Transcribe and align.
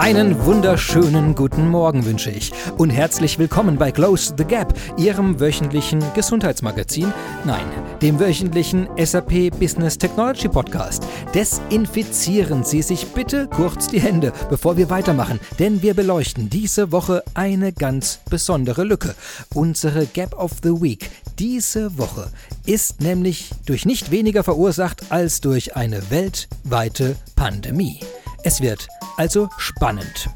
Einen 0.00 0.46
wunderschönen 0.46 1.34
guten 1.34 1.68
Morgen 1.68 2.06
wünsche 2.06 2.30
ich 2.30 2.52
und 2.78 2.88
herzlich 2.88 3.38
willkommen 3.38 3.76
bei 3.76 3.92
Close 3.92 4.32
the 4.34 4.44
Gap, 4.44 4.72
Ihrem 4.96 5.38
wöchentlichen 5.38 6.02
Gesundheitsmagazin. 6.14 7.12
Nein, 7.44 7.66
dem 8.00 8.18
wöchentlichen 8.18 8.88
SAP 8.96 9.50
Business 9.58 9.98
Technology 9.98 10.48
Podcast. 10.48 11.06
Desinfizieren 11.34 12.64
Sie 12.64 12.80
sich 12.80 13.08
bitte 13.08 13.46
kurz 13.48 13.88
die 13.88 14.00
Hände, 14.00 14.32
bevor 14.48 14.78
wir 14.78 14.88
weitermachen, 14.88 15.38
denn 15.58 15.82
wir 15.82 15.92
beleuchten 15.92 16.48
diese 16.48 16.92
Woche 16.92 17.22
eine 17.34 17.74
ganz 17.74 18.20
besondere 18.30 18.84
Lücke. 18.84 19.14
Unsere 19.52 20.06
Gap 20.06 20.32
of 20.34 20.52
the 20.62 20.80
Week. 20.80 21.10
Diese 21.38 21.98
Woche 21.98 22.30
ist 22.64 23.02
nämlich 23.02 23.50
durch 23.66 23.84
nicht 23.84 24.10
weniger 24.10 24.44
verursacht 24.44 25.12
als 25.12 25.42
durch 25.42 25.76
eine 25.76 26.10
weltweite 26.10 27.16
Pandemie. 27.36 28.00
Es 28.42 28.62
wird 28.62 28.88
also 29.18 29.50
spannend. 29.58 30.30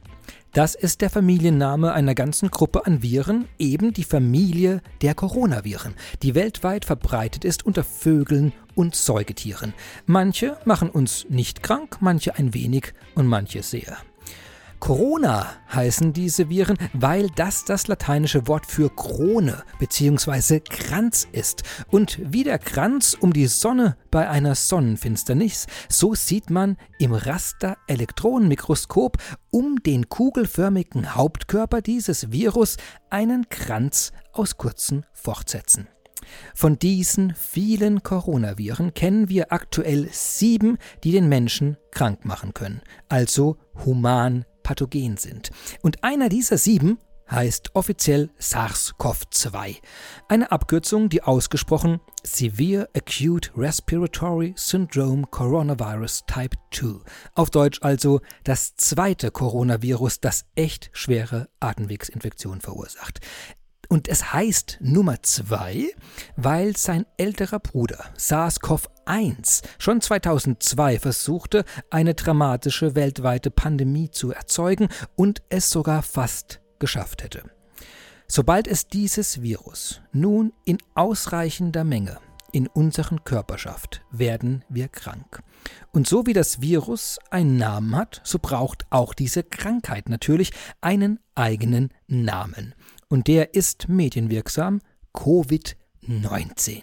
Das 0.59 0.75
ist 0.75 1.03
der 1.03 1.09
Familienname 1.09 1.93
einer 1.93 2.17
ganzen 2.17 2.51
Gruppe 2.51 2.85
an 2.85 3.01
Viren, 3.01 3.47
eben 3.61 3.93
die 3.93 4.03
Familie 4.03 4.83
der 5.03 5.15
Coronaviren, 5.15 5.95
die 6.25 6.35
weltweit 6.35 6.85
verbreitet 6.85 7.45
ist 7.45 7.65
unter 7.65 7.85
Vögeln 7.85 8.53
und 8.75 8.97
Säugetieren. 8.97 9.73
Manche 10.07 10.59
machen 10.65 10.91
uns 10.91 11.27
nicht 11.29 11.63
krank, 11.63 11.99
manche 12.01 12.35
ein 12.35 12.55
wenig 12.55 12.93
und 13.15 13.29
manche 13.29 13.63
sehr. 13.63 13.99
Corona 14.81 15.47
heißen 15.75 16.13
diese 16.13 16.49
Viren, 16.49 16.79
weil 16.93 17.29
das 17.31 17.65
das 17.65 17.89
lateinische 17.89 18.47
Wort 18.47 18.67
für 18.67 18.95
Krone 18.95 19.65
bzw. 19.79 20.61
Kranz 20.61 21.27
ist. 21.33 21.65
Und 21.91 22.21
wie 22.23 22.45
der 22.45 22.59
Kranz 22.59 23.17
um 23.19 23.33
die 23.33 23.49
Sonne 23.49 23.97
bei 24.11 24.29
einer 24.29 24.55
Sonnenfinsternis, 24.55 25.67
so 25.89 26.15
sieht 26.15 26.51
man 26.51 26.77
im 26.99 27.13
Raster-Elektronenmikroskop 27.13 29.17
um 29.51 29.83
den 29.83 30.09
kugelförmigen 30.09 31.15
Hauptkörper 31.15 31.83
dieses 31.83 32.31
Virus 32.31 32.77
einen 33.11 33.49
Kranz 33.49 34.13
aus 34.33 34.57
kurzen 34.57 35.05
Fortsätzen. 35.13 35.89
Von 36.55 36.79
diesen 36.79 37.35
vielen 37.35 38.03
Coronaviren 38.03 38.95
kennen 38.95 39.29
wir 39.29 39.53
aktuell 39.53 40.09
sieben, 40.11 40.79
die 41.05 41.13
den 41.13 41.29
Menschen 41.29 41.77
krank 41.91 42.25
machen 42.25 42.55
können, 42.55 42.81
also 43.09 43.59
human 43.85 44.45
pathogen 44.69 45.17
sind. 45.17 45.51
Und 45.81 46.05
einer 46.05 46.29
dieser 46.29 46.59
sieben 46.59 46.99
heißt 47.31 47.75
offiziell 47.75 48.29
SARS-CoV-2, 48.39 49.77
eine 50.29 50.53
Abkürzung, 50.53 51.09
die 51.09 51.23
ausgesprochen 51.23 52.01
Severe 52.23 52.89
Acute 52.95 53.51
Respiratory 53.57 54.53
Syndrome 54.57 55.25
Coronavirus 55.31 56.25
Type 56.27 56.57
2, 56.71 57.01
auf 57.35 57.49
Deutsch 57.49 57.79
also 57.83 58.21
das 58.45 58.77
zweite 58.77 59.31
Coronavirus, 59.31 60.21
das 60.21 60.45
echt 60.55 60.91
schwere 60.93 61.49
Atemwegsinfektionen 61.61 62.61
verursacht. 62.61 63.21
Und 63.89 64.07
es 64.07 64.35
heißt 64.35 64.79
Nummer 64.81 65.23
2, 65.23 65.91
weil 66.37 66.77
sein 66.77 67.07
älterer 67.17 67.59
Bruder 67.59 68.05
SARS-CoV-1 68.19 69.63
schon 69.79 70.03
2002 70.03 70.99
versuchte, 70.99 71.65
eine 71.89 72.13
dramatische 72.13 72.95
weltweite 72.95 73.51
Pandemie 73.51 74.11
zu 74.11 74.31
erzeugen 74.31 74.89
und 75.17 75.43
es 75.49 75.71
sogar 75.71 76.03
fast 76.03 76.61
geschafft 76.79 77.23
hätte. 77.23 77.45
Sobald 78.27 78.69
es 78.69 78.89
dieses 78.89 79.41
Virus 79.41 80.03
nun 80.13 80.53
in 80.67 80.77
ausreichender 80.95 81.83
Menge 81.83 82.19
in 82.53 82.67
unseren 82.67 83.25
Körper 83.25 83.57
schafft, 83.57 84.03
werden 84.11 84.65
wir 84.69 84.89
krank. 84.89 85.43
Und 85.93 86.07
so 86.07 86.27
wie 86.27 86.33
das 86.35 86.61
Virus 86.61 87.19
einen 87.31 87.57
Namen 87.57 87.97
hat, 87.97 88.21
so 88.25 88.39
braucht 88.39 88.87
auch 88.91 89.15
diese 89.15 89.43
Krankheit 89.43 90.11
natürlich 90.11 90.53
einen 90.83 91.21
eigenen 91.35 91.91
Namen 92.07 92.75
und 93.09 93.27
der 93.27 93.55
ist 93.55 93.89
medienwirksam 93.89 94.81
Covid-19. 95.15 96.83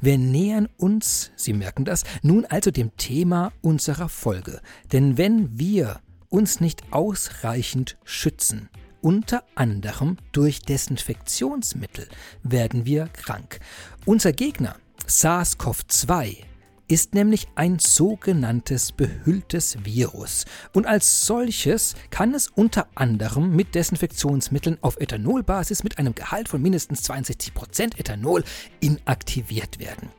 Wir 0.00 0.18
nähern 0.18 0.68
uns, 0.76 1.30
Sie 1.36 1.52
merken 1.52 1.84
das, 1.84 2.04
nun 2.22 2.44
also 2.44 2.70
dem 2.70 2.96
Thema 2.96 3.52
unserer 3.62 4.08
Folge. 4.08 4.60
Denn 4.92 5.16
wenn 5.18 5.58
wir 5.58 6.00
uns 6.28 6.60
nicht 6.60 6.92
ausreichend 6.92 7.96
schützen, 8.04 8.68
unter 9.00 9.44
anderem 9.54 10.16
durch 10.32 10.60
Desinfektionsmittel, 10.60 12.08
werden 12.42 12.84
wir 12.86 13.08
krank. 13.08 13.60
Unser 14.04 14.32
Gegner 14.32 14.76
SARS-CoV-2 15.06 16.51
ist 16.92 17.14
nämlich 17.14 17.48
ein 17.54 17.78
sogenanntes 17.78 18.92
behülltes 18.92 19.82
Virus. 19.82 20.44
Und 20.74 20.86
als 20.86 21.24
solches 21.24 21.94
kann 22.10 22.34
es 22.34 22.48
unter 22.48 22.86
anderem 22.94 23.56
mit 23.56 23.74
Desinfektionsmitteln 23.74 24.76
auf 24.82 25.00
Ethanolbasis 25.00 25.84
mit 25.84 25.98
einem 25.98 26.14
Gehalt 26.14 26.50
von 26.50 26.60
mindestens 26.60 27.08
62% 27.08 27.98
Ethanol 27.98 28.44
inaktiviert 28.80 29.78
werden. 29.78 30.10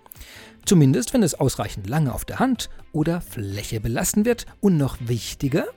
Zumindest 0.65 1.13
wenn 1.13 1.21
es 1.21 1.35
ausreichend 1.35 1.87
lange 1.87 2.11
auf 2.11 2.25
der 2.25 2.39
Hand 2.39 2.71
oder 2.91 3.21
Fläche 3.21 3.79
belassen 3.79 4.25
wird 4.25 4.47
und 4.59 4.77
noch 4.77 4.97
wichtiger, 4.99 5.67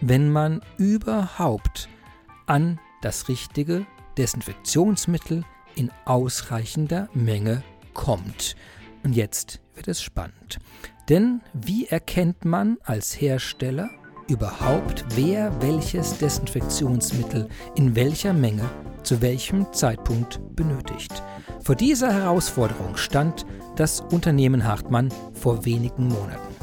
wenn 0.00 0.30
man 0.30 0.62
überhaupt 0.78 1.90
an 2.46 2.80
das 3.02 3.28
richtige 3.28 3.84
Desinfektionsmittel 4.16 5.44
in 5.74 5.90
ausreichender 6.06 7.10
Menge 7.12 7.62
kommt. 7.92 8.56
Und 9.04 9.14
jetzt 9.14 9.60
wird 9.74 9.88
es 9.88 10.02
spannend. 10.02 10.58
Denn 11.08 11.40
wie 11.54 11.86
erkennt 11.86 12.44
man 12.44 12.78
als 12.84 13.18
Hersteller 13.20 13.88
überhaupt, 14.28 15.04
wer 15.14 15.50
welches 15.62 16.18
Desinfektionsmittel 16.18 17.48
in 17.76 17.96
welcher 17.96 18.32
Menge 18.32 18.68
zu 19.02 19.22
welchem 19.22 19.72
Zeitpunkt 19.72 20.40
benötigt? 20.54 21.22
Vor 21.62 21.74
dieser 21.74 22.12
Herausforderung 22.12 22.96
stand 22.96 23.46
das 23.76 24.00
Unternehmen 24.00 24.64
Hartmann 24.64 25.10
vor 25.32 25.64
wenigen 25.64 26.08
Monaten. 26.08 26.56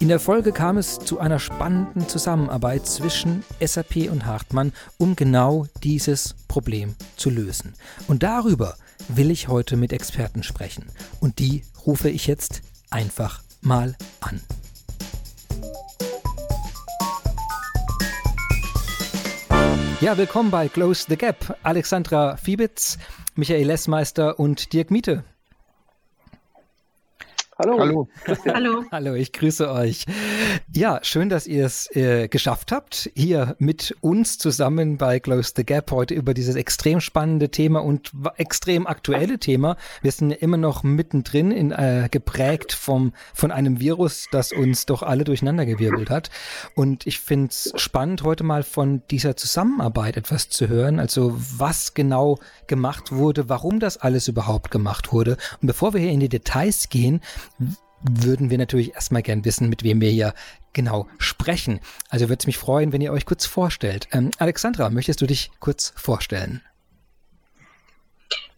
In 0.00 0.06
der 0.06 0.20
Folge 0.20 0.52
kam 0.52 0.76
es 0.76 1.00
zu 1.00 1.18
einer 1.18 1.40
spannenden 1.40 2.06
Zusammenarbeit 2.06 2.86
zwischen 2.86 3.42
SAP 3.60 4.08
und 4.12 4.26
Hartmann, 4.26 4.72
um 4.96 5.16
genau 5.16 5.66
dieses 5.82 6.36
Problem 6.46 6.94
zu 7.16 7.30
lösen. 7.30 7.74
Und 8.06 8.22
darüber 8.22 8.76
will 9.08 9.30
ich 9.30 9.48
heute 9.48 9.76
mit 9.76 9.92
Experten 9.92 10.42
sprechen. 10.42 10.86
Und 11.20 11.38
die 11.38 11.64
rufe 11.86 12.10
ich 12.10 12.26
jetzt 12.26 12.62
einfach 12.90 13.42
mal 13.60 13.96
an. 14.20 14.40
Ja, 20.00 20.16
willkommen 20.16 20.50
bei 20.50 20.68
Close 20.68 21.06
the 21.08 21.16
Gap. 21.16 21.58
Alexandra 21.64 22.36
Fiebitz, 22.36 22.98
Michael 23.34 23.66
Lessmeister 23.66 24.38
und 24.38 24.72
Dirk 24.72 24.90
Miete. 24.92 25.24
Hallo. 27.60 27.76
Hallo. 27.80 28.08
Hallo. 28.46 28.84
Hallo, 28.92 29.14
ich 29.14 29.32
grüße 29.32 29.68
euch. 29.68 30.04
Ja, 30.72 31.00
schön, 31.02 31.28
dass 31.28 31.48
ihr 31.48 31.66
es 31.66 31.90
äh, 31.96 32.28
geschafft 32.28 32.70
habt, 32.70 33.10
hier 33.16 33.56
mit 33.58 33.96
uns 34.00 34.38
zusammen 34.38 34.96
bei 34.96 35.18
Close 35.18 35.54
the 35.56 35.64
Gap 35.66 35.90
heute 35.90 36.14
über 36.14 36.34
dieses 36.34 36.54
extrem 36.54 37.00
spannende 37.00 37.50
Thema 37.50 37.80
und 37.80 38.12
extrem 38.36 38.86
aktuelle 38.86 39.40
Thema. 39.40 39.76
Wir 40.02 40.12
sind 40.12 40.30
ja 40.30 40.36
immer 40.36 40.56
noch 40.56 40.84
mittendrin, 40.84 41.50
in, 41.50 41.72
äh, 41.72 42.06
geprägt 42.08 42.72
vom, 42.72 43.12
von 43.34 43.50
einem 43.50 43.80
Virus, 43.80 44.28
das 44.30 44.52
uns 44.52 44.86
doch 44.86 45.02
alle 45.02 45.24
durcheinandergewirbelt 45.24 46.10
hat. 46.10 46.30
Und 46.76 47.08
ich 47.08 47.18
finde 47.18 47.48
es 47.48 47.72
spannend, 47.74 48.22
heute 48.22 48.44
mal 48.44 48.62
von 48.62 49.02
dieser 49.10 49.36
Zusammenarbeit 49.36 50.16
etwas 50.16 50.48
zu 50.48 50.68
hören. 50.68 51.00
Also 51.00 51.34
was 51.36 51.94
genau 51.94 52.38
gemacht 52.68 53.10
wurde, 53.10 53.48
warum 53.48 53.80
das 53.80 53.96
alles 53.96 54.28
überhaupt 54.28 54.70
gemacht 54.70 55.12
wurde. 55.12 55.36
Und 55.60 55.66
bevor 55.66 55.92
wir 55.92 56.00
hier 56.00 56.12
in 56.12 56.20
die 56.20 56.28
Details 56.28 56.88
gehen, 56.88 57.20
würden 58.00 58.50
wir 58.50 58.58
natürlich 58.58 58.94
erstmal 58.94 59.22
gern 59.22 59.44
wissen, 59.44 59.68
mit 59.68 59.82
wem 59.82 60.00
wir 60.00 60.10
hier 60.10 60.34
genau 60.72 61.08
sprechen. 61.18 61.80
Also 62.08 62.28
würde 62.28 62.40
es 62.40 62.46
mich 62.46 62.58
freuen, 62.58 62.92
wenn 62.92 63.00
ihr 63.00 63.12
euch 63.12 63.26
kurz 63.26 63.46
vorstellt. 63.46 64.08
Ähm, 64.12 64.30
Alexandra, 64.38 64.90
möchtest 64.90 65.20
du 65.20 65.26
dich 65.26 65.50
kurz 65.58 65.92
vorstellen? 65.96 66.62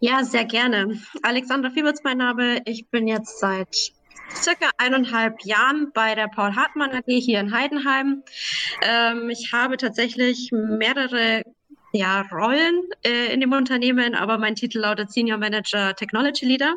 Ja, 0.00 0.24
sehr 0.24 0.44
gerne. 0.44 0.98
Alexandra 1.22 1.70
Fiebitz, 1.70 2.00
mein 2.04 2.18
Name. 2.18 2.62
Ich 2.64 2.88
bin 2.88 3.06
jetzt 3.06 3.38
seit 3.38 3.92
circa 4.34 4.70
eineinhalb 4.78 5.44
Jahren 5.44 5.90
bei 5.92 6.14
der 6.14 6.28
Paul 6.28 6.54
Hartmann 6.54 6.90
AG 6.90 7.04
hier 7.06 7.40
in 7.40 7.52
Heidenheim. 7.52 8.22
Ähm, 8.82 9.28
ich 9.30 9.52
habe 9.52 9.76
tatsächlich 9.76 10.50
mehrere 10.52 11.42
ja, 11.92 12.22
Rollen 12.32 12.82
äh, 13.04 13.32
in 13.32 13.40
dem 13.40 13.52
Unternehmen, 13.52 14.14
aber 14.14 14.38
mein 14.38 14.54
Titel 14.54 14.78
lautet 14.78 15.10
Senior 15.10 15.38
Manager 15.38 15.94
Technology 15.94 16.46
Leader. 16.46 16.74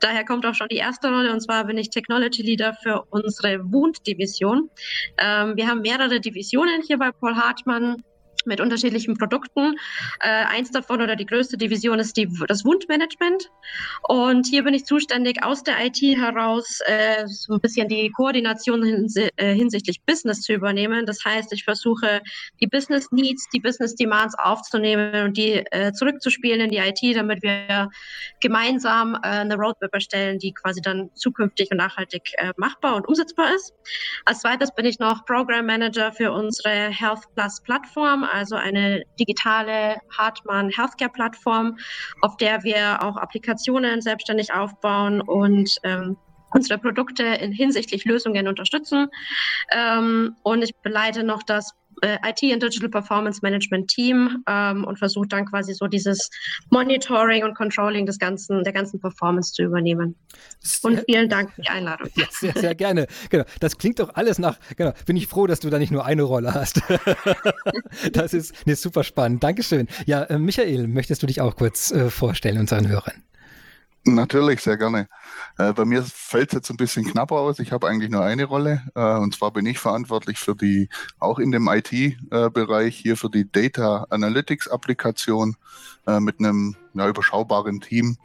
Daher 0.00 0.24
kommt 0.24 0.46
auch 0.46 0.54
schon 0.54 0.68
die 0.68 0.76
erste 0.76 1.08
Rolle 1.08 1.32
und 1.32 1.40
zwar 1.40 1.64
bin 1.64 1.76
ich 1.78 1.90
Technology 1.90 2.42
Leader 2.42 2.74
für 2.82 3.04
unsere 3.10 3.60
Wound-Division. 3.70 4.70
Ähm, 5.18 5.56
wir 5.56 5.68
haben 5.68 5.82
mehrere 5.82 6.20
Divisionen 6.20 6.82
hier 6.82 6.98
bei 6.98 7.10
Paul 7.12 7.36
Hartmann 7.36 8.02
mit 8.46 8.60
unterschiedlichen 8.60 9.16
Produkten. 9.16 9.76
Äh, 10.20 10.28
eins 10.28 10.70
davon 10.70 11.02
oder 11.02 11.16
die 11.16 11.26
größte 11.26 11.56
Division 11.56 11.98
ist 11.98 12.16
die, 12.16 12.28
das 12.46 12.64
Wundmanagement. 12.64 13.50
Und 14.02 14.46
hier 14.46 14.64
bin 14.64 14.74
ich 14.74 14.84
zuständig 14.84 15.42
aus 15.42 15.62
der 15.62 15.84
IT 15.84 16.00
heraus, 16.00 16.80
äh, 16.86 17.26
so 17.26 17.54
ein 17.54 17.60
bisschen 17.60 17.88
die 17.88 18.10
Koordination 18.10 18.82
hins 18.82 19.16
äh, 19.16 19.54
hinsichtlich 19.54 20.02
Business 20.02 20.42
zu 20.42 20.52
übernehmen. 20.52 21.06
Das 21.06 21.24
heißt, 21.24 21.52
ich 21.52 21.64
versuche, 21.64 22.20
die 22.60 22.66
Business 22.66 23.10
Needs, 23.12 23.48
die 23.52 23.60
Business 23.60 23.94
Demands 23.94 24.34
aufzunehmen 24.38 25.24
und 25.26 25.36
die 25.36 25.64
äh, 25.70 25.92
zurückzuspielen 25.92 26.60
in 26.60 26.70
die 26.70 26.78
IT, 26.78 27.16
damit 27.16 27.42
wir 27.42 27.90
gemeinsam 28.40 29.14
äh, 29.14 29.28
eine 29.28 29.56
Roadmap 29.56 29.92
erstellen, 29.92 30.38
die 30.38 30.52
quasi 30.52 30.80
dann 30.80 31.10
zukünftig 31.14 31.70
und 31.70 31.78
nachhaltig 31.78 32.22
machbar 32.56 32.96
und 32.96 33.06
umsetzbar 33.06 33.54
ist. 33.54 33.72
Als 34.24 34.40
zweites 34.40 34.74
bin 34.74 34.84
ich 34.84 34.98
noch 34.98 35.24
Program 35.24 35.66
Manager 35.66 36.12
für 36.12 36.32
unsere 36.32 36.88
Health 36.90 37.22
Plus 37.34 37.60
Plattform 37.62 38.24
also 38.34 38.56
eine 38.56 39.04
digitale 39.18 39.96
Hartmann 40.16 40.70
Healthcare 40.70 41.10
Plattform, 41.10 41.78
auf 42.20 42.36
der 42.36 42.64
wir 42.64 43.02
auch 43.02 43.16
Applikationen 43.16 44.00
selbstständig 44.00 44.52
aufbauen 44.52 45.20
und 45.20 45.78
ähm, 45.84 46.16
unsere 46.50 46.78
Produkte 46.78 47.24
in 47.24 47.52
hinsichtlich 47.52 48.04
Lösungen 48.04 48.48
unterstützen. 48.48 49.08
Ähm, 49.70 50.36
und 50.42 50.62
ich 50.62 50.74
beleite 50.76 51.24
noch 51.24 51.42
das 51.42 51.74
IT 52.02 52.42
und 52.42 52.62
Digital 52.62 52.88
Performance 52.88 53.40
Management 53.42 53.88
Team 53.88 54.42
ähm, 54.48 54.84
und 54.84 54.98
versuche 54.98 55.28
dann 55.28 55.46
quasi 55.46 55.74
so 55.74 55.86
dieses 55.86 56.30
Monitoring 56.70 57.44
und 57.44 57.54
Controlling 57.54 58.06
des 58.06 58.18
ganzen, 58.18 58.64
der 58.64 58.72
ganzen 58.72 59.00
Performance 59.00 59.52
zu 59.52 59.62
übernehmen. 59.62 60.14
Und 60.82 61.02
vielen 61.06 61.28
Dank 61.28 61.52
für 61.52 61.62
die 61.62 61.68
Einladung. 61.68 62.08
Ja, 62.16 62.26
sehr, 62.30 62.52
sehr 62.52 62.74
gerne. 62.74 63.06
Genau. 63.30 63.44
Das 63.60 63.78
klingt 63.78 63.98
doch 63.98 64.14
alles 64.14 64.38
nach, 64.38 64.58
genau, 64.76 64.92
bin 65.06 65.16
ich 65.16 65.26
froh, 65.26 65.46
dass 65.46 65.60
du 65.60 65.70
da 65.70 65.78
nicht 65.78 65.92
nur 65.92 66.04
eine 66.04 66.22
Rolle 66.22 66.54
hast. 66.54 66.82
das 68.12 68.34
ist 68.34 68.54
nee, 68.66 68.74
super 68.74 69.04
spannend. 69.04 69.42
Dankeschön. 69.42 69.88
Ja, 70.06 70.24
äh, 70.24 70.38
Michael, 70.38 70.86
möchtest 70.86 71.22
du 71.22 71.26
dich 71.26 71.40
auch 71.40 71.56
kurz 71.56 71.90
äh, 71.90 72.10
vorstellen 72.10 72.58
unseren 72.58 72.88
Hörern? 72.88 73.23
Natürlich, 74.06 74.60
sehr 74.60 74.76
gerne. 74.76 75.08
Äh, 75.56 75.72
bei 75.72 75.86
mir 75.86 76.02
fällt 76.02 76.50
es 76.50 76.54
jetzt 76.54 76.70
ein 76.70 76.76
bisschen 76.76 77.04
knapper 77.04 77.36
aus. 77.36 77.58
Ich 77.58 77.72
habe 77.72 77.88
eigentlich 77.88 78.10
nur 78.10 78.22
eine 78.22 78.44
Rolle. 78.44 78.82
Äh, 78.94 79.16
und 79.16 79.34
zwar 79.34 79.50
bin 79.50 79.64
ich 79.64 79.78
verantwortlich 79.78 80.38
für 80.38 80.54
die, 80.54 80.90
auch 81.18 81.38
in 81.38 81.50
dem 81.50 81.68
IT-Bereich, 81.68 82.96
hier 82.96 83.16
für 83.16 83.30
die 83.30 83.50
Data 83.50 84.06
Analytics-Applikation 84.10 85.56
äh, 86.06 86.20
mit 86.20 86.38
einem 86.38 86.76
ja, 86.92 87.08
überschaubaren 87.08 87.80
Team 87.80 88.18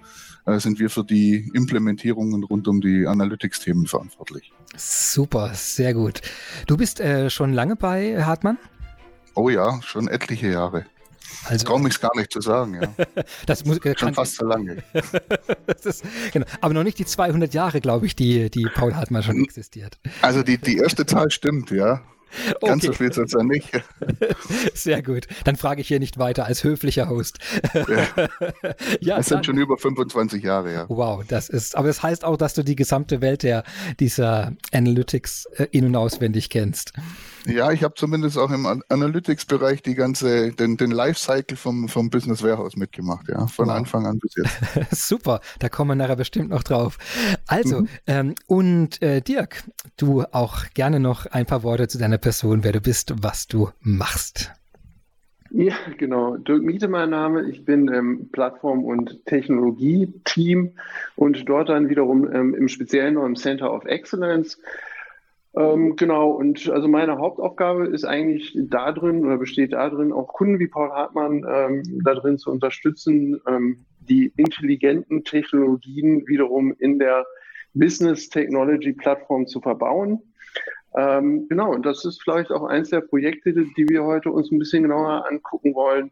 äh, 0.45 0.59
sind 0.59 0.79
wir 0.79 0.89
für 0.89 1.05
die 1.05 1.49
Implementierungen 1.53 2.43
rund 2.43 2.67
um 2.67 2.81
die 2.81 3.07
Analytics-Themen 3.07 3.87
verantwortlich. 3.87 4.51
Super, 4.75 5.53
sehr 5.53 5.93
gut. 5.93 6.21
Du 6.67 6.75
bist 6.75 6.99
äh, 6.99 7.29
schon 7.29 7.53
lange 7.53 7.75
bei 7.75 8.23
Hartmann? 8.23 8.57
Oh 9.33 9.49
ja, 9.49 9.81
schon 9.81 10.07
etliche 10.07 10.49
Jahre. 10.49 10.85
Also, 11.45 11.65
Traue 11.65 11.81
mich 11.81 11.99
gar 11.99 12.15
nicht 12.15 12.31
zu 12.31 12.41
sagen, 12.41 12.81
ja. 12.81 13.05
das 13.45 13.65
muss, 13.65 13.79
Schon 13.81 13.95
kann, 13.95 14.13
fast 14.13 14.35
zu 14.35 14.45
lange. 14.45 14.83
ist, 15.83 16.03
genau. 16.31 16.45
Aber 16.61 16.73
noch 16.73 16.83
nicht 16.83 16.99
die 16.99 17.05
200 17.05 17.53
Jahre, 17.53 17.81
glaube 17.81 18.05
ich, 18.05 18.15
die, 18.15 18.49
die 18.49 18.67
Paul 18.73 18.95
Hartmann 18.95 19.23
schon 19.23 19.43
existiert. 19.43 19.99
Also 20.21 20.43
die, 20.43 20.57
die 20.57 20.77
erste 20.77 21.05
Zahl 21.05 21.31
stimmt, 21.31 21.71
ja. 21.71 22.01
Ganz 22.61 22.83
okay. 22.83 22.87
so 22.87 22.93
viel 22.93 23.13
sonst 23.13 23.33
ja 23.33 23.43
nicht. 23.43 23.71
Sehr 24.73 25.01
gut. 25.01 25.27
Dann 25.45 25.55
frage 25.55 25.81
ich 25.81 25.87
hier 25.87 25.99
nicht 25.99 26.19
weiter 26.19 26.45
als 26.45 26.63
höflicher 26.63 27.09
Host. 27.09 27.39
Ja, 27.73 28.27
ja 29.01 29.17
das 29.17 29.27
sind 29.27 29.45
schon 29.45 29.57
über 29.57 29.77
25 29.77 30.43
Jahre, 30.43 30.73
ja. 30.73 30.85
Wow, 30.89 31.23
das 31.27 31.49
ist, 31.49 31.75
aber 31.75 31.87
das 31.87 32.03
heißt 32.03 32.23
auch, 32.23 32.37
dass 32.37 32.53
du 32.53 32.63
die 32.63 32.75
gesamte 32.75 33.21
Welt 33.21 33.43
der, 33.43 33.63
dieser 33.99 34.53
Analytics 34.71 35.45
äh, 35.55 35.67
in- 35.71 35.85
und 35.85 35.95
auswendig 35.95 36.49
kennst. 36.49 36.93
Ja, 37.45 37.71
ich 37.71 37.83
habe 37.83 37.93
zumindest 37.95 38.37
auch 38.37 38.51
im 38.51 38.65
Analytics-Bereich 38.89 39.81
die 39.81 39.95
ganze, 39.95 40.51
den, 40.51 40.77
den 40.77 40.91
Lifecycle 40.91 41.57
vom, 41.57 41.87
vom 41.87 42.09
Business 42.09 42.43
Warehouse 42.43 42.75
mitgemacht, 42.75 43.27
ja, 43.29 43.47
von 43.47 43.67
wow. 43.67 43.75
Anfang 43.75 44.05
an 44.05 44.19
bis 44.19 44.35
jetzt. 44.35 44.91
Super, 45.07 45.41
da 45.59 45.69
kommen 45.69 45.91
wir 45.91 45.95
nachher 45.95 46.15
bestimmt 46.15 46.49
noch 46.49 46.63
drauf. 46.63 46.97
Also, 47.47 47.81
mhm. 47.81 47.87
ähm, 48.07 48.35
und 48.47 49.01
äh, 49.01 49.21
Dirk, 49.21 49.63
du 49.97 50.23
auch 50.31 50.65
gerne 50.73 50.99
noch 50.99 51.25
ein 51.25 51.45
paar 51.45 51.63
Worte 51.63 51.87
zu 51.87 51.97
deiner 51.97 52.17
Person, 52.17 52.63
wer 52.63 52.71
du 52.71 52.81
bist, 52.81 53.13
was 53.21 53.47
du 53.47 53.69
machst. 53.81 54.51
Ja, 55.51 55.73
genau. 55.97 56.37
Dirk 56.37 56.61
Miete 56.61 56.87
mein 56.87 57.09
Name. 57.09 57.49
Ich 57.49 57.65
bin 57.65 57.87
im 57.87 58.29
Plattform- 58.29 58.83
und 58.83 59.25
Technologie-Team 59.25 60.73
und 61.15 61.49
dort 61.49 61.69
dann 61.69 61.89
wiederum 61.89 62.31
ähm, 62.31 62.53
im 62.53 62.67
Speziellen 62.67 63.15
noch 63.15 63.25
im 63.25 63.35
Center 63.35 63.73
of 63.73 63.85
Excellence. 63.85 64.59
Ähm, 65.55 65.95
genau, 65.95 66.31
und 66.31 66.69
also 66.69 66.87
meine 66.87 67.17
Hauptaufgabe 67.17 67.87
ist 67.87 68.05
eigentlich 68.05 68.55
da 68.55 68.91
drin 68.91 69.25
oder 69.25 69.37
besteht 69.37 69.73
darin, 69.73 70.13
auch 70.13 70.27
Kunden 70.27 70.59
wie 70.59 70.67
Paul 70.67 70.89
Hartmann 70.91 71.43
ähm, 71.49 72.01
darin 72.03 72.37
zu 72.37 72.51
unterstützen, 72.51 73.41
ähm, 73.47 73.85
die 73.99 74.31
intelligenten 74.37 75.23
Technologien 75.23 76.27
wiederum 76.27 76.73
in 76.77 76.99
der 76.99 77.25
Business 77.73 78.29
Technology 78.29 78.93
Plattform 78.93 79.47
zu 79.47 79.59
verbauen. 79.59 80.21
Ähm, 80.95 81.47
genau, 81.49 81.73
und 81.73 81.85
das 81.85 82.05
ist 82.05 82.21
vielleicht 82.21 82.51
auch 82.51 82.63
eins 82.63 82.89
der 82.89 83.01
Projekte, 83.01 83.53
die 83.53 83.89
wir 83.89 84.03
heute 84.03 84.31
uns 84.31 84.51
ein 84.51 84.59
bisschen 84.59 84.83
genauer 84.83 85.25
angucken 85.29 85.73
wollen. 85.73 86.11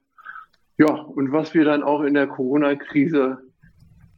Ja, 0.77 0.93
und 0.93 1.31
was 1.31 1.53
wir 1.53 1.65
dann 1.65 1.83
auch 1.83 2.01
in 2.01 2.13
der 2.13 2.27
Corona-Krise 2.27 3.39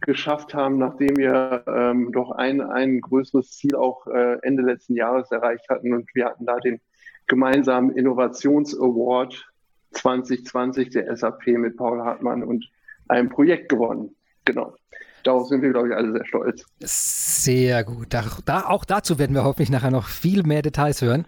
geschafft 0.01 0.53
haben, 0.53 0.77
nachdem 0.77 1.17
wir 1.17 1.63
ähm, 1.67 2.11
doch 2.11 2.31
ein, 2.31 2.61
ein 2.61 3.01
größeres 3.01 3.51
Ziel 3.51 3.75
auch 3.75 4.07
äh, 4.07 4.37
Ende 4.41 4.63
letzten 4.63 4.95
Jahres 4.95 5.31
erreicht 5.31 5.69
hatten. 5.69 5.93
Und 5.93 6.09
wir 6.13 6.25
hatten 6.25 6.45
da 6.45 6.57
den 6.57 6.79
gemeinsamen 7.27 7.91
Innovations-Award 7.95 9.49
2020 9.91 10.89
der 10.89 11.15
SAP 11.15 11.47
mit 11.47 11.77
Paul 11.77 12.01
Hartmann 12.01 12.43
und 12.43 12.69
einem 13.07 13.29
Projekt 13.29 13.69
gewonnen. 13.69 14.15
Genau. 14.45 14.75
Darauf 15.23 15.47
sind 15.47 15.61
wir, 15.61 15.71
glaube 15.71 15.89
ich, 15.89 15.95
alle 15.95 16.11
sehr 16.13 16.25
stolz. 16.25 16.65
Sehr 16.79 17.83
gut. 17.83 18.07
Da, 18.13 18.23
da, 18.45 18.65
auch 18.67 18.85
dazu 18.85 19.19
werden 19.19 19.35
wir 19.35 19.43
hoffentlich 19.43 19.69
nachher 19.69 19.91
noch 19.91 20.07
viel 20.07 20.43
mehr 20.43 20.61
Details 20.61 21.01
hören. 21.01 21.25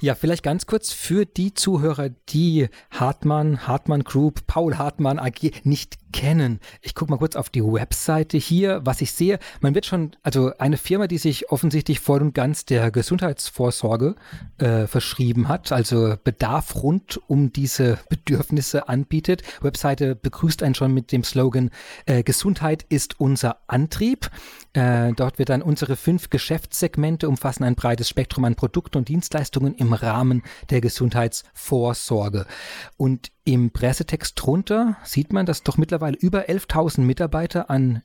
Ja, 0.00 0.14
vielleicht 0.14 0.42
ganz 0.42 0.66
kurz 0.66 0.92
für 0.92 1.24
die 1.24 1.54
Zuhörer, 1.54 2.10
die 2.28 2.68
Hartmann, 2.90 3.66
Hartmann 3.66 4.02
Group, 4.02 4.46
Paul 4.46 4.76
Hartmann 4.76 5.18
AG 5.18 5.50
nicht 5.64 5.96
kennen. 6.12 6.60
Ich 6.82 6.94
gucke 6.94 7.10
mal 7.10 7.18
kurz 7.18 7.36
auf 7.36 7.50
die 7.50 7.62
Webseite 7.62 8.38
hier, 8.38 8.80
was 8.84 9.00
ich 9.00 9.12
sehe. 9.12 9.38
Man 9.60 9.74
wird 9.74 9.86
schon, 9.86 10.12
also 10.22 10.52
eine 10.58 10.76
Firma, 10.76 11.06
die 11.06 11.18
sich 11.18 11.50
offensichtlich 11.50 12.00
voll 12.00 12.22
und 12.22 12.34
ganz 12.34 12.64
der 12.64 12.90
Gesundheitsvorsorge 12.90 14.14
äh, 14.58 14.86
verschrieben 14.86 15.48
hat, 15.48 15.72
also 15.72 16.16
Bedarf 16.22 16.82
rund 16.82 17.20
um 17.28 17.52
diese 17.52 17.98
Bedürfnisse 18.08 18.88
anbietet. 18.88 19.42
Webseite 19.60 20.14
begrüßt 20.14 20.62
einen 20.62 20.74
schon 20.74 20.94
mit 20.94 21.12
dem 21.12 21.24
Slogan 21.24 21.70
äh, 22.06 22.22
Gesundheit 22.22 22.84
ist 22.88 23.20
unser 23.20 23.58
Antrieb. 23.66 24.30
Äh, 24.72 25.12
dort 25.12 25.38
wird 25.38 25.48
dann 25.48 25.62
unsere 25.62 25.96
fünf 25.96 26.30
Geschäftssegmente 26.30 27.28
umfassen 27.28 27.64
ein 27.64 27.74
breites 27.74 28.08
Spektrum 28.08 28.44
an 28.44 28.54
Produkten 28.54 28.98
und 28.98 29.08
Dienstleistungen 29.08 29.74
im 29.74 29.92
Rahmen 29.92 30.42
der 30.70 30.80
Gesundheitsvorsorge. 30.80 32.46
Und 32.96 33.30
im 33.44 33.70
Pressetext 33.70 34.34
drunter 34.36 34.96
sieht 35.04 35.32
man, 35.32 35.46
dass 35.46 35.62
doch 35.62 35.78
mittlerweile 35.78 36.05
über 36.14 36.48
11.000 36.48 37.00
Mitarbeiter 37.00 37.70
an, 37.70 38.02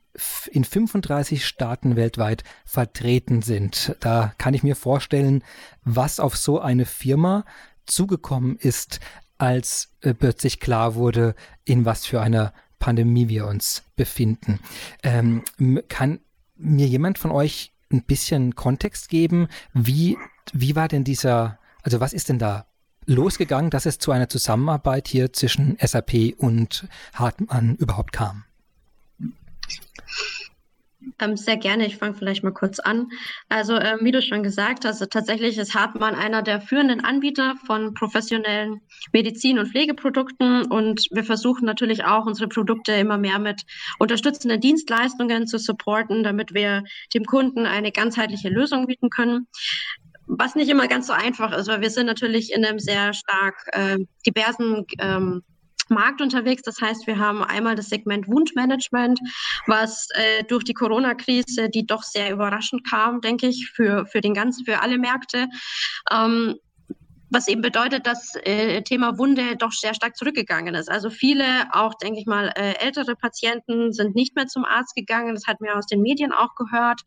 in 0.50 0.64
35 0.64 1.46
Staaten 1.46 1.96
weltweit 1.96 2.44
vertreten 2.66 3.42
sind. 3.42 3.96
Da 4.00 4.34
kann 4.38 4.54
ich 4.54 4.64
mir 4.64 4.76
vorstellen, 4.76 5.44
was 5.84 6.20
auf 6.20 6.38
so 6.38 6.60
eine 6.60 6.86
Firma 6.86 7.46
zugekommen 7.86 8.58
ist, 8.58 9.00
als 9.38 9.96
äh, 10.02 10.14
plötzlich 10.14 10.60
klar 10.60 10.96
wurde, 10.96 11.36
in 11.66 11.86
was 11.86 12.06
für 12.06 12.22
einer 12.22 12.54
Pandemie 12.80 13.30
wir 13.30 13.48
uns 13.48 13.84
befinden. 13.96 14.60
Ähm, 15.04 15.44
kann 15.88 16.20
mir 16.56 16.88
jemand 16.88 17.18
von 17.18 17.32
euch 17.32 17.74
ein 17.92 18.04
bisschen 18.04 18.56
Kontext 18.56 19.10
geben? 19.10 19.48
Wie, 19.74 20.18
wie 20.54 20.76
war 20.76 20.88
denn 20.88 21.04
dieser, 21.04 21.60
also 21.82 22.00
was 22.00 22.14
ist 22.14 22.30
denn 22.30 22.40
da 22.40 22.68
losgegangen, 23.14 23.70
dass 23.70 23.86
es 23.86 24.00
zu 24.00 24.12
einer 24.12 24.30
Zusammenarbeit 24.30 25.08
hier 25.08 25.34
zwischen 25.34 25.78
SAP 25.80 26.36
und 26.38 26.88
Hartmann 27.14 27.76
überhaupt 27.76 28.12
kam? 28.12 28.46
Ähm, 31.20 31.36
sehr 31.36 31.58
gerne. 31.58 31.86
Ich 31.88 31.98
fange 31.98 32.14
vielleicht 32.14 32.44
mal 32.44 32.54
kurz 32.54 32.80
an. 32.80 33.08
Also, 33.50 33.76
ähm, 33.76 34.00
wie 34.02 34.12
du 34.12 34.22
schon 34.22 34.44
gesagt 34.44 34.86
hast, 34.86 35.00
tatsächlich 35.10 35.58
ist 35.58 35.74
Hartmann 35.74 36.16
einer 36.16 36.44
der 36.44 36.62
führenden 36.62 37.04
Anbieter 37.04 37.56
von 37.66 37.94
professionellen 37.94 38.82
Medizin- 39.12 39.58
und 39.58 39.70
Pflegeprodukten. 39.70 40.66
Und 40.66 41.08
wir 41.12 41.24
versuchen 41.24 41.66
natürlich 41.66 42.06
auch, 42.06 42.26
unsere 42.26 42.48
Produkte 42.48 42.94
immer 42.94 43.18
mehr 43.18 43.40
mit 43.40 43.64
unterstützenden 43.98 44.62
Dienstleistungen 44.62 45.48
zu 45.48 45.58
supporten, 45.58 46.24
damit 46.24 46.54
wir 46.54 46.84
dem 47.14 47.26
Kunden 47.26 47.66
eine 47.66 47.92
ganzheitliche 47.92 48.50
Lösung 48.50 48.88
bieten 48.88 49.10
können 49.10 49.48
was 50.38 50.56
nicht 50.56 50.70
immer 50.70 50.88
ganz 50.88 51.08
so 51.08 51.14
einfach 51.14 51.52
ist, 51.52 51.68
weil 51.68 51.82
wir 51.82 51.90
sind 51.90 52.06
natürlich 52.06 52.54
in 52.54 52.66
einem 52.66 52.80
sehr 52.80 53.14
stark 53.14 53.68
äh, 53.74 53.98
diversen 54.26 54.86
ähm, 55.00 55.44
Markt 55.90 56.22
unterwegs. 56.22 56.62
Das 56.64 56.80
heißt, 56.80 57.06
wir 57.06 57.20
haben 57.20 57.44
einmal 57.44 57.76
das 57.76 57.90
Segment 57.90 58.28
Wundmanagement, 58.28 59.20
was 59.68 60.08
äh, 60.14 60.44
durch 60.46 60.64
die 60.64 60.74
Corona-Krise, 60.74 61.70
die 61.70 61.86
doch 61.86 62.04
sehr 62.04 62.32
überraschend 62.32 62.88
kam, 62.90 63.20
denke 63.22 63.48
ich, 63.48 63.70
für, 63.70 64.06
für 64.06 64.22
den 64.22 64.34
ganzen, 64.34 64.66
für 64.66 64.82
alle 64.82 64.98
Märkte, 64.98 65.48
ähm, 66.12 66.56
was 67.32 67.48
eben 67.48 67.62
bedeutet, 67.62 68.06
dass 68.06 68.36
äh, 68.44 68.82
Thema 68.82 69.18
Wunde 69.18 69.56
doch 69.56 69.72
sehr 69.72 69.94
stark 69.94 70.18
zurückgegangen 70.18 70.76
ist. 70.76 70.90
Also 70.90 71.10
viele, 71.10 71.46
auch 71.72 71.94
denke 71.96 72.20
ich 72.20 72.26
mal, 72.26 72.52
äh, 72.56 72.74
ältere 72.80 73.16
Patienten 73.16 73.94
sind 73.94 74.16
nicht 74.16 74.36
mehr 74.36 74.48
zum 74.48 74.66
Arzt 74.66 74.96
gegangen. 74.96 75.34
Das 75.34 75.48
hat 75.48 75.62
man 75.62 75.72
aus 75.72 75.88
den 75.88 76.02
Medien 76.02 76.34
auch 76.34 76.56
gehört. 76.56 77.02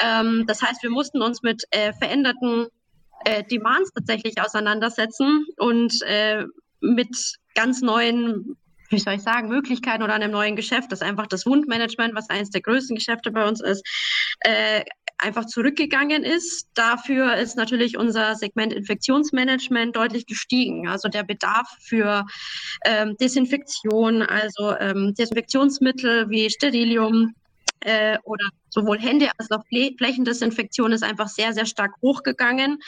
Ähm, 0.00 0.44
das 0.46 0.60
heißt, 0.60 0.82
wir 0.82 0.90
mussten 0.90 1.22
uns 1.22 1.42
mit 1.42 1.62
äh, 1.70 1.92
veränderten 1.92 2.66
äh, 3.24 3.44
Demands 3.44 3.92
tatsächlich 3.92 4.40
auseinandersetzen 4.40 5.46
und 5.56 6.02
äh, 6.02 6.44
mit 6.80 7.38
ganz 7.54 7.80
neuen 7.80 8.56
wie 8.90 8.98
soll 8.98 9.14
ich 9.14 9.22
sagen, 9.22 9.48
Möglichkeiten 9.48 10.02
oder 10.02 10.14
einem 10.14 10.32
neuen 10.32 10.56
Geschäft, 10.56 10.90
das 10.90 11.00
einfach 11.00 11.28
das 11.28 11.46
Wundmanagement, 11.46 12.14
was 12.16 12.28
eines 12.28 12.50
der 12.50 12.60
größten 12.60 12.96
Geschäfte 12.96 13.30
bei 13.30 13.46
uns 13.46 13.60
ist, 13.60 13.86
äh, 14.40 14.82
einfach 15.20 15.46
zurückgegangen 15.46 16.24
ist. 16.24 16.68
Dafür 16.74 17.36
ist 17.36 17.56
natürlich 17.56 17.96
unser 17.96 18.34
Segment 18.34 18.72
Infektionsmanagement 18.72 19.94
deutlich 19.94 20.26
gestiegen. 20.26 20.88
Also 20.88 21.08
der 21.08 21.22
Bedarf 21.22 21.68
für 21.80 22.26
ähm, 22.84 23.16
Desinfektion, 23.20 24.22
also 24.22 24.76
ähm, 24.78 25.14
Desinfektionsmittel 25.14 26.30
wie 26.30 26.50
Sterilium, 26.50 27.34
äh, 27.80 28.18
oder 28.24 28.50
sowohl 28.68 28.98
Hände 28.98 29.30
als 29.38 29.50
auch 29.50 29.64
Flächendesinfektion 29.66 30.92
ist 30.92 31.02
einfach 31.02 31.28
sehr, 31.28 31.52
sehr 31.52 31.66
stark 31.66 31.92
hochgegangen. 32.02 32.78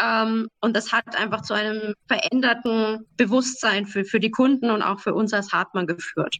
Ähm, 0.00 0.48
und 0.60 0.76
das 0.76 0.92
hat 0.92 1.16
einfach 1.16 1.42
zu 1.42 1.54
einem 1.54 1.94
veränderten 2.06 3.06
Bewusstsein 3.16 3.86
für, 3.86 4.04
für 4.04 4.20
die 4.20 4.30
Kunden 4.30 4.70
und 4.70 4.82
auch 4.82 5.00
für 5.00 5.14
uns 5.14 5.32
als 5.32 5.52
Hartmann 5.52 5.86
geführt. 5.86 6.36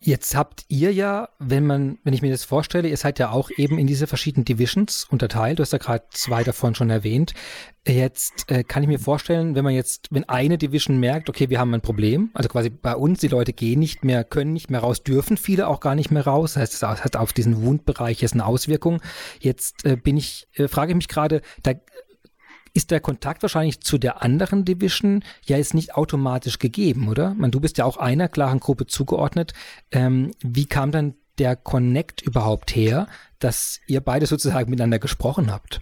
Jetzt 0.00 0.36
habt 0.36 0.64
ihr 0.68 0.92
ja, 0.92 1.30
wenn 1.38 1.66
man, 1.66 1.98
wenn 2.04 2.12
ich 2.12 2.22
mir 2.22 2.30
das 2.30 2.44
vorstelle, 2.44 2.88
ihr 2.88 2.96
seid 2.96 3.18
ja 3.18 3.30
auch 3.30 3.50
eben 3.56 3.78
in 3.78 3.86
diese 3.86 4.06
verschiedenen 4.06 4.44
Divisions 4.44 5.04
unterteilt. 5.10 5.58
Du 5.58 5.62
hast 5.62 5.72
ja 5.72 5.78
gerade 5.78 6.04
zwei 6.10 6.44
davon 6.44 6.74
schon 6.74 6.90
erwähnt. 6.90 7.34
Jetzt 7.86 8.50
äh, 8.50 8.64
kann 8.64 8.82
ich 8.82 8.88
mir 8.88 8.98
vorstellen, 8.98 9.54
wenn 9.54 9.64
man 9.64 9.74
jetzt, 9.74 10.08
wenn 10.10 10.28
eine 10.28 10.58
Division 10.58 10.98
merkt, 10.98 11.28
okay, 11.28 11.50
wir 11.50 11.60
haben 11.60 11.72
ein 11.72 11.80
Problem, 11.80 12.30
also 12.34 12.48
quasi 12.48 12.68
bei 12.68 12.94
uns, 12.96 13.20
die 13.20 13.28
Leute 13.28 13.52
gehen 13.52 13.78
nicht 13.78 14.04
mehr, 14.04 14.24
können 14.24 14.52
nicht 14.52 14.70
mehr 14.70 14.80
raus, 14.80 15.02
dürfen 15.02 15.36
viele 15.36 15.68
auch 15.68 15.80
gar 15.80 15.94
nicht 15.94 16.10
mehr 16.10 16.26
raus. 16.26 16.54
Das 16.54 16.62
heißt, 16.62 16.74
es 16.74 17.04
hat 17.04 17.16
auf 17.16 17.32
diesen 17.32 17.62
Wundbereich 17.62 18.20
jetzt 18.20 18.34
eine 18.34 18.44
Auswirkung. 18.44 19.00
Jetzt 19.40 19.84
äh, 19.84 19.96
bin 19.96 20.16
ich, 20.16 20.48
äh, 20.54 20.68
frage 20.68 20.92
ich 20.92 20.96
mich 20.96 21.08
gerade, 21.08 21.42
da 21.62 21.72
ist 22.76 22.90
der 22.90 23.00
Kontakt 23.00 23.42
wahrscheinlich 23.42 23.80
zu 23.80 23.98
der 23.98 24.22
anderen 24.22 24.64
Division 24.64 25.24
ja 25.44 25.56
jetzt 25.56 25.74
nicht 25.74 25.94
automatisch 25.94 26.58
gegeben, 26.58 27.08
oder? 27.08 27.34
Man, 27.34 27.50
du 27.50 27.60
bist 27.60 27.78
ja 27.78 27.84
auch 27.84 27.96
einer 27.96 28.28
klaren 28.28 28.60
Gruppe 28.60 28.86
zugeordnet. 28.86 29.54
Ähm, 29.90 30.32
wie 30.42 30.66
kam 30.66 30.92
dann 30.92 31.14
der 31.38 31.56
Connect 31.56 32.22
überhaupt 32.22 32.74
her, 32.74 33.08
dass 33.38 33.80
ihr 33.86 34.00
beide 34.00 34.26
sozusagen 34.26 34.70
miteinander 34.70 34.98
gesprochen 34.98 35.50
habt? 35.50 35.80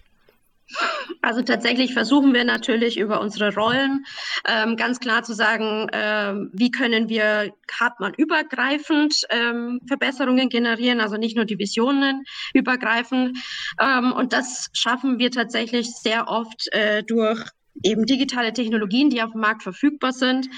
Also 1.22 1.42
tatsächlich 1.42 1.94
versuchen 1.94 2.34
wir 2.34 2.44
natürlich 2.44 2.98
über 2.98 3.20
unsere 3.20 3.54
Rollen 3.54 4.04
ähm, 4.46 4.76
ganz 4.76 5.00
klar 5.00 5.22
zu 5.22 5.32
sagen, 5.34 5.88
ähm, 5.92 6.50
wie 6.52 6.70
können 6.70 7.08
wir 7.08 7.54
Hartmann 7.80 8.12
übergreifend 8.14 9.22
ähm, 9.30 9.80
Verbesserungen 9.86 10.48
generieren, 10.48 11.00
also 11.00 11.16
nicht 11.16 11.36
nur 11.36 11.46
Divisionen 11.46 12.24
übergreifend. 12.52 13.38
Ähm, 13.80 14.12
und 14.12 14.32
das 14.32 14.68
schaffen 14.74 15.18
wir 15.18 15.30
tatsächlich 15.30 15.90
sehr 15.94 16.28
oft 16.28 16.72
äh, 16.72 17.02
durch 17.02 17.42
eben 17.82 18.06
digitale 18.06 18.52
Technologien, 18.52 19.10
die 19.10 19.22
auf 19.22 19.32
dem 19.32 19.40
Markt 19.40 19.62
verfügbar 19.62 20.12
sind. 20.12 20.48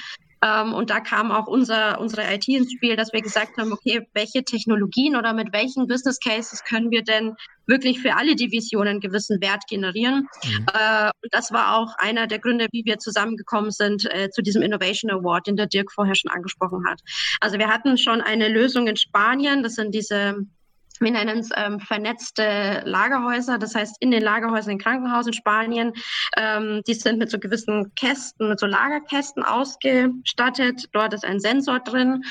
Ähm, 0.43 0.75
und 0.75 0.91
da 0.91 1.01
kam 1.01 1.31
auch 1.31 1.47
unser, 1.47 2.01
unsere 2.01 2.23
IT 2.35 2.47
ins 2.49 2.73
Spiel, 2.73 2.97
dass 2.97 3.13
wir 3.13 3.23
gesagt 3.23 3.57
haben, 3.57 3.73
okay, 3.73 4.07
welche 4.13 4.45
Technologien 4.45 5.17
oder 5.17 5.33
mit 5.33 5.53
welchen 5.53 5.87
Business 5.87 6.21
Cases 6.21 6.63
können 6.65 6.91
wir 6.91 7.03
denn 7.03 7.37
wirklich 7.67 8.01
für 8.01 8.17
alle 8.17 8.37
Divisionen 8.37 9.01
gewissen 9.01 9.41
Wert 9.41 9.67
generieren. 9.69 10.29
Mhm. 10.45 10.67
Äh, 10.73 11.11
und 11.23 11.33
das 11.33 11.53
war 11.53 11.77
auch 11.77 11.95
einer 11.99 12.27
der 12.27 12.39
Gründe, 12.39 12.69
wie 12.73 12.85
wir 12.85 12.99
zusammengekommen 12.99 13.71
sind 13.71 14.07
äh, 14.13 14.31
zu 14.31 14.43
diesem 14.43 14.63
Innovation 14.63 15.11
Award, 15.11 15.47
den 15.47 15.57
der 15.57 15.67
Dirk 15.67 15.93
vorher 15.93 16.15
schon 16.15 16.31
angesprochen 16.31 16.85
hat. 16.89 17.01
Also 17.41 17.59
wir 17.59 17.69
hatten 17.69 17.99
schon 17.99 18.21
eine 18.21 18.49
Lösung 18.49 18.87
in 18.87 18.97
Spanien, 18.97 19.63
das 19.63 19.75
sind 19.75 19.95
diese 19.95 20.37
wir 21.01 21.11
nennen 21.11 21.39
es 21.39 21.51
ähm, 21.57 21.81
vernetzte 21.81 22.83
Lagerhäuser. 22.85 23.59
Das 23.59 23.75
heißt, 23.75 23.97
in 24.01 24.11
den 24.11 24.23
Lagerhäusern 24.23 24.73
in 24.73 24.79
Krankenhausen 24.79 25.33
in 25.33 25.37
Spanien, 25.37 25.93
ähm, 26.37 26.83
die 26.87 26.95
sind 26.95 27.19
mit 27.19 27.31
so 27.31 27.39
gewissen 27.39 27.95
Kästen, 27.95 28.49
mit 28.49 28.61
so 28.61 28.67
Lagerkästen 28.67 29.43
ausgestattet. 29.43 30.89
Dort 30.93 31.15
ist 31.15 31.25
ein 31.25 31.41
Sensor 31.41 31.81
drin. 31.81 32.23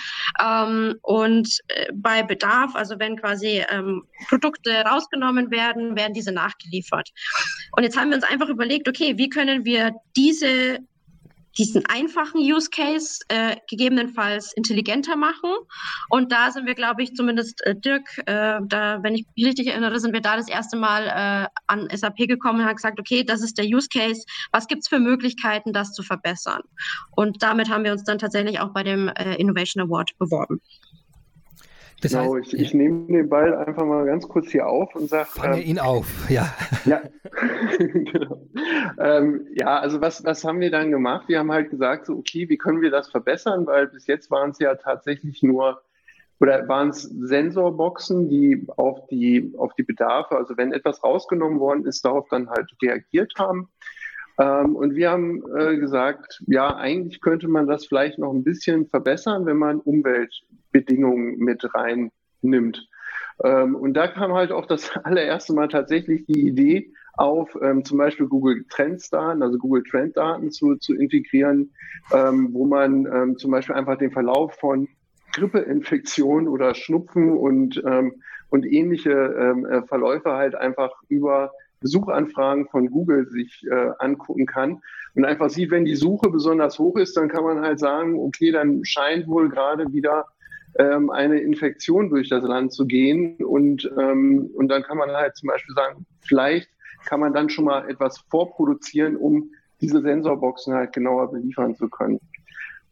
Ähm, 0.43 0.95
und 1.01 1.59
äh, 1.67 1.87
bei 1.93 2.23
Bedarf, 2.23 2.75
also 2.75 2.99
wenn 2.99 3.17
quasi 3.17 3.63
ähm, 3.69 4.03
Produkte 4.27 4.71
rausgenommen 4.81 5.51
werden, 5.51 5.95
werden 5.95 6.13
diese 6.13 6.31
nachgeliefert. 6.31 7.09
Und 7.75 7.83
jetzt 7.83 7.97
haben 7.97 8.09
wir 8.09 8.15
uns 8.15 8.25
einfach 8.25 8.49
überlegt, 8.49 8.87
okay, 8.87 9.17
wie 9.17 9.29
können 9.29 9.65
wir 9.65 9.93
diese 10.15 10.79
diesen 11.57 11.85
einfachen 11.85 12.39
Use 12.39 12.69
Case 12.69 13.19
äh, 13.29 13.55
gegebenenfalls 13.69 14.53
intelligenter 14.53 15.15
machen. 15.15 15.51
Und 16.09 16.31
da 16.31 16.51
sind 16.51 16.65
wir, 16.65 16.75
glaube 16.75 17.03
ich, 17.03 17.15
zumindest 17.15 17.65
äh, 17.65 17.75
Dirk, 17.75 18.17
äh, 18.25 18.59
da, 18.63 19.01
wenn 19.01 19.15
ich 19.15 19.25
mich 19.35 19.45
richtig 19.45 19.67
erinnere, 19.67 19.99
sind 19.99 20.13
wir 20.13 20.21
da 20.21 20.35
das 20.35 20.49
erste 20.49 20.77
Mal 20.77 21.07
äh, 21.07 21.47
an 21.67 21.87
SAP 21.93 22.17
gekommen 22.27 22.59
und 22.59 22.65
haben 22.65 22.75
gesagt, 22.75 22.99
okay, 22.99 23.23
das 23.23 23.41
ist 23.41 23.57
der 23.57 23.65
Use 23.65 23.87
Case. 23.89 24.25
Was 24.51 24.67
gibt 24.67 24.83
es 24.83 24.89
für 24.89 24.99
Möglichkeiten, 24.99 25.73
das 25.73 25.93
zu 25.93 26.03
verbessern? 26.03 26.61
Und 27.15 27.41
damit 27.41 27.69
haben 27.69 27.83
wir 27.83 27.91
uns 27.91 28.03
dann 28.03 28.19
tatsächlich 28.19 28.59
auch 28.59 28.73
bei 28.73 28.83
dem 28.83 29.07
äh, 29.09 29.35
Innovation 29.35 29.83
Award 29.83 30.17
beworben. 30.17 30.61
Das 32.01 32.11
genau, 32.11 32.35
heißt, 32.35 32.53
ich, 32.53 32.61
ich, 32.61 32.73
nehme 32.73 33.07
den 33.07 33.29
Ball 33.29 33.55
einfach 33.55 33.85
mal 33.85 34.05
ganz 34.05 34.27
kurz 34.27 34.51
hier 34.51 34.67
auf 34.67 34.93
und 34.95 35.09
sage. 35.09 35.27
Fange 35.29 35.61
ähm, 35.61 35.67
ihn 35.69 35.79
auf, 35.79 36.29
ja. 36.29 36.53
Ja, 36.83 37.01
genau. 37.77 38.41
ähm, 38.99 39.47
ja, 39.53 39.79
also 39.79 40.01
was, 40.01 40.23
was 40.23 40.43
haben 40.43 40.59
wir 40.59 40.71
dann 40.71 40.91
gemacht? 40.91 41.27
Wir 41.27 41.39
haben 41.39 41.51
halt 41.51 41.69
gesagt, 41.69 42.07
so, 42.07 42.17
okay, 42.17 42.49
wie 42.49 42.57
können 42.57 42.81
wir 42.81 42.91
das 42.91 43.09
verbessern? 43.09 43.65
Weil 43.65 43.87
bis 43.87 44.07
jetzt 44.07 44.29
waren 44.29 44.51
es 44.51 44.59
ja 44.59 44.75
tatsächlich 44.75 45.41
nur 45.41 45.81
oder 46.39 46.67
waren 46.67 46.89
es 46.89 47.03
Sensorboxen, 47.03 48.29
die 48.29 48.67
auf 48.75 49.07
die, 49.07 49.53
auf 49.57 49.73
die 49.75 49.83
Bedarfe, 49.83 50.35
also 50.35 50.57
wenn 50.57 50.73
etwas 50.73 51.03
rausgenommen 51.03 51.59
worden 51.59 51.85
ist, 51.85 52.03
darauf 52.03 52.27
dann 52.29 52.49
halt 52.49 52.69
reagiert 52.81 53.33
haben. 53.37 53.69
Ähm, 54.39 54.75
und 54.75 54.95
wir 54.95 55.11
haben 55.11 55.43
äh, 55.55 55.77
gesagt, 55.77 56.41
ja, 56.47 56.75
eigentlich 56.75 57.21
könnte 57.21 57.47
man 57.47 57.67
das 57.67 57.85
vielleicht 57.85 58.19
noch 58.19 58.33
ein 58.33 58.43
bisschen 58.43 58.87
verbessern, 58.87 59.45
wenn 59.45 59.57
man 59.57 59.79
Umweltbedingungen 59.79 61.37
mit 61.37 61.63
reinnimmt. 61.73 62.87
Ähm, 63.43 63.75
und 63.75 63.93
da 63.93 64.07
kam 64.07 64.33
halt 64.33 64.51
auch 64.51 64.65
das 64.65 64.91
allererste 65.03 65.53
Mal 65.53 65.67
tatsächlich 65.67 66.25
die 66.25 66.47
Idee 66.47 66.91
auf, 67.13 67.57
ähm, 67.61 67.85
zum 67.85 67.97
Beispiel 67.97 68.27
Google 68.27 68.65
Trends 68.69 69.09
Daten, 69.09 69.41
also 69.41 69.57
Google 69.57 69.83
Trend 69.83 70.17
Daten 70.17 70.51
zu, 70.51 70.75
zu 70.75 70.93
integrieren, 70.95 71.71
ähm, 72.11 72.49
wo 72.51 72.65
man 72.65 73.05
ähm, 73.05 73.37
zum 73.37 73.51
Beispiel 73.51 73.75
einfach 73.75 73.97
den 73.97 74.11
Verlauf 74.11 74.53
von 74.55 74.87
Grippeinfektionen 75.33 76.47
oder 76.47 76.75
Schnupfen 76.75 77.31
und, 77.31 77.81
ähm, 77.85 78.21
und 78.49 78.65
ähnliche 78.65 79.11
äh, 79.11 79.81
Verläufe 79.87 80.31
halt 80.31 80.55
einfach 80.55 80.91
über 81.07 81.51
Suchanfragen 81.81 82.67
von 82.67 82.89
Google 82.89 83.27
sich 83.27 83.63
äh, 83.69 83.91
angucken 83.99 84.45
kann 84.45 84.81
und 85.15 85.25
einfach 85.25 85.49
sieht, 85.49 85.71
wenn 85.71 85.85
die 85.85 85.95
Suche 85.95 86.29
besonders 86.29 86.79
hoch 86.79 86.97
ist, 86.97 87.15
dann 87.17 87.29
kann 87.29 87.43
man 87.43 87.61
halt 87.61 87.79
sagen, 87.79 88.19
okay, 88.19 88.51
dann 88.51 88.83
scheint 88.83 89.27
wohl 89.27 89.49
gerade 89.49 89.91
wieder 89.93 90.25
ähm, 90.77 91.09
eine 91.09 91.39
Infektion 91.39 92.09
durch 92.09 92.29
das 92.29 92.43
Land 92.43 92.73
zu 92.73 92.85
gehen 92.85 93.37
und, 93.43 93.89
ähm, 93.97 94.49
und 94.55 94.67
dann 94.67 94.83
kann 94.83 94.97
man 94.97 95.11
halt 95.11 95.35
zum 95.37 95.47
Beispiel 95.47 95.73
sagen, 95.75 96.05
vielleicht 96.21 96.69
kann 97.05 97.19
man 97.19 97.33
dann 97.33 97.49
schon 97.49 97.65
mal 97.65 97.89
etwas 97.89 98.19
vorproduzieren, 98.29 99.15
um 99.15 99.51
diese 99.81 100.01
Sensorboxen 100.01 100.73
halt 100.73 100.93
genauer 100.93 101.31
beliefern 101.31 101.75
zu 101.75 101.89
können. 101.89 102.19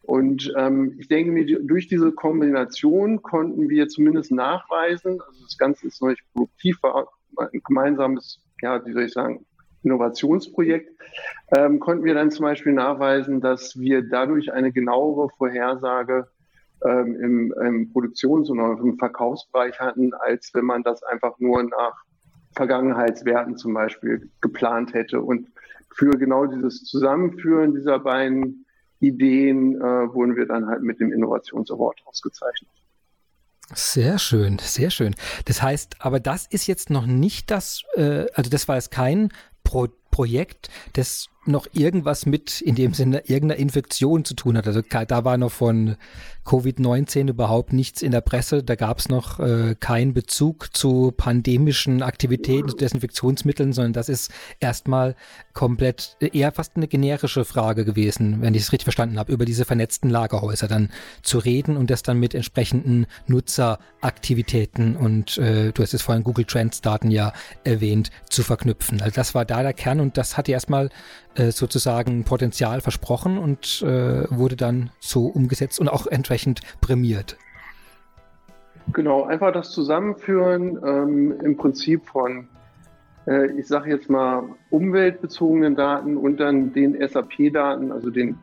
Und 0.04 0.54
ähm, 0.58 0.96
ich 1.00 1.08
denke 1.08 1.32
mir, 1.32 1.46
durch 1.62 1.88
diese 1.88 2.12
Kombination 2.12 3.22
konnten 3.22 3.70
wir 3.70 3.88
zumindest 3.88 4.32
nachweisen, 4.32 5.22
also 5.22 5.44
das 5.44 5.58
Ganze 5.58 5.88
ist 5.88 6.02
noch 6.02 6.10
nicht 6.10 6.24
produktiv, 6.34 6.78
war 6.84 7.08
ein 7.38 7.62
gemeinsames 7.66 8.43
ja, 8.64 8.84
wie 8.86 8.94
soll 8.94 9.04
ich 9.04 9.14
sagen, 9.14 9.46
Innovationsprojekt, 9.84 10.90
ähm, 11.56 11.80
konnten 11.80 12.06
wir 12.06 12.14
dann 12.14 12.32
zum 12.32 12.44
Beispiel 12.44 12.72
nachweisen, 12.72 13.42
dass 13.42 13.78
wir 13.78 14.02
dadurch 14.02 14.54
eine 14.54 14.72
genauere 14.72 15.30
Vorhersage 15.38 16.28
ähm, 16.86 17.16
im, 17.20 17.54
im 17.62 17.92
Produktions- 17.92 18.50
und 18.50 18.60
im 18.60 18.98
Verkaufsbereich 18.98 19.80
hatten, 19.80 20.14
als 20.14 20.52
wenn 20.54 20.66
man 20.66 20.84
das 20.84 21.04
einfach 21.04 21.38
nur 21.40 21.64
nach 21.64 22.04
Vergangenheitswerten 22.56 23.58
zum 23.58 23.74
Beispiel 23.74 24.30
geplant 24.40 24.94
hätte. 24.94 25.22
Und 25.22 25.50
für 25.94 26.12
genau 26.12 26.46
dieses 26.46 26.86
Zusammenführen 26.86 27.74
dieser 27.74 28.00
beiden 28.00 28.66
Ideen 29.02 29.76
äh, 29.76 30.14
wurden 30.14 30.38
wir 30.38 30.46
dann 30.46 30.68
halt 30.68 30.82
mit 30.82 31.02
dem 31.02 31.12
Innovationsaward 31.12 32.02
ausgezeichnet. 32.06 32.70
Sehr 33.76 34.20
schön, 34.20 34.60
sehr 34.60 34.92
schön. 34.92 35.16
Das 35.46 35.62
heißt, 35.62 35.96
aber 36.00 36.20
das 36.20 36.46
ist 36.48 36.68
jetzt 36.68 36.90
noch 36.90 37.06
nicht 37.06 37.52
das, 37.52 37.84
äh, 37.96 38.26
also 38.34 38.50
das 38.50 38.68
war 38.68 38.76
jetzt 38.76 38.92
kein 38.92 39.30
Pro 39.64 39.88
Projekt, 40.12 40.70
das 40.94 41.30
noch 41.46 41.68
irgendwas 41.74 42.26
mit 42.26 42.62
in 42.62 42.76
dem 42.76 42.94
Sinne 42.94 43.24
irgendeiner 43.28 43.60
Infektion 43.60 44.24
zu 44.24 44.34
tun 44.34 44.58
hat. 44.58 44.68
Also 44.68 44.82
da 44.82 45.26
war 45.26 45.38
noch 45.38 45.52
von 45.52 45.98
Covid-19 46.46 47.30
überhaupt 47.30 47.74
nichts 47.74 48.02
in 48.02 48.12
der 48.12 48.22
Presse. 48.22 48.64
Da 48.64 48.76
gab 48.76 49.00
es 49.00 49.10
noch 49.10 49.40
äh, 49.40 49.76
keinen 49.80 50.14
Bezug 50.14 50.76
zu 50.76 51.14
pandemischen 51.16 52.02
Aktivitäten, 52.02 52.70
zu 52.70 52.76
Desinfektionsmitteln, 52.76 53.74
sondern 53.74 53.94
das 53.94 54.10
ist 54.10 54.32
erstmal 54.60 55.16
komplett 55.54 56.18
eher 56.20 56.52
fast 56.52 56.76
eine 56.76 56.88
generische 56.88 57.46
Frage 57.46 57.86
gewesen, 57.86 58.42
wenn 58.42 58.56
ich 58.56 58.64
es 58.64 58.72
richtig 58.72 58.86
verstanden 58.86 59.20
habe, 59.20 59.32
über 59.32 59.46
diese 59.46 59.66
vernetzten 59.66 60.10
Lagerhäuser 60.10 60.68
dann 60.68 60.90
zu 61.22 61.38
reden 61.38 61.78
und 61.78 61.90
das 61.90 62.04
dann 62.04 62.20
mit 62.20 62.34
entsprechenden 62.34 63.06
Nutzeraktivitäten 63.28 64.96
und 64.96 65.38
äh, 65.38 65.72
du 65.72 65.82
hast 65.82 65.94
es 65.94 66.02
vorhin 66.02 66.24
Google 66.24 66.46
Trends 66.46 66.82
Daten 66.82 67.12
ja 67.12 67.34
erwähnt, 67.64 68.12
zu 68.30 68.44
verknüpfen. 68.44 69.02
Also 69.02 69.16
das 69.16 69.36
war 69.36 69.46
da 69.46 69.62
der 69.62 69.74
Kern 69.74 70.00
und 70.00 70.18
das 70.18 70.38
hat 70.38 70.50
erstmal 70.50 70.90
äh, 71.36 71.52
sozusagen 71.52 72.24
Potenzial 72.24 72.82
versprochen 72.82 73.38
und 73.38 73.82
äh, 73.82 74.30
wurde 74.30 74.56
dann 74.56 74.92
so 75.00 75.26
umgesetzt 75.26 75.80
und 75.80 75.90
auch 75.90 76.08
entsprechend 76.08 76.62
prämiert. 76.82 77.38
Genau, 78.92 79.24
einfach 79.24 79.54
das 79.54 79.72
Zusammenführen 79.72 80.80
ähm, 80.86 81.40
im 81.42 81.58
Prinzip 81.58 82.06
von, 82.06 82.48
äh, 83.26 83.48
ich 83.58 83.68
sage 83.68 83.90
jetzt 83.90 84.10
mal, 84.10 84.44
umweltbezogenen 84.70 85.76
Daten 85.76 86.18
und 86.18 86.40
dann 86.40 86.74
den 86.74 86.96
SAP-Daten, 87.08 87.92
also 87.92 88.10
den, 88.10 88.38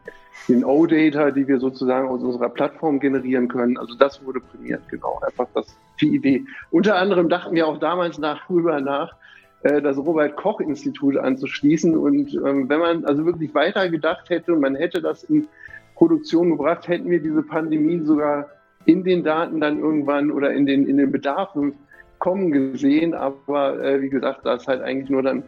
den 0.48 0.64
O-Data, 0.64 1.30
die 1.30 1.46
wir 1.46 1.60
sozusagen 1.60 2.08
aus 2.08 2.22
unserer 2.22 2.48
Plattform 2.48 3.00
generieren 3.00 3.48
können. 3.48 3.76
Also 3.76 3.94
das 3.96 4.24
wurde 4.24 4.40
prämiert, 4.40 4.80
genau, 4.88 5.20
einfach 5.26 5.46
das, 5.54 5.76
die 6.00 6.14
Idee. 6.14 6.44
Unter 6.70 6.96
anderem 6.96 7.28
dachten 7.28 7.54
wir 7.54 7.66
auch 7.66 7.78
damals 7.78 8.18
nach, 8.18 8.48
darüber 8.48 8.80
nach, 8.80 9.14
das 9.62 9.98
Robert 9.98 10.36
Koch 10.36 10.60
Institut 10.60 11.16
anzuschließen. 11.16 11.96
Und 11.96 12.34
ähm, 12.34 12.68
wenn 12.68 12.80
man 12.80 13.04
also 13.04 13.26
wirklich 13.26 13.54
weiter 13.54 13.88
gedacht 13.88 14.30
hätte 14.30 14.54
und 14.54 14.60
man 14.60 14.74
hätte 14.74 15.02
das 15.02 15.24
in 15.24 15.48
Produktion 15.94 16.50
gebracht, 16.50 16.88
hätten 16.88 17.10
wir 17.10 17.20
diese 17.20 17.42
Pandemie 17.42 18.00
sogar 18.00 18.48
in 18.86 19.04
den 19.04 19.22
Daten 19.22 19.60
dann 19.60 19.78
irgendwann 19.78 20.30
oder 20.30 20.52
in 20.52 20.64
den, 20.64 20.86
in 20.86 20.96
den 20.96 21.12
Bedarfen 21.12 21.74
kommen 22.18 22.50
gesehen. 22.50 23.14
Aber 23.14 23.82
äh, 23.84 24.00
wie 24.00 24.08
gesagt, 24.08 24.46
das 24.46 24.66
halt 24.66 24.80
eigentlich 24.80 25.10
nur 25.10 25.22
dann 25.22 25.42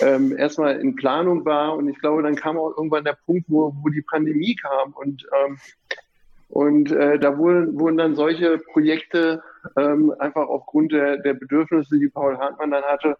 ähm, 0.00 0.36
erstmal 0.36 0.80
in 0.80 0.96
Planung 0.96 1.44
war. 1.44 1.76
Und 1.76 1.88
ich 1.88 1.98
glaube, 1.98 2.22
dann 2.22 2.34
kam 2.34 2.58
auch 2.58 2.76
irgendwann 2.76 3.04
der 3.04 3.16
Punkt, 3.26 3.44
wo, 3.48 3.72
wo 3.82 3.88
die 3.88 4.02
Pandemie 4.02 4.56
kam. 4.56 4.92
Und, 4.92 5.26
ähm, 5.44 5.58
und 6.48 6.90
äh, 6.90 7.18
da 7.18 7.38
wurden, 7.38 7.78
wurden 7.78 7.96
dann 7.96 8.16
solche 8.16 8.58
Projekte 8.58 9.42
ähm, 9.76 10.12
einfach 10.18 10.48
aufgrund 10.48 10.92
der, 10.92 11.18
der 11.18 11.34
Bedürfnisse, 11.34 11.98
die 11.98 12.08
Paul 12.08 12.36
Hartmann 12.38 12.70
dann 12.70 12.84
hatte, 12.84 13.16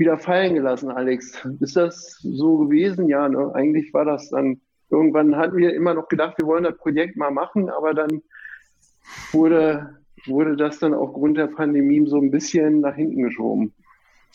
wieder 0.00 0.18
fallen 0.18 0.54
gelassen, 0.54 0.90
Alex. 0.90 1.46
Ist 1.60 1.76
das 1.76 2.18
so 2.22 2.58
gewesen? 2.58 3.06
Ja, 3.08 3.28
ne? 3.28 3.52
eigentlich 3.54 3.94
war 3.94 4.04
das 4.04 4.30
dann, 4.30 4.60
irgendwann 4.90 5.36
hatten 5.36 5.58
wir 5.58 5.74
immer 5.74 5.94
noch 5.94 6.08
gedacht, 6.08 6.38
wir 6.38 6.46
wollen 6.46 6.64
das 6.64 6.76
Projekt 6.78 7.16
mal 7.16 7.30
machen, 7.30 7.68
aber 7.68 7.94
dann 7.94 8.22
wurde, 9.30 9.98
wurde 10.26 10.56
das 10.56 10.78
dann 10.80 10.94
aufgrund 10.94 11.36
der 11.36 11.48
Pandemie 11.48 12.04
so 12.06 12.16
ein 12.16 12.30
bisschen 12.30 12.80
nach 12.80 12.96
hinten 12.96 13.22
geschoben. 13.22 13.72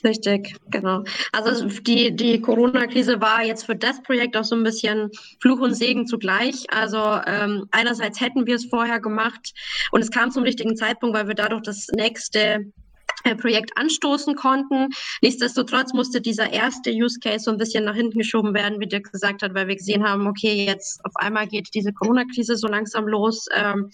Richtig, 0.04 0.56
genau. 0.70 1.04
Also 1.32 1.68
die, 1.68 2.16
die 2.16 2.40
Corona-Krise 2.40 3.22
war 3.22 3.44
jetzt 3.44 3.66
für 3.66 3.76
das 3.76 4.04
Projekt 4.04 4.38
auch 4.38 4.44
so 4.44 4.56
ein 4.56 4.64
bisschen 4.64 5.10
Fluch 5.42 5.60
und 5.62 5.74
Segen 5.74 6.06
zugleich. 6.06 6.66
Also 6.70 7.00
ähm, 7.26 7.66
einerseits 7.72 8.22
hätten 8.22 8.46
wir 8.46 8.56
es 8.56 8.66
vorher 8.66 9.00
gemacht 9.00 9.54
und 9.92 10.02
es 10.02 10.12
kam 10.12 10.30
zum 10.30 10.44
richtigen 10.44 10.76
Zeitpunkt, 10.76 11.18
weil 11.18 11.28
wir 11.28 11.34
dadurch 11.34 11.64
das 11.64 11.88
nächste 11.96 12.72
Projekt 13.34 13.72
anstoßen 13.78 14.36
konnten. 14.36 14.90
Nichtsdestotrotz 15.22 15.94
musste 15.94 16.22
dieser 16.22 16.54
erste 16.54 16.92
Use 16.92 17.20
Case 17.20 17.46
so 17.46 17.52
ein 17.52 17.58
bisschen 17.58 17.86
nach 17.86 17.96
hinten 17.96 18.20
geschoben 18.20 18.54
werden, 18.54 18.80
wie 18.80 18.88
Dirk 18.88 19.12
gesagt 19.12 19.42
hat, 19.42 19.54
weil 19.54 19.68
wir 19.68 19.76
gesehen 19.76 20.08
haben, 20.08 20.28
okay, 20.28 20.66
jetzt 20.66 21.04
auf 21.04 21.16
einmal 21.16 21.48
geht 21.48 21.70
diese 21.74 21.94
Corona-Krise 21.94 22.56
so 22.56 22.68
langsam 22.68 23.08
los. 23.08 23.48
Ähm, 23.56 23.90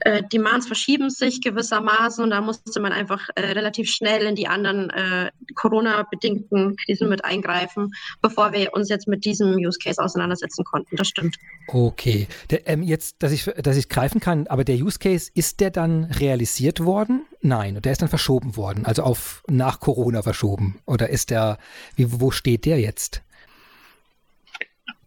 äh, 0.00 0.22
Demands 0.32 0.66
verschieben 0.66 1.10
sich 1.10 1.40
gewissermaßen 1.40 2.22
und 2.22 2.30
da 2.30 2.40
musste 2.40 2.80
man 2.80 2.92
einfach 2.92 3.28
äh, 3.34 3.46
relativ 3.52 3.90
schnell 3.90 4.26
in 4.26 4.34
die 4.34 4.46
anderen 4.46 4.90
äh, 4.90 5.30
Corona-bedingten 5.54 6.76
Krisen 6.76 7.08
mit 7.08 7.24
eingreifen, 7.24 7.92
bevor 8.22 8.52
wir 8.52 8.74
uns 8.74 8.88
jetzt 8.88 9.08
mit 9.08 9.24
diesem 9.24 9.56
Use 9.56 9.78
Case 9.82 10.02
auseinandersetzen 10.02 10.64
konnten. 10.64 10.96
Das 10.96 11.08
stimmt. 11.08 11.36
Okay, 11.66 12.28
der, 12.50 12.68
ähm, 12.68 12.82
jetzt, 12.82 13.22
dass 13.22 13.32
ich 13.32 13.44
dass 13.44 13.76
ich 13.76 13.88
greifen 13.88 14.20
kann, 14.20 14.46
aber 14.46 14.64
der 14.64 14.76
Use 14.76 14.98
Case 14.98 15.30
ist 15.34 15.60
der 15.60 15.70
dann 15.70 16.04
realisiert 16.04 16.84
worden? 16.84 17.22
Nein, 17.40 17.80
der 17.80 17.92
ist 17.92 18.02
dann 18.02 18.08
verschoben 18.08 18.56
worden, 18.56 18.84
also 18.84 19.02
auf 19.02 19.42
nach 19.48 19.80
Corona 19.80 20.22
verschoben. 20.22 20.80
Oder 20.86 21.08
ist 21.08 21.30
der, 21.30 21.58
wie, 21.94 22.20
wo 22.20 22.30
steht 22.30 22.64
der 22.64 22.80
jetzt? 22.80 23.22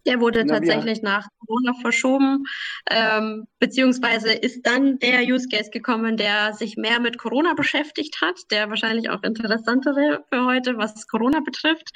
Der 0.06 0.20
wurde 0.20 0.44
Na, 0.44 0.54
tatsächlich 0.54 0.98
ja. 0.98 1.04
nach 1.04 1.28
Corona 1.46 1.74
verschoben, 1.80 2.44
ähm, 2.90 3.46
beziehungsweise 3.60 4.32
ist 4.32 4.66
dann 4.66 4.98
der 4.98 5.22
Use 5.22 5.48
Case 5.48 5.70
gekommen, 5.70 6.16
der 6.16 6.54
sich 6.54 6.76
mehr 6.76 6.98
mit 6.98 7.18
Corona 7.18 7.54
beschäftigt 7.54 8.20
hat, 8.20 8.34
der 8.50 8.68
wahrscheinlich 8.68 9.10
auch 9.10 9.22
interessantere 9.22 10.24
für 10.28 10.44
heute, 10.44 10.76
was 10.76 11.06
Corona 11.06 11.40
betrifft. 11.40 11.90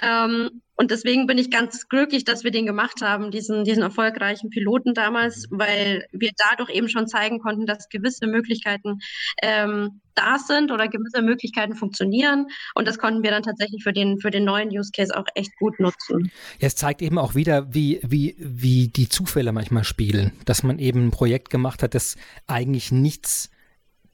Ähm, 0.00 0.62
und 0.82 0.90
deswegen 0.90 1.28
bin 1.28 1.38
ich 1.38 1.48
ganz 1.48 1.88
glücklich, 1.88 2.24
dass 2.24 2.42
wir 2.42 2.50
den 2.50 2.66
gemacht 2.66 3.02
haben, 3.02 3.30
diesen, 3.30 3.62
diesen 3.62 3.84
erfolgreichen 3.84 4.50
Piloten 4.50 4.94
damals, 4.94 5.46
weil 5.48 6.08
wir 6.10 6.32
dadurch 6.50 6.70
eben 6.70 6.88
schon 6.88 7.06
zeigen 7.06 7.38
konnten, 7.38 7.66
dass 7.66 7.88
gewisse 7.88 8.26
Möglichkeiten 8.26 8.98
ähm, 9.44 10.00
da 10.16 10.40
sind 10.40 10.72
oder 10.72 10.88
gewisse 10.88 11.22
Möglichkeiten 11.22 11.76
funktionieren. 11.76 12.48
Und 12.74 12.88
das 12.88 12.98
konnten 12.98 13.22
wir 13.22 13.30
dann 13.30 13.44
tatsächlich 13.44 13.84
für 13.84 13.92
den, 13.92 14.18
für 14.18 14.32
den 14.32 14.42
neuen 14.42 14.70
Use 14.76 14.90
Case 14.92 15.16
auch 15.16 15.26
echt 15.36 15.56
gut 15.56 15.78
nutzen. 15.78 16.32
Ja, 16.58 16.66
es 16.66 16.74
zeigt 16.74 17.00
eben 17.00 17.16
auch 17.16 17.36
wieder, 17.36 17.72
wie, 17.72 18.00
wie, 18.02 18.34
wie 18.40 18.88
die 18.88 19.08
Zufälle 19.08 19.52
manchmal 19.52 19.84
spielen, 19.84 20.32
dass 20.46 20.64
man 20.64 20.80
eben 20.80 21.06
ein 21.06 21.10
Projekt 21.12 21.50
gemacht 21.50 21.84
hat, 21.84 21.94
das 21.94 22.16
eigentlich 22.48 22.90
nichts 22.90 23.50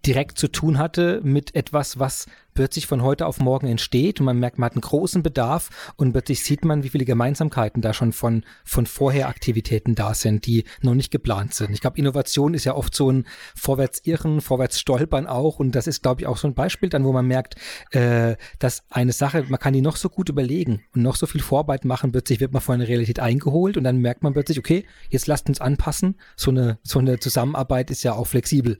direkt 0.06 0.38
zu 0.38 0.48
tun 0.48 0.76
hatte 0.76 1.20
mit 1.24 1.54
etwas, 1.54 1.98
was 1.98 2.26
plötzlich 2.58 2.88
von 2.88 3.04
heute 3.04 3.26
auf 3.26 3.38
morgen 3.38 3.68
entsteht 3.68 4.18
und 4.18 4.26
man 4.26 4.40
merkt, 4.40 4.58
man 4.58 4.66
hat 4.66 4.72
einen 4.72 4.80
großen 4.80 5.22
Bedarf 5.22 5.92
und 5.94 6.10
plötzlich 6.10 6.42
sieht 6.42 6.64
man, 6.64 6.82
wie 6.82 6.88
viele 6.88 7.04
Gemeinsamkeiten 7.04 7.82
da 7.82 7.94
schon 7.94 8.12
von, 8.12 8.42
von 8.64 8.84
vorher 8.84 9.28
Aktivitäten 9.28 9.94
da 9.94 10.12
sind, 10.12 10.44
die 10.44 10.64
noch 10.82 10.94
nicht 10.94 11.12
geplant 11.12 11.54
sind. 11.54 11.70
Ich 11.70 11.80
glaube, 11.80 11.98
Innovation 11.98 12.54
ist 12.54 12.64
ja 12.64 12.74
oft 12.74 12.96
so 12.96 13.12
ein 13.12 13.28
Vorwärtsirren, 13.54 14.40
Vorwärtsstolpern 14.40 15.28
auch 15.28 15.60
und 15.60 15.70
das 15.70 15.86
ist, 15.86 16.02
glaube 16.02 16.22
ich, 16.22 16.26
auch 16.26 16.36
so 16.36 16.48
ein 16.48 16.54
Beispiel 16.54 16.88
dann, 16.88 17.04
wo 17.04 17.12
man 17.12 17.28
merkt, 17.28 17.54
äh, 17.92 18.34
dass 18.58 18.82
eine 18.90 19.12
Sache, 19.12 19.44
man 19.48 19.60
kann 19.60 19.72
die 19.72 19.80
noch 19.80 19.94
so 19.94 20.08
gut 20.08 20.28
überlegen 20.28 20.82
und 20.96 21.02
noch 21.02 21.14
so 21.14 21.26
viel 21.26 21.42
Vorarbeit 21.42 21.84
machen, 21.84 22.10
plötzlich 22.10 22.40
wird 22.40 22.52
man 22.52 22.60
vor 22.60 22.74
eine 22.74 22.88
Realität 22.88 23.20
eingeholt 23.20 23.76
und 23.76 23.84
dann 23.84 23.98
merkt 23.98 24.24
man 24.24 24.32
plötzlich, 24.32 24.58
okay, 24.58 24.84
jetzt 25.10 25.28
lasst 25.28 25.48
uns 25.48 25.60
anpassen. 25.60 26.16
So 26.34 26.50
eine, 26.50 26.80
so 26.82 26.98
eine 26.98 27.20
Zusammenarbeit 27.20 27.92
ist 27.92 28.02
ja 28.02 28.14
auch 28.14 28.26
flexibel. 28.26 28.78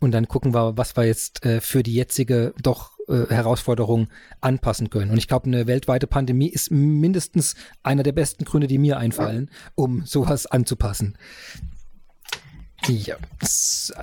Und 0.00 0.12
dann 0.12 0.28
gucken 0.28 0.54
wir, 0.54 0.78
was 0.78 0.96
wir 0.96 1.04
jetzt 1.04 1.44
äh, 1.44 1.60
für 1.60 1.82
die 1.82 1.92
jetzige 1.92 2.54
doch 2.62 2.97
äh, 3.08 3.26
Herausforderungen 3.28 4.08
anpassen 4.40 4.90
können. 4.90 5.10
Und 5.10 5.18
ich 5.18 5.28
glaube, 5.28 5.46
eine 5.46 5.66
weltweite 5.66 6.06
Pandemie 6.06 6.48
ist 6.48 6.70
mindestens 6.70 7.54
einer 7.82 8.02
der 8.02 8.12
besten 8.12 8.44
Gründe, 8.44 8.66
die 8.66 8.78
mir 8.78 8.98
einfallen, 8.98 9.50
um 9.74 10.04
sowas 10.04 10.46
anzupassen. 10.46 11.16
Ja. 12.86 13.16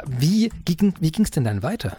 Wie 0.08 0.50
ging 0.66 0.94
wie 1.00 1.12
es 1.22 1.32
denn 1.32 1.44
dann 1.44 1.64
weiter? 1.64 1.98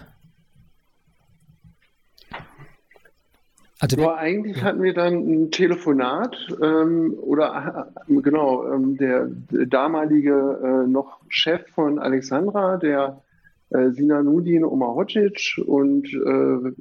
Also 3.79 3.99
ja, 3.99 4.15
eigentlich 4.15 4.63
hatten 4.63 4.83
wir 4.83 4.95
dann 4.95 5.15
ein 5.15 5.51
Telefonat 5.51 6.35
ähm, 6.63 7.15
oder 7.21 7.93
äh, 8.09 8.21
genau 8.23 8.73
ähm, 8.73 8.97
der, 8.97 9.27
der, 9.27 9.67
damalige 9.67 10.61
äh, 10.63 10.89
noch 10.89 11.21
Chef 11.29 11.61
von 11.75 11.99
Alexandra, 11.99 12.79
der 12.79 13.21
äh, 13.71 13.91
Sinanudin 13.91 14.65
Omahodzic 14.65 15.61
und 15.67 16.07
äh, 16.13 16.73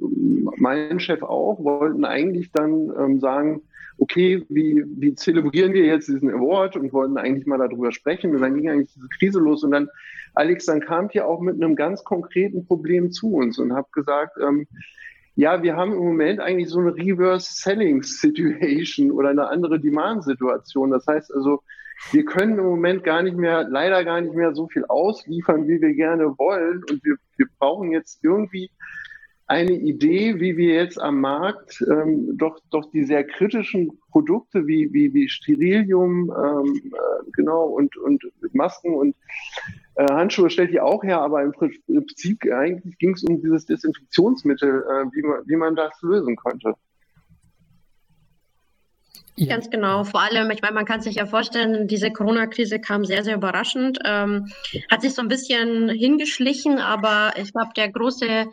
mein 0.58 1.00
Chef 1.00 1.22
auch 1.22 1.62
wollten 1.62 2.04
eigentlich 2.04 2.50
dann 2.52 2.92
ähm, 2.98 3.20
sagen, 3.20 3.62
okay, 3.98 4.44
wie, 4.48 4.84
wie 4.86 5.14
zelebrieren 5.14 5.72
wir 5.72 5.84
jetzt 5.86 6.08
diesen 6.08 6.30
Award 6.30 6.76
und 6.76 6.92
wollten 6.92 7.16
eigentlich 7.16 7.46
mal 7.46 7.58
darüber 7.58 7.92
sprechen. 7.92 8.34
Und 8.34 8.42
dann 8.42 8.54
ging 8.54 8.68
eigentlich 8.68 8.92
diese 8.94 9.08
Krise 9.18 9.38
los 9.38 9.64
und 9.64 9.70
dann, 9.70 9.88
Alex, 10.34 10.66
dann 10.66 10.80
kam 10.80 11.08
hier 11.08 11.26
auch 11.26 11.40
mit 11.40 11.54
einem 11.56 11.76
ganz 11.76 12.04
konkreten 12.04 12.66
Problem 12.66 13.10
zu 13.10 13.32
uns 13.32 13.58
und 13.58 13.72
habe 13.72 13.88
gesagt, 13.92 14.36
ähm, 14.40 14.66
ja, 15.34 15.62
wir 15.62 15.76
haben 15.76 15.92
im 15.92 15.98
Moment 15.98 16.40
eigentlich 16.40 16.68
so 16.68 16.80
eine 16.80 16.94
Reverse 16.94 17.48
Selling 17.52 18.02
Situation 18.02 19.10
oder 19.10 19.30
eine 19.30 19.48
andere 19.48 19.78
Demand 19.80 20.24
Situation. 20.24 20.90
Das 20.90 21.06
heißt 21.06 21.32
also, 21.34 21.62
wir 22.12 22.24
können 22.24 22.58
im 22.58 22.64
Moment 22.64 23.04
gar 23.04 23.22
nicht 23.22 23.36
mehr, 23.36 23.66
leider 23.68 24.04
gar 24.04 24.20
nicht 24.20 24.34
mehr 24.34 24.54
so 24.54 24.68
viel 24.68 24.84
ausliefern, 24.86 25.66
wie 25.66 25.80
wir 25.80 25.94
gerne 25.94 26.38
wollen. 26.38 26.82
Und 26.90 27.04
wir, 27.04 27.16
wir 27.36 27.46
brauchen 27.58 27.90
jetzt 27.90 28.22
irgendwie 28.22 28.70
eine 29.48 29.72
Idee, 29.72 30.40
wie 30.40 30.56
wir 30.56 30.74
jetzt 30.74 31.00
am 31.00 31.20
Markt 31.20 31.84
ähm, 31.88 32.36
doch, 32.36 32.58
doch 32.70 32.90
die 32.90 33.04
sehr 33.04 33.24
kritischen 33.24 34.00
Produkte 34.10 34.66
wie, 34.66 34.92
wie, 34.92 35.14
wie 35.14 35.28
Sterilium, 35.28 36.32
ähm, 36.36 36.92
äh, 36.92 37.30
genau, 37.32 37.66
und, 37.66 37.96
und 37.96 38.24
Masken 38.52 38.94
und 38.94 39.14
äh, 39.94 40.12
Handschuhe 40.12 40.50
stellt 40.50 40.72
die 40.72 40.80
auch 40.80 41.04
her, 41.04 41.20
aber 41.20 41.42
im 41.42 41.52
Prinzip 41.52 42.44
eigentlich 42.52 42.98
ging 42.98 43.12
es 43.12 43.22
um 43.22 43.40
dieses 43.40 43.66
Desinfektionsmittel, 43.66 44.82
äh, 44.82 45.04
wie, 45.14 45.22
man, 45.22 45.42
wie 45.46 45.56
man 45.56 45.76
das 45.76 45.92
lösen 46.02 46.34
könnte. 46.36 46.74
Ja. 49.38 49.54
Ganz 49.54 49.68
genau. 49.68 50.04
Vor 50.04 50.22
allem, 50.22 50.50
ich 50.50 50.62
meine, 50.62 50.74
man 50.74 50.86
kann 50.86 51.02
sich 51.02 51.16
ja 51.16 51.26
vorstellen, 51.26 51.86
diese 51.86 52.10
Corona-Krise 52.10 52.80
kam 52.80 53.04
sehr, 53.04 53.22
sehr 53.22 53.36
überraschend, 53.36 53.98
ähm, 54.04 54.46
hat 54.90 55.02
sich 55.02 55.12
so 55.14 55.20
ein 55.20 55.28
bisschen 55.28 55.90
hingeschlichen, 55.90 56.78
aber 56.78 57.34
ich 57.36 57.52
glaube, 57.52 57.72
der 57.76 57.90
große 57.90 58.46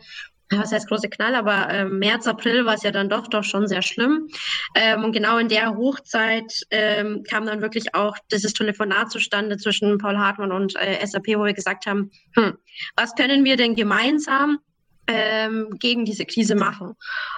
was 0.50 0.72
heißt 0.72 0.88
große 0.88 1.08
Knall, 1.08 1.34
aber 1.34 1.68
äh, 1.70 1.84
März, 1.84 2.26
April 2.26 2.64
war 2.66 2.74
es 2.74 2.82
ja 2.82 2.90
dann 2.90 3.08
doch 3.08 3.28
doch 3.28 3.44
schon 3.44 3.66
sehr 3.66 3.82
schlimm. 3.82 4.28
Ähm, 4.74 5.04
und 5.04 5.12
genau 5.12 5.38
in 5.38 5.48
der 5.48 5.76
Hochzeit 5.76 6.52
ähm, 6.70 7.22
kam 7.28 7.46
dann 7.46 7.62
wirklich 7.62 7.94
auch 7.94 8.16
dieses 8.30 8.52
Telefonat 8.52 9.10
zustande 9.10 9.56
zwischen 9.56 9.98
Paul 9.98 10.18
Hartmann 10.18 10.52
und 10.52 10.76
äh, 10.76 11.04
SAP, 11.04 11.28
wo 11.28 11.44
wir 11.44 11.54
gesagt 11.54 11.86
haben, 11.86 12.10
hm, 12.34 12.58
was 12.94 13.14
können 13.14 13.44
wir 13.44 13.56
denn 13.56 13.74
gemeinsam 13.74 14.58
ähm, 15.06 15.68
gegen 15.78 16.04
diese 16.04 16.24
Krise 16.24 16.54
machen. 16.54 16.94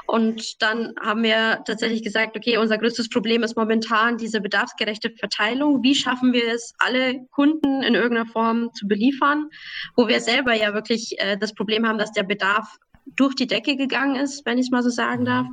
Und 0.07 0.63
dann 0.63 0.95
haben 1.01 1.23
wir 1.23 1.63
tatsächlich 1.67 2.03
gesagt, 2.03 2.37
okay, 2.37 2.59
unser 2.59 2.79
größtes 2.79 3.09
Problem 3.09 3.43
ist 3.43 3.57
momentan 3.57 4.19
diese 4.19 4.41
bedarfsgerechte 4.41 5.11
Verteilung. 5.11 5.83
Wie 5.83 5.95
schaffen 5.95 6.33
wir 6.33 6.53
es, 6.53 6.75
alle 6.79 7.27
Kunden 7.33 7.83
in 7.83 7.95
irgendeiner 7.95 8.31
Form 8.31 8.73
zu 8.75 8.87
beliefern, 8.87 9.49
wo 9.97 10.09
wir 10.09 10.21
selber 10.21 10.55
ja 10.55 10.75
wirklich 10.75 11.19
äh, 11.19 11.37
das 11.37 11.55
Problem 11.55 11.87
haben, 11.87 11.99
dass 11.99 12.13
der 12.13 12.23
Bedarf 12.23 12.77
durch 13.17 13.35
die 13.35 13.47
Decke 13.47 13.77
gegangen 13.77 14.17
ist, 14.17 14.45
wenn 14.47 14.59
ich 14.59 14.67
es 14.67 14.71
mal 14.71 14.83
so 14.83 14.91
sagen 14.91 15.23
mhm. 15.23 15.27
darf. 15.27 15.47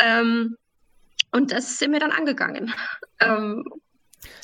Ähm, 0.00 0.56
und 1.32 1.52
das 1.52 1.78
sind 1.78 1.92
wir 1.92 2.00
dann 2.00 2.12
angegangen. 2.12 2.72
Ähm, 3.20 3.64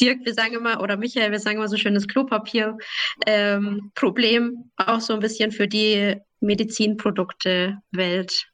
Dirk, 0.01 0.25
wir 0.25 0.33
sagen 0.35 0.55
immer, 0.55 0.81
oder 0.83 0.97
Michael, 0.97 1.33
wir 1.33 1.39
sagen 1.39 1.59
immer 1.59 1.69
so 1.69 1.77
schönes 1.77 2.09
Klopapier-Problem, 2.09 4.45
ähm, 4.45 4.71
auch 4.77 5.01
so 5.01 5.15
ein 5.15 5.21
bisschen 5.21 5.53
für 5.53 5.69
die 5.69 6.17
Medizinprodukte-Welt 6.45 8.47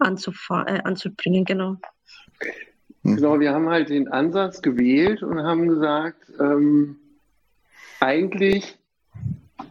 äh, 0.00 0.80
anzubringen, 0.84 1.44
genau. 1.44 1.76
Genau, 3.02 3.38
wir 3.38 3.52
haben 3.52 3.68
halt 3.68 3.90
den 3.90 4.08
Ansatz 4.08 4.62
gewählt 4.62 5.22
und 5.22 5.42
haben 5.42 5.68
gesagt, 5.68 6.32
ähm, 6.40 6.96
eigentlich, 8.00 8.78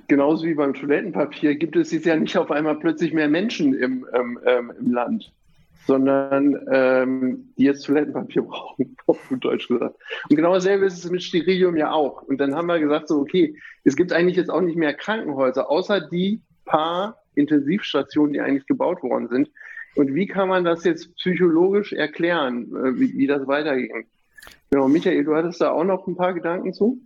genauso 0.08 0.46
wie 0.46 0.54
beim 0.54 0.74
Toilettenpapier, 0.74 1.56
gibt 1.56 1.76
es 1.76 1.92
jetzt 1.92 2.06
ja 2.06 2.16
nicht 2.16 2.38
auf 2.38 2.50
einmal 2.50 2.80
plötzlich 2.80 3.12
mehr 3.14 3.28
Menschen 3.28 3.74
im, 3.74 4.08
ähm, 4.14 4.40
ähm 4.46 4.72
im 4.80 4.94
Land 4.94 5.34
sondern 5.86 6.66
ähm, 6.72 7.54
die 7.58 7.64
jetzt 7.64 7.86
Toilettenpapier 7.86 8.42
brauchen, 8.44 8.98
auf 9.06 9.20
Deutsch 9.40 9.68
gesagt. 9.68 9.96
Und 10.30 10.36
genau 10.36 10.54
dasselbe 10.54 10.86
ist 10.86 11.04
es 11.04 11.12
mit 11.12 11.24
Sterilium 11.24 11.78
ja 11.78 11.92
auch. 11.92 12.24
Und 12.24 12.40
dann 12.40 12.56
haben 12.56 12.68
wir 12.68 12.80
gesagt, 12.80 13.08
so, 13.08 13.20
okay, 13.20 13.56
es 13.84 13.96
gibt 13.96 14.12
eigentlich 14.12 14.38
jetzt 14.38 14.50
auch 14.50 14.62
nicht 14.62 14.78
mehr 14.78 14.94
Krankenhäuser, 14.94 15.70
außer 15.70 16.02
die 16.02 16.42
paar 16.66 17.22
Intensivstationen, 17.36 18.34
die 18.34 18.42
eigentlich 18.42 18.68
gebaut 18.68 19.04
worden 19.04 19.28
sind. 19.30 19.50
Und 19.96 20.14
wie 20.14 20.28
kann 20.28 20.50
man 20.50 20.64
das 20.64 20.84
jetzt 20.84 21.16
psychologisch 21.16 21.94
erklären, 21.94 22.68
äh, 22.76 23.00
wie, 23.00 23.18
wie 23.18 23.28
das 23.28 23.48
weitergeht? 23.48 23.92
Genau, 24.70 24.88
Michael, 24.88 25.24
du 25.24 25.36
hattest 25.36 25.62
da 25.62 25.72
auch 25.72 25.84
noch 25.84 26.06
ein 26.08 26.18
paar 26.18 26.34
Gedanken 26.34 26.74
zu? 26.74 27.00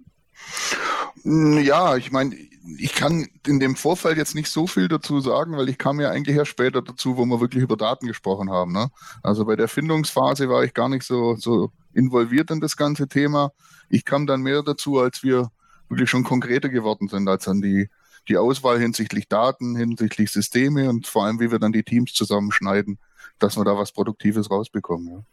Ja, 1.23 1.97
ich 1.97 2.11
meine, 2.11 2.35
ich 2.77 2.93
kann 2.93 3.27
in 3.45 3.59
dem 3.59 3.75
Vorfall 3.75 4.17
jetzt 4.17 4.35
nicht 4.35 4.49
so 4.49 4.67
viel 4.67 4.87
dazu 4.87 5.19
sagen, 5.19 5.57
weil 5.57 5.69
ich 5.69 5.77
kam 5.77 5.99
ja 5.99 6.09
eigentlich 6.09 6.35
erst 6.35 6.51
später 6.51 6.81
dazu, 6.81 7.17
wo 7.17 7.25
wir 7.25 7.41
wirklich 7.41 7.63
über 7.63 7.77
Daten 7.77 8.07
gesprochen 8.07 8.49
haben. 8.49 8.71
Ne? 8.71 8.89
Also 9.23 9.45
bei 9.45 9.55
der 9.55 9.67
Findungsphase 9.67 10.49
war 10.49 10.63
ich 10.63 10.73
gar 10.73 10.89
nicht 10.89 11.03
so, 11.03 11.35
so 11.35 11.71
involviert 11.93 12.51
in 12.51 12.61
das 12.61 12.77
ganze 12.77 13.07
Thema. 13.07 13.51
Ich 13.89 14.05
kam 14.05 14.27
dann 14.27 14.41
mehr 14.41 14.63
dazu, 14.63 14.99
als 14.99 15.23
wir 15.23 15.51
wirklich 15.89 16.09
schon 16.09 16.23
konkreter 16.23 16.69
geworden 16.69 17.07
sind, 17.07 17.27
als 17.27 17.47
an 17.47 17.61
die, 17.61 17.89
die 18.27 18.38
Auswahl 18.38 18.79
hinsichtlich 18.79 19.27
Daten, 19.27 19.75
hinsichtlich 19.75 20.32
Systeme 20.32 20.89
und 20.89 21.08
vor 21.08 21.25
allem, 21.25 21.39
wie 21.39 21.51
wir 21.51 21.60
dann 21.60 21.71
die 21.71 21.84
Teams 21.84 22.13
zusammenschneiden, 22.13 22.99
dass 23.39 23.58
wir 23.58 23.63
da 23.63 23.75
was 23.77 23.91
Produktives 23.91 24.49
rausbekommen. 24.49 25.08
Ja. 25.08 25.23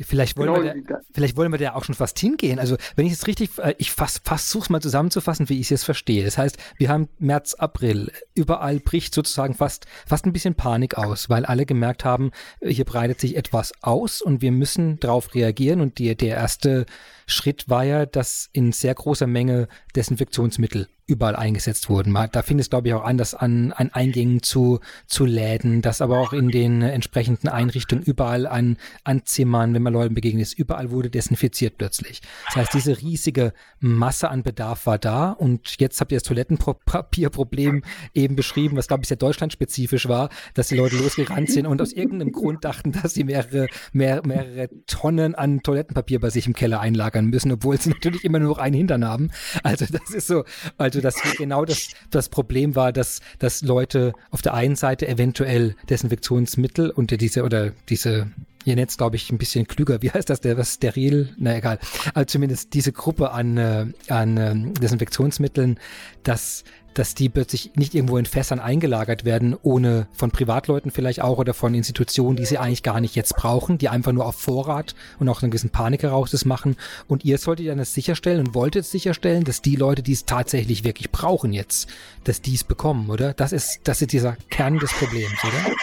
Vielleicht 0.00 0.36
wollen, 0.36 0.52
genau, 0.52 0.74
wir 0.74 0.82
da, 0.82 1.00
vielleicht 1.12 1.36
wollen 1.36 1.52
wir 1.52 1.58
da 1.58 1.74
auch 1.74 1.84
schon 1.84 1.94
fast 1.94 2.18
hingehen. 2.18 2.58
Also, 2.58 2.76
wenn 2.96 3.06
ich 3.06 3.12
es 3.12 3.28
richtig, 3.28 3.58
äh, 3.58 3.76
ich 3.78 3.92
fast 3.92 4.26
versuche 4.26 4.64
es 4.64 4.70
mal 4.70 4.82
zusammenzufassen, 4.82 5.48
wie 5.48 5.54
ich 5.54 5.66
es 5.66 5.70
jetzt 5.70 5.84
verstehe. 5.84 6.24
Das 6.24 6.36
heißt, 6.36 6.58
wir 6.78 6.88
haben 6.88 7.08
März, 7.18 7.54
April, 7.54 8.10
überall 8.34 8.80
bricht 8.80 9.14
sozusagen 9.14 9.54
fast, 9.54 9.86
fast 10.04 10.26
ein 10.26 10.32
bisschen 10.32 10.56
Panik 10.56 10.98
aus, 10.98 11.30
weil 11.30 11.46
alle 11.46 11.64
gemerkt 11.64 12.04
haben, 12.04 12.32
hier 12.60 12.84
breitet 12.84 13.20
sich 13.20 13.36
etwas 13.36 13.72
aus 13.82 14.20
und 14.20 14.42
wir 14.42 14.50
müssen 14.50 14.98
darauf 14.98 15.32
reagieren. 15.34 15.80
Und 15.80 15.98
die, 15.98 16.16
der 16.16 16.36
erste 16.36 16.86
Schritt 17.26 17.68
war 17.68 17.84
ja, 17.84 18.04
dass 18.04 18.48
in 18.52 18.72
sehr 18.72 18.94
großer 18.94 19.28
Menge 19.28 19.68
Desinfektionsmittel 19.94 20.88
überall 21.06 21.36
eingesetzt 21.36 21.88
wurden. 21.90 22.16
Da 22.32 22.42
fing 22.42 22.58
es, 22.58 22.70
glaube 22.70 22.88
ich, 22.88 22.94
auch 22.94 23.04
an, 23.04 23.18
dass 23.18 23.34
an, 23.34 23.72
an 23.72 23.90
Eingängen 23.92 24.42
zu, 24.42 24.80
zu 25.06 25.26
Läden, 25.26 25.82
dass 25.82 26.00
aber 26.00 26.18
auch 26.18 26.32
in 26.32 26.50
den 26.50 26.82
entsprechenden 26.82 27.33
Einrichtungen 27.44 28.04
überall 28.04 28.46
an, 28.46 28.76
an 29.04 29.24
Zimmern, 29.24 29.74
wenn 29.74 29.82
man 29.82 29.92
Leuten 29.92 30.14
begegnet 30.14 30.42
ist, 30.42 30.58
überall 30.58 30.90
wurde 30.90 31.10
desinfiziert 31.10 31.78
plötzlich. 31.78 32.20
Das 32.46 32.56
heißt, 32.56 32.74
diese 32.74 33.00
riesige 33.00 33.52
Masse 33.80 34.30
an 34.30 34.42
Bedarf 34.42 34.86
war 34.86 34.98
da 34.98 35.30
und 35.30 35.80
jetzt 35.80 36.00
habt 36.00 36.12
ihr 36.12 36.16
das 36.16 36.22
Toilettenpapierproblem 36.24 37.82
eben 38.14 38.36
beschrieben, 38.36 38.76
was, 38.76 38.88
glaube 38.88 39.02
ich, 39.02 39.08
sehr 39.08 39.16
deutschlandspezifisch 39.16 40.08
war, 40.08 40.30
dass 40.54 40.68
die 40.68 40.76
Leute 40.76 40.96
losgerannt 40.96 41.50
sind 41.50 41.66
und 41.66 41.80
aus 41.80 41.92
irgendeinem 41.92 42.32
Grund 42.32 42.64
dachten, 42.64 42.92
dass 42.92 43.14
sie 43.14 43.24
mehrere, 43.24 43.66
mehr, 43.92 44.22
mehrere 44.26 44.68
Tonnen 44.86 45.34
an 45.34 45.62
Toilettenpapier 45.62 46.20
bei 46.20 46.30
sich 46.30 46.46
im 46.46 46.54
Keller 46.54 46.80
einlagern 46.80 47.26
müssen, 47.26 47.52
obwohl 47.52 47.80
sie 47.80 47.90
natürlich 47.90 48.24
immer 48.24 48.38
nur 48.38 48.50
noch 48.50 48.58
einen 48.58 48.76
Hintern 48.76 49.04
haben. 49.04 49.30
Also 49.62 49.86
das 49.90 50.10
ist 50.10 50.26
so, 50.26 50.44
also 50.78 51.00
dass 51.00 51.16
genau 51.36 51.64
das, 51.64 51.90
das 52.10 52.28
Problem 52.28 52.76
war, 52.76 52.92
dass, 52.92 53.20
dass 53.38 53.62
Leute 53.62 54.12
auf 54.30 54.42
der 54.42 54.54
einen 54.54 54.76
Seite 54.76 55.08
eventuell 55.08 55.76
Desinfektionsmittel 55.88 56.90
und 56.90 57.10
diese 57.24 57.42
oder 57.42 57.72
diese 57.88 58.26
ihr 58.64 58.76
nennt 58.76 58.90
es, 58.90 58.96
glaube 58.96 59.16
ich, 59.16 59.30
ein 59.30 59.38
bisschen 59.38 59.66
klüger. 59.66 60.02
Wie 60.02 60.10
heißt 60.10 60.30
das? 60.30 60.40
Der 60.40 60.56
was 60.56 60.74
steril? 60.74 61.34
Na 61.36 61.56
egal. 61.56 61.78
Also 62.14 62.24
zumindest 62.26 62.74
diese 62.74 62.92
Gruppe 62.92 63.30
an, 63.30 63.56
äh, 63.56 63.86
an 64.08 64.36
äh, 64.36 64.80
Desinfektionsmitteln, 64.80 65.78
dass 66.22 66.64
dass 66.94 67.16
die 67.16 67.28
plötzlich 67.28 67.72
nicht 67.74 67.94
irgendwo 67.94 68.18
in 68.18 68.24
Fässern 68.24 68.60
eingelagert 68.60 69.24
werden, 69.24 69.56
ohne 69.62 70.06
von 70.12 70.30
Privatleuten 70.30 70.92
vielleicht 70.92 71.22
auch 71.22 71.38
oder 71.38 71.52
von 71.52 71.74
Institutionen, 71.74 72.36
die 72.36 72.44
sie 72.44 72.56
eigentlich 72.56 72.84
gar 72.84 73.00
nicht 73.00 73.16
jetzt 73.16 73.34
brauchen, 73.34 73.78
die 73.78 73.88
einfach 73.88 74.12
nur 74.12 74.24
auf 74.24 74.36
Vorrat 74.36 74.94
und 75.18 75.28
auch 75.28 75.42
einen 75.42 75.50
gewissen 75.50 75.70
Panik 75.70 76.04
heraus 76.04 76.30
das 76.30 76.44
machen. 76.44 76.76
Und 77.08 77.24
ihr 77.24 77.38
solltet 77.38 77.66
dann 77.66 77.78
das 77.78 77.94
sicherstellen 77.94 78.46
und 78.46 78.54
wolltet 78.54 78.86
sicherstellen, 78.86 79.42
dass 79.42 79.60
die 79.60 79.74
Leute, 79.74 80.04
die 80.04 80.12
es 80.12 80.24
tatsächlich 80.24 80.84
wirklich 80.84 81.10
brauchen 81.10 81.52
jetzt, 81.52 81.88
dass 82.22 82.40
die 82.40 82.54
es 82.54 82.62
bekommen, 82.62 83.10
oder? 83.10 83.34
Das 83.34 83.52
ist, 83.52 83.80
das 83.82 84.00
ist 84.00 84.12
dieser 84.12 84.36
Kern 84.50 84.78
des 84.78 84.92
Problems, 84.92 85.42
oder? 85.42 85.74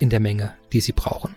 In 0.00 0.10
der 0.10 0.18
Menge, 0.18 0.54
die 0.72 0.80
sie 0.80 0.92
brauchen. 0.92 1.34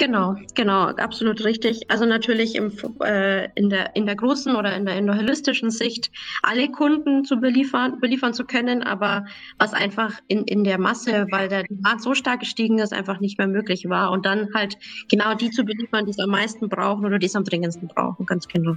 Genau, 0.00 0.34
genau, 0.54 0.84
absolut 0.84 1.44
richtig. 1.44 1.90
Also 1.90 2.06
natürlich 2.06 2.54
im, 2.54 2.72
äh, 3.04 3.50
in, 3.54 3.68
der, 3.68 3.94
in 3.94 4.06
der 4.06 4.16
großen 4.16 4.56
oder 4.56 4.74
in 4.74 4.86
der, 4.86 4.96
in 4.96 5.06
der 5.06 5.16
holistischen 5.16 5.70
Sicht 5.70 6.10
alle 6.42 6.70
Kunden 6.70 7.26
zu 7.26 7.36
beliefern, 7.36 8.00
beliefern 8.00 8.32
zu 8.32 8.44
können, 8.44 8.82
aber 8.82 9.26
was 9.58 9.74
einfach 9.74 10.18
in, 10.26 10.44
in 10.44 10.64
der 10.64 10.78
Masse, 10.78 11.26
weil 11.30 11.50
der 11.50 11.64
Demand 11.64 12.00
so 12.00 12.14
stark 12.14 12.40
gestiegen 12.40 12.78
ist, 12.78 12.94
einfach 12.94 13.20
nicht 13.20 13.36
mehr 13.36 13.46
möglich 13.46 13.90
war. 13.90 14.10
Und 14.10 14.24
dann 14.24 14.48
halt 14.54 14.78
genau 15.10 15.34
die 15.34 15.50
zu 15.50 15.64
beliefern, 15.64 16.06
die 16.06 16.12
es 16.12 16.18
am 16.18 16.30
meisten 16.30 16.70
brauchen 16.70 17.04
oder 17.04 17.18
die 17.18 17.26
es 17.26 17.36
am 17.36 17.44
dringendsten 17.44 17.88
brauchen, 17.88 18.24
ganz 18.24 18.48
genau. 18.48 18.76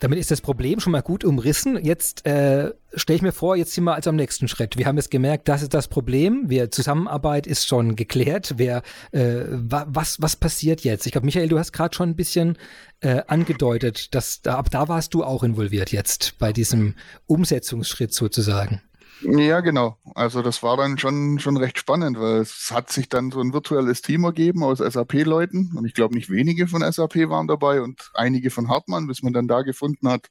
Damit 0.00 0.18
ist 0.18 0.32
das 0.32 0.40
Problem 0.40 0.80
schon 0.80 0.90
mal 0.90 1.02
gut 1.02 1.22
umrissen. 1.22 1.78
Jetzt 1.84 2.26
äh, 2.26 2.72
stelle 2.94 3.16
ich 3.16 3.22
mir 3.22 3.32
vor, 3.32 3.56
jetzt 3.56 3.72
sind 3.72 3.84
wir 3.84 3.94
als 3.94 4.06
am 4.06 4.16
nächsten 4.16 4.48
Schritt. 4.48 4.76
Wir 4.76 4.86
haben 4.86 4.98
es 4.98 5.10
gemerkt, 5.10 5.48
das 5.48 5.62
ist 5.62 5.74
das 5.74 5.88
Problem. 5.88 6.48
Wir 6.48 6.70
Zusammenarbeit 6.70 7.46
ist 7.46 7.66
schon 7.66 7.96
geklärt. 7.96 8.54
Wer, 8.56 8.82
äh, 9.12 9.44
was, 9.48 10.20
was 10.20 10.36
passiert 10.36 10.82
jetzt? 10.82 11.06
Ich 11.06 11.12
glaube, 11.12 11.26
Michael, 11.26 11.48
du 11.48 11.58
hast 11.58 11.72
gerade 11.72 11.94
schon 11.94 12.10
ein 12.10 12.16
bisschen 12.16 12.58
äh, 13.00 13.22
angedeutet, 13.26 14.14
dass 14.14 14.42
da, 14.42 14.56
ab 14.56 14.70
da 14.70 14.88
warst 14.88 15.14
du 15.14 15.24
auch 15.24 15.42
involviert 15.42 15.92
jetzt 15.92 16.38
bei 16.38 16.52
diesem 16.52 16.94
Umsetzungsschritt 17.26 18.12
sozusagen. 18.14 18.80
Ja, 19.22 19.60
genau. 19.60 19.96
Also 20.14 20.42
das 20.42 20.62
war 20.62 20.76
dann 20.76 20.98
schon, 20.98 21.38
schon 21.38 21.56
recht 21.56 21.78
spannend, 21.78 22.20
weil 22.20 22.40
es 22.40 22.70
hat 22.70 22.92
sich 22.92 23.08
dann 23.08 23.30
so 23.30 23.40
ein 23.40 23.54
virtuelles 23.54 24.02
Team 24.02 24.24
ergeben 24.24 24.62
aus 24.62 24.78
SAP-Leuten 24.78 25.72
und 25.74 25.86
ich 25.86 25.94
glaube 25.94 26.14
nicht 26.14 26.28
wenige 26.28 26.66
von 26.66 26.82
SAP 26.82 27.28
waren 27.30 27.46
dabei 27.46 27.80
und 27.80 28.10
einige 28.14 28.50
von 28.50 28.68
Hartmann, 28.68 29.06
bis 29.06 29.22
man 29.22 29.32
dann 29.32 29.48
da 29.48 29.62
gefunden 29.62 30.08
hat, 30.08 30.28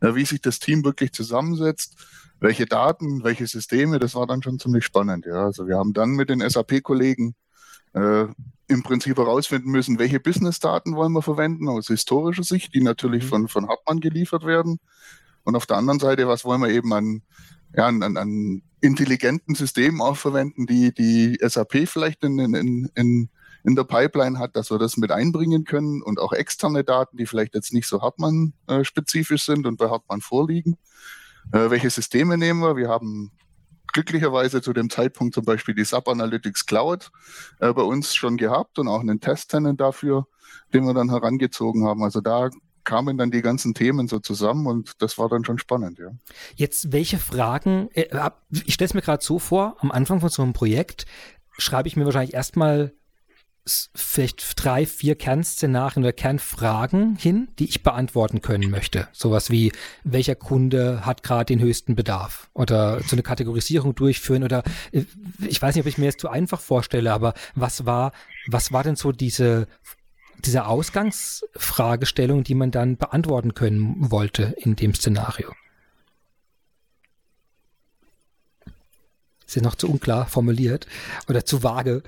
wie 0.00 0.24
sich 0.24 0.40
das 0.40 0.58
Team 0.58 0.84
wirklich 0.84 1.12
zusammensetzt, 1.12 1.96
welche 2.40 2.66
Daten, 2.66 3.22
welche 3.22 3.46
Systeme, 3.46 3.98
das 3.98 4.14
war 4.14 4.26
dann 4.26 4.42
schon 4.42 4.58
ziemlich 4.58 4.84
spannend. 4.84 5.26
Ja, 5.26 5.44
also 5.44 5.66
wir 5.66 5.76
haben 5.76 5.92
dann 5.92 6.10
mit 6.10 6.30
den 6.30 6.40
SAP-Kollegen 6.40 7.34
äh, 7.92 8.26
im 8.68 8.82
Prinzip 8.82 9.16
herausfinden 9.18 9.70
müssen, 9.70 9.98
welche 9.98 10.20
Business-Daten 10.20 10.94
wollen 10.94 11.12
wir 11.12 11.22
verwenden 11.22 11.68
aus 11.68 11.88
historischer 11.88 12.44
Sicht, 12.44 12.74
die 12.74 12.80
natürlich 12.80 13.24
mhm. 13.24 13.28
von, 13.28 13.48
von 13.48 13.68
Hartmann 13.68 14.00
geliefert 14.00 14.46
werden. 14.46 14.78
Und 15.42 15.56
auf 15.56 15.66
der 15.66 15.76
anderen 15.76 15.98
Seite, 15.98 16.28
was 16.28 16.44
wollen 16.44 16.62
wir 16.62 16.70
eben 16.70 16.92
an, 16.92 17.22
ja, 17.74 17.86
an, 17.86 18.02
an 18.16 18.62
intelligenten 18.80 19.54
Systemen 19.54 20.00
auch 20.00 20.16
verwenden, 20.16 20.66
die 20.66 20.92
die 20.94 21.38
SAP 21.40 21.88
vielleicht 21.88 22.22
in, 22.24 22.38
in, 22.38 22.90
in, 22.94 23.28
in 23.64 23.76
der 23.76 23.84
Pipeline 23.84 24.38
hat, 24.38 24.56
dass 24.56 24.70
wir 24.70 24.78
das 24.78 24.96
mit 24.96 25.12
einbringen 25.12 25.64
können 25.64 26.02
und 26.02 26.18
auch 26.18 26.32
externe 26.32 26.84
Daten, 26.84 27.16
die 27.16 27.26
vielleicht 27.26 27.54
jetzt 27.54 27.72
nicht 27.72 27.86
so 27.86 28.02
Hartmann-spezifisch 28.02 29.44
sind 29.44 29.66
und 29.66 29.76
bei 29.76 29.90
Hartmann 29.90 30.20
vorliegen. 30.20 30.76
Äh, 31.52 31.70
welche 31.70 31.90
Systeme 31.90 32.38
nehmen 32.38 32.60
wir? 32.60 32.76
Wir 32.76 32.88
haben 32.88 33.32
glücklicherweise 33.92 34.62
zu 34.62 34.72
dem 34.72 34.88
Zeitpunkt 34.88 35.34
zum 35.34 35.44
Beispiel 35.44 35.74
die 35.74 35.84
SAP 35.84 36.08
Analytics 36.08 36.66
Cloud 36.66 37.10
äh, 37.58 37.72
bei 37.72 37.82
uns 37.82 38.14
schon 38.14 38.36
gehabt 38.36 38.78
und 38.78 38.88
auch 38.88 39.00
einen 39.00 39.20
Testtenant 39.20 39.80
dafür, 39.80 40.26
den 40.72 40.84
wir 40.84 40.94
dann 40.94 41.10
herangezogen 41.10 41.84
haben. 41.84 42.02
Also 42.02 42.20
da 42.20 42.50
kamen 42.84 43.18
dann 43.18 43.30
die 43.30 43.42
ganzen 43.42 43.74
Themen 43.74 44.08
so 44.08 44.18
zusammen 44.18 44.66
und 44.66 45.02
das 45.02 45.18
war 45.18 45.28
dann 45.28 45.44
schon 45.44 45.58
spannend, 45.58 45.98
ja. 45.98 46.10
Jetzt, 46.56 46.92
welche 46.92 47.18
Fragen, 47.18 47.88
äh, 47.92 48.30
ich 48.64 48.74
stelle 48.74 48.86
es 48.86 48.94
mir 48.94 49.02
gerade 49.02 49.24
so 49.24 49.38
vor, 49.38 49.76
am 49.80 49.90
Anfang 49.90 50.20
von 50.20 50.28
so 50.30 50.42
einem 50.42 50.52
Projekt 50.52 51.06
schreibe 51.58 51.88
ich 51.88 51.96
mir 51.96 52.04
wahrscheinlich 52.04 52.34
erstmal 52.34 52.94
vielleicht 53.66 54.62
drei, 54.62 54.86
vier 54.86 55.16
Kernszenarien 55.16 56.02
oder 56.02 56.12
Kernfragen 56.12 57.16
hin, 57.16 57.48
die 57.58 57.66
ich 57.66 57.82
beantworten 57.82 58.40
können 58.40 58.70
möchte. 58.70 59.08
Sowas 59.12 59.50
wie, 59.50 59.72
welcher 60.04 60.34
Kunde 60.34 61.04
hat 61.04 61.22
gerade 61.22 61.46
den 61.46 61.60
höchsten 61.60 61.94
Bedarf? 61.94 62.50
Oder 62.54 63.00
so 63.02 63.14
eine 63.14 63.22
Kategorisierung 63.22 63.94
durchführen 63.94 64.42
oder 64.42 64.62
äh, 64.92 65.04
ich 65.46 65.60
weiß 65.60 65.74
nicht, 65.74 65.84
ob 65.84 65.88
ich 65.88 65.98
mir 65.98 66.06
das 66.06 66.16
zu 66.16 66.28
einfach 66.28 66.60
vorstelle, 66.60 67.12
aber 67.12 67.34
was 67.54 67.86
war, 67.86 68.12
was 68.46 68.72
war 68.72 68.82
denn 68.82 68.96
so 68.96 69.12
diese, 69.12 69.66
diese 70.44 70.66
Ausgangsfragestellung, 70.66 72.44
die 72.44 72.54
man 72.54 72.70
dann 72.70 72.96
beantworten 72.96 73.54
können 73.54 74.10
wollte 74.10 74.54
in 74.58 74.76
dem 74.76 74.94
Szenario? 74.94 75.52
Ist 79.50 79.56
ja 79.56 79.62
noch 79.62 79.74
zu 79.74 79.90
unklar 79.90 80.26
formuliert 80.26 80.86
oder 81.28 81.44
zu 81.44 81.64
vage. 81.64 82.04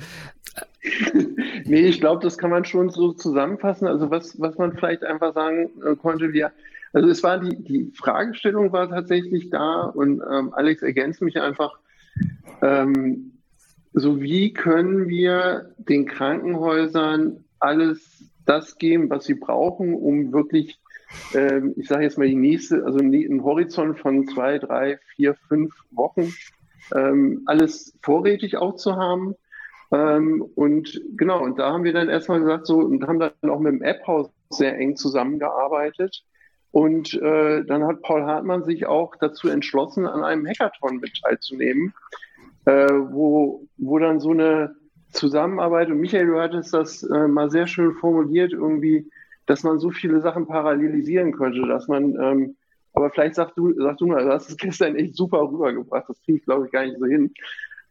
nee, 1.64 1.88
ich 1.88 1.98
glaube, 1.98 2.22
das 2.22 2.38
kann 2.38 2.50
man 2.50 2.64
schon 2.64 2.88
so 2.90 3.14
zusammenfassen. 3.14 3.88
Also 3.88 4.12
was, 4.12 4.40
was 4.40 4.56
man 4.58 4.76
vielleicht 4.76 5.02
einfach 5.02 5.34
sagen 5.34 5.70
äh, 5.84 5.96
konnte, 5.96 6.32
wir, 6.32 6.52
also 6.92 7.08
es 7.08 7.24
war 7.24 7.40
die, 7.40 7.56
die 7.56 7.90
Fragestellung 7.96 8.70
war 8.70 8.88
tatsächlich 8.88 9.50
da 9.50 9.86
und 9.86 10.22
ähm, 10.32 10.54
Alex 10.54 10.84
ergänzt 10.84 11.20
mich 11.20 11.40
einfach. 11.40 11.80
Ähm, 12.62 13.32
so 13.92 14.20
wie 14.20 14.52
können 14.52 15.08
wir 15.08 15.74
den 15.78 16.06
Krankenhäusern 16.06 17.42
alles 17.58 18.22
das 18.46 18.78
geben, 18.78 19.10
was 19.10 19.24
sie 19.24 19.34
brauchen, 19.34 19.94
um 19.94 20.32
wirklich, 20.32 20.78
ähm, 21.34 21.74
ich 21.76 21.88
sage 21.88 22.04
jetzt 22.04 22.18
mal 22.18 22.28
die 22.28 22.36
nächste, 22.36 22.84
also 22.84 23.00
einen 23.00 23.42
Horizont 23.42 23.98
von 23.98 24.28
zwei, 24.28 24.60
drei, 24.60 25.00
vier, 25.16 25.34
fünf 25.48 25.74
Wochen 25.90 26.32
ähm, 26.94 27.42
alles 27.46 27.96
vorrätig 28.02 28.56
auch 28.56 28.76
zu 28.76 28.96
haben 28.96 29.34
ähm, 29.92 30.42
und 30.54 31.00
genau, 31.16 31.42
und 31.44 31.58
da 31.58 31.70
haben 31.70 31.84
wir 31.84 31.92
dann 31.92 32.08
erstmal 32.08 32.40
gesagt, 32.40 32.66
so, 32.66 32.78
und 32.78 33.06
haben 33.06 33.18
dann 33.18 33.50
auch 33.50 33.60
mit 33.60 33.74
dem 33.74 33.82
App-Haus 33.82 34.30
sehr 34.48 34.76
eng 34.78 34.96
zusammengearbeitet. 34.96 36.24
Und 36.70 37.12
äh, 37.14 37.62
dann 37.64 37.86
hat 37.86 38.00
Paul 38.00 38.24
Hartmann 38.24 38.64
sich 38.64 38.86
auch 38.86 39.14
dazu 39.16 39.48
entschlossen, 39.48 40.06
an 40.06 40.24
einem 40.24 40.46
Hackathon 40.46 40.96
mit 40.96 41.20
teilzunehmen, 41.22 41.92
äh, 42.64 42.88
wo, 42.88 43.66
wo 43.76 43.98
dann 43.98 44.18
so 44.18 44.30
eine 44.30 44.74
Zusammenarbeit, 45.10 45.90
und 45.90 46.00
Michael, 46.00 46.28
du 46.28 46.40
hattest 46.40 46.72
das 46.72 47.02
äh, 47.02 47.28
mal 47.28 47.50
sehr 47.50 47.66
schön 47.66 47.92
formuliert, 47.92 48.52
irgendwie, 48.52 49.10
dass 49.44 49.62
man 49.62 49.78
so 49.78 49.90
viele 49.90 50.22
Sachen 50.22 50.46
parallelisieren 50.46 51.32
könnte, 51.32 51.66
dass 51.68 51.88
man, 51.88 52.16
ähm, 52.18 52.56
aber 52.92 53.10
vielleicht 53.10 53.34
sagst 53.34 53.56
du, 53.56 53.72
sagst 53.80 54.00
du 54.00 54.06
mal, 54.06 54.24
du 54.24 54.32
hast 54.32 54.50
es 54.50 54.56
gestern 54.56 54.96
echt 54.96 55.16
super 55.16 55.40
rübergebracht, 55.40 56.04
das 56.08 56.20
kriege 56.22 56.38
ich, 56.38 56.44
glaube 56.44 56.66
ich, 56.66 56.72
gar 56.72 56.84
nicht 56.84 56.98
so 56.98 57.06
hin. 57.06 57.32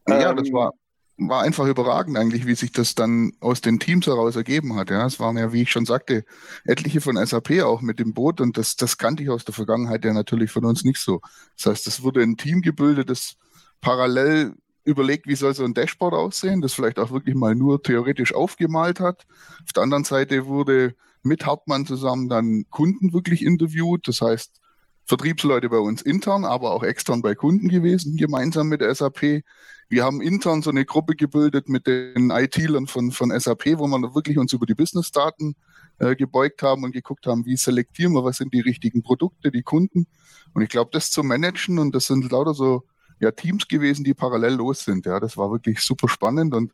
Ja, 0.08 0.30
ähm, 0.30 0.36
das 0.36 0.52
war, 0.52 0.72
war 1.16 1.42
einfach 1.42 1.66
überragend 1.66 2.16
eigentlich, 2.16 2.46
wie 2.46 2.54
sich 2.54 2.72
das 2.72 2.94
dann 2.94 3.32
aus 3.40 3.60
den 3.60 3.78
Teams 3.78 4.06
heraus 4.06 4.36
ergeben 4.36 4.76
hat. 4.76 4.90
Ja, 4.90 5.06
es 5.06 5.20
waren 5.20 5.36
ja, 5.36 5.52
wie 5.52 5.62
ich 5.62 5.70
schon 5.70 5.86
sagte, 5.86 6.24
etliche 6.64 7.00
von 7.00 7.16
SAP 7.16 7.62
auch 7.62 7.80
mit 7.80 7.98
dem 7.98 8.14
Boot 8.14 8.40
und 8.40 8.56
das, 8.56 8.76
das 8.76 8.98
kannte 8.98 9.22
ich 9.22 9.30
aus 9.30 9.44
der 9.44 9.54
Vergangenheit 9.54 10.04
ja 10.04 10.12
natürlich 10.12 10.50
von 10.50 10.64
uns 10.64 10.84
nicht 10.84 11.00
so. 11.00 11.20
Das 11.56 11.66
heißt, 11.66 11.86
es 11.86 12.02
wurde 12.02 12.22
ein 12.22 12.36
Team 12.36 12.62
gebildet, 12.62 13.10
das 13.10 13.36
parallel 13.80 14.54
überlegt, 14.84 15.26
wie 15.26 15.36
soll 15.36 15.54
so 15.54 15.64
ein 15.64 15.74
Dashboard 15.74 16.14
aussehen, 16.14 16.60
das 16.60 16.74
vielleicht 16.74 16.98
auch 16.98 17.10
wirklich 17.10 17.36
mal 17.36 17.54
nur 17.54 17.82
theoretisch 17.82 18.34
aufgemalt 18.34 19.00
hat. 19.00 19.26
Auf 19.64 19.72
der 19.74 19.82
anderen 19.84 20.04
Seite 20.04 20.46
wurde 20.46 20.94
mit 21.22 21.46
Hartmann 21.46 21.86
zusammen 21.86 22.28
dann 22.28 22.64
Kunden 22.70 23.12
wirklich 23.12 23.44
interviewt. 23.44 24.08
Das 24.08 24.20
heißt, 24.20 24.60
Vertriebsleute 25.04 25.68
bei 25.68 25.78
uns 25.78 26.02
intern, 26.02 26.44
aber 26.44 26.72
auch 26.72 26.82
extern 26.82 27.22
bei 27.22 27.34
Kunden 27.34 27.68
gewesen, 27.68 28.16
gemeinsam 28.16 28.68
mit 28.68 28.82
SAP. 28.82 29.42
Wir 29.88 30.04
haben 30.04 30.22
intern 30.22 30.62
so 30.62 30.70
eine 30.70 30.84
Gruppe 30.84 31.16
gebildet 31.16 31.68
mit 31.68 31.86
den 31.86 32.30
IT-Lern 32.30 32.86
von, 32.86 33.10
von 33.10 33.38
SAP, 33.38 33.78
wo 33.78 33.86
wir 33.86 34.14
wirklich 34.14 34.38
uns 34.38 34.52
über 34.52 34.64
die 34.64 34.74
Business-Daten 34.74 35.54
äh, 35.98 36.16
gebeugt 36.16 36.62
haben 36.62 36.84
und 36.84 36.92
geguckt 36.92 37.26
haben, 37.26 37.44
wie 37.44 37.56
selektieren 37.56 38.14
wir, 38.14 38.24
was 38.24 38.38
sind 38.38 38.54
die 38.54 38.60
richtigen 38.60 39.02
Produkte, 39.02 39.50
die 39.50 39.62
Kunden. 39.62 40.06
Und 40.54 40.62
ich 40.62 40.68
glaube, 40.68 40.90
das 40.92 41.10
zu 41.10 41.22
managen 41.22 41.78
und 41.78 41.94
das 41.94 42.06
sind 42.06 42.30
lauter 42.30 42.54
so 42.54 42.84
ja, 43.20 43.30
Teams 43.32 43.68
gewesen, 43.68 44.04
die 44.04 44.14
parallel 44.14 44.54
los 44.54 44.84
sind. 44.84 45.06
Ja, 45.06 45.20
das 45.20 45.36
war 45.36 45.50
wirklich 45.50 45.80
super 45.80 46.08
spannend 46.08 46.54
und 46.54 46.72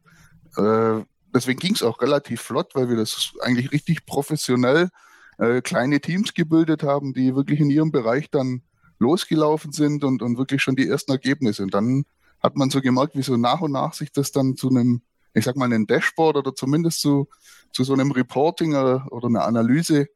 äh, 0.56 1.04
deswegen 1.34 1.58
ging 1.58 1.74
es 1.74 1.82
auch 1.82 2.00
relativ 2.00 2.40
flott, 2.40 2.74
weil 2.74 2.88
wir 2.88 2.96
das 2.96 3.32
eigentlich 3.40 3.72
richtig 3.72 4.06
professionell 4.06 4.90
äh, 5.38 5.60
kleine 5.62 6.00
Teams 6.00 6.34
gebildet 6.34 6.82
haben, 6.82 7.14
die 7.14 7.34
wirklich 7.34 7.60
in 7.60 7.70
ihrem 7.70 7.90
Bereich 7.90 8.30
dann 8.30 8.62
losgelaufen 8.98 9.72
sind 9.72 10.04
und, 10.04 10.22
und 10.22 10.38
wirklich 10.38 10.62
schon 10.62 10.76
die 10.76 10.88
ersten 10.88 11.12
Ergebnisse. 11.12 11.62
Und 11.62 11.74
dann 11.74 12.04
hat 12.40 12.56
man 12.56 12.70
so 12.70 12.80
gemerkt, 12.80 13.16
wie 13.16 13.22
so 13.22 13.36
nach 13.36 13.60
und 13.60 13.72
nach 13.72 13.94
sich 13.94 14.12
das 14.12 14.32
dann 14.32 14.56
zu 14.56 14.68
einem, 14.68 15.02
ich 15.34 15.44
sag 15.44 15.56
mal, 15.56 15.66
einem 15.66 15.86
Dashboard 15.86 16.36
oder 16.36 16.54
zumindest 16.54 17.00
zu, 17.00 17.28
zu 17.72 17.84
so 17.84 17.92
einem 17.92 18.10
Reporting 18.10 18.74
oder, 18.74 19.06
äh, 19.06 19.10
oder 19.10 19.28
einer 19.28 19.44
Analyse 19.44 20.08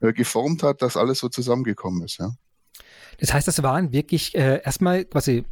äh, 0.00 0.12
geformt 0.12 0.62
hat, 0.62 0.82
dass 0.82 0.96
alles 0.96 1.18
so 1.18 1.28
zusammengekommen 1.28 2.02
ist. 2.02 2.18
Ja. 2.18 2.34
Das 3.18 3.32
heißt, 3.32 3.48
das 3.48 3.62
waren 3.62 3.92
wirklich 3.92 4.34
äh, 4.34 4.60
erstmal 4.62 5.04
quasi 5.06 5.44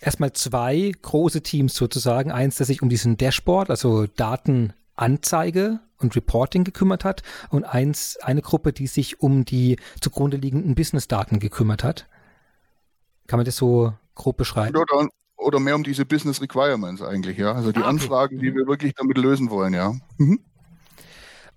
erstmal 0.00 0.32
zwei 0.32 0.92
große 1.00 1.42
Teams 1.42 1.74
sozusagen. 1.74 2.32
Eins, 2.32 2.56
das 2.56 2.66
sich 2.66 2.82
um 2.82 2.88
diesen 2.88 3.16
Dashboard, 3.16 3.70
also 3.70 4.06
Datenanzeige 4.96 5.80
und 5.98 6.16
Reporting 6.16 6.64
gekümmert 6.64 7.04
hat 7.04 7.22
und 7.50 7.64
eins, 7.64 8.18
eine 8.22 8.42
Gruppe, 8.42 8.72
die 8.72 8.86
sich 8.86 9.20
um 9.20 9.44
die 9.44 9.78
zugrunde 10.00 10.36
liegenden 10.36 10.74
Business-Daten 10.74 11.38
gekümmert 11.38 11.84
hat. 11.84 12.08
Kann 13.26 13.38
man 13.38 13.44
das 13.44 13.56
so 13.56 13.94
grob 14.14 14.36
beschreiben? 14.36 14.76
Oder, 14.76 15.08
oder 15.36 15.60
mehr 15.60 15.76
um 15.76 15.84
diese 15.84 16.04
Business 16.04 16.40
Requirements 16.40 17.02
eigentlich, 17.02 17.38
ja. 17.38 17.52
Also 17.52 17.72
die 17.72 17.78
ah, 17.78 17.82
okay. 17.82 17.90
Anfragen, 17.90 18.38
die 18.38 18.54
wir 18.54 18.66
wirklich 18.66 18.94
damit 18.94 19.16
lösen 19.16 19.50
wollen, 19.50 19.74
ja. 19.74 19.94
Mhm. 20.18 20.40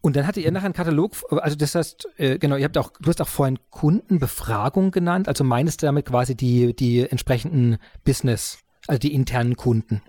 Und 0.01 0.15
dann 0.15 0.27
hattet 0.27 0.43
ihr 0.43 0.51
nachher 0.51 0.65
einen 0.65 0.75
Katalog, 0.75 1.13
also 1.31 1.55
das 1.55 1.73
heißt, 1.73 2.07
äh, 2.17 2.37
genau, 2.37 2.57
ihr 2.57 2.65
habt 2.65 2.77
auch, 2.77 2.91
du 3.01 3.09
hast 3.09 3.19
auch 3.21 3.27
vorhin 3.27 3.57
Kundenbefragung 3.71 4.91
genannt, 4.91 5.27
also 5.27 5.43
meinst 5.43 5.81
du 5.81 5.87
damit 5.87 6.05
quasi 6.05 6.35
die, 6.35 6.75
die 6.75 7.09
entsprechenden 7.09 7.77
Business, 8.03 8.59
also 8.85 8.99
die 8.99 9.15
internen 9.15 9.55
Kunden 9.55 10.03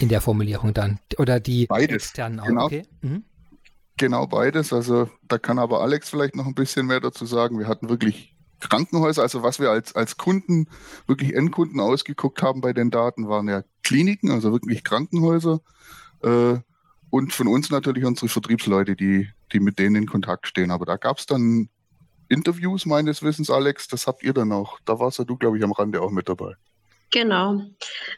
in 0.00 0.08
der 0.08 0.20
Formulierung 0.20 0.74
dann, 0.74 0.98
oder 1.18 1.40
die 1.40 1.66
Beides. 1.66 1.96
externen 1.96 2.40
auch, 2.40 2.46
genau. 2.46 2.64
okay? 2.64 2.82
Mhm. 3.02 3.24
Genau 3.96 4.26
beides. 4.26 4.72
Also 4.72 5.10
da 5.28 5.36
kann 5.36 5.58
aber 5.58 5.82
Alex 5.82 6.08
vielleicht 6.08 6.34
noch 6.34 6.46
ein 6.46 6.54
bisschen 6.54 6.86
mehr 6.86 7.00
dazu 7.00 7.26
sagen. 7.26 7.58
Wir 7.58 7.68
hatten 7.68 7.90
wirklich 7.90 8.34
Krankenhäuser, 8.60 9.22
also 9.22 9.42
was 9.42 9.60
wir 9.60 9.70
als, 9.70 9.94
als 9.94 10.16
Kunden, 10.16 10.68
wirklich 11.06 11.34
Endkunden 11.34 11.80
ausgeguckt 11.80 12.42
haben 12.42 12.62
bei 12.62 12.72
den 12.72 12.90
Daten, 12.90 13.28
waren 13.28 13.46
ja 13.46 13.62
Kliniken, 13.82 14.30
also 14.30 14.52
wirklich 14.52 14.84
Krankenhäuser. 14.84 15.60
Äh, 16.22 16.58
und 17.10 17.32
von 17.34 17.48
uns 17.48 17.70
natürlich 17.70 18.04
unsere 18.04 18.28
Vertriebsleute, 18.28 18.96
die, 18.96 19.28
die 19.52 19.60
mit 19.60 19.78
denen 19.78 19.96
in 19.96 20.06
Kontakt 20.06 20.46
stehen. 20.46 20.70
Aber 20.70 20.86
da 20.86 20.96
gab 20.96 21.18
es 21.18 21.26
dann 21.26 21.68
Interviews 22.28 22.86
meines 22.86 23.22
Wissens, 23.22 23.50
Alex, 23.50 23.88
das 23.88 24.06
habt 24.06 24.22
ihr 24.22 24.32
dann 24.32 24.52
auch. 24.52 24.78
Da 24.86 24.98
warst 24.98 25.18
ja 25.18 25.24
du, 25.24 25.36
glaube 25.36 25.58
ich, 25.58 25.64
am 25.64 25.72
Rande 25.72 26.00
auch 26.00 26.10
mit 26.10 26.28
dabei. 26.28 26.54
Genau. 27.12 27.62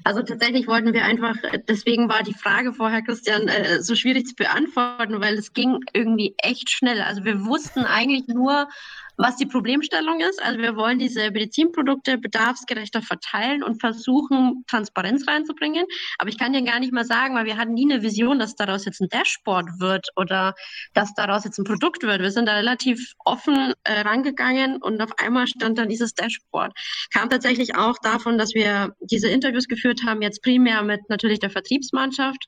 Also 0.05 0.23
tatsächlich 0.23 0.67
wollten 0.67 0.93
wir 0.93 1.05
einfach, 1.05 1.35
deswegen 1.67 2.11
war 2.11 2.23
die 2.23 2.35
Frage 2.35 2.75
vorher, 2.75 3.01
Christian, 3.03 3.49
äh, 3.49 3.83
so 3.83 3.95
schwierig 3.95 4.27
zu 4.27 4.35
beantworten, 4.35 5.21
weil 5.21 5.35
es 5.35 5.55
ging 5.55 5.81
irgendwie 5.95 6.35
echt 6.39 6.71
schnell. 6.71 7.01
Also 7.01 7.25
wir 7.25 7.47
wussten 7.47 7.81
eigentlich 7.85 8.29
nur, 8.29 8.69
was 9.16 9.37
die 9.37 9.46
Problemstellung 9.46 10.20
ist. 10.20 10.42
Also 10.42 10.59
wir 10.59 10.77
wollen 10.77 10.98
diese 10.98 11.31
Medizinprodukte 11.31 12.18
bedarfsgerechter 12.18 13.03
verteilen 13.03 13.62
und 13.62 13.81
versuchen, 13.81 14.64
Transparenz 14.66 15.27
reinzubringen. 15.27 15.85
Aber 16.18 16.29
ich 16.29 16.38
kann 16.38 16.53
dir 16.53 16.62
gar 16.62 16.81
nicht 16.81 16.92
mal 16.92 17.05
sagen, 17.05 17.35
weil 17.35 17.44
wir 17.44 17.57
hatten 17.57 17.75
nie 17.75 17.90
eine 17.90 18.03
Vision, 18.03 18.38
dass 18.38 18.55
daraus 18.55 18.85
jetzt 18.85 19.01
ein 19.01 19.09
Dashboard 19.09 19.68
wird 19.79 20.09
oder 20.16 20.55
dass 20.94 21.14
daraus 21.14 21.44
jetzt 21.44 21.59
ein 21.59 21.64
Produkt 21.64 22.03
wird. 22.03 22.20
Wir 22.20 22.31
sind 22.31 22.46
da 22.46 22.55
relativ 22.55 23.12
offen 23.25 23.75
äh, 23.85 24.01
rangegangen 24.01 24.81
und 24.83 25.01
auf 25.01 25.11
einmal 25.18 25.46
stand 25.46 25.79
dann 25.79 25.88
dieses 25.88 26.14
Dashboard. 26.14 26.72
Kam 27.12 27.31
tatsächlich 27.31 27.77
auch 27.77 27.98
davon, 28.03 28.38
dass 28.38 28.55
wir 28.55 28.94
diese 29.01 29.29
Interviews 29.29 29.68
geführt 29.68 30.03
haben, 30.07 30.22
jetzt 30.22 30.42
primär 30.42 30.83
mit 30.83 31.01
natürlich 31.09 31.38
der 31.38 31.51
Vertriebsmannschaft 31.51 32.44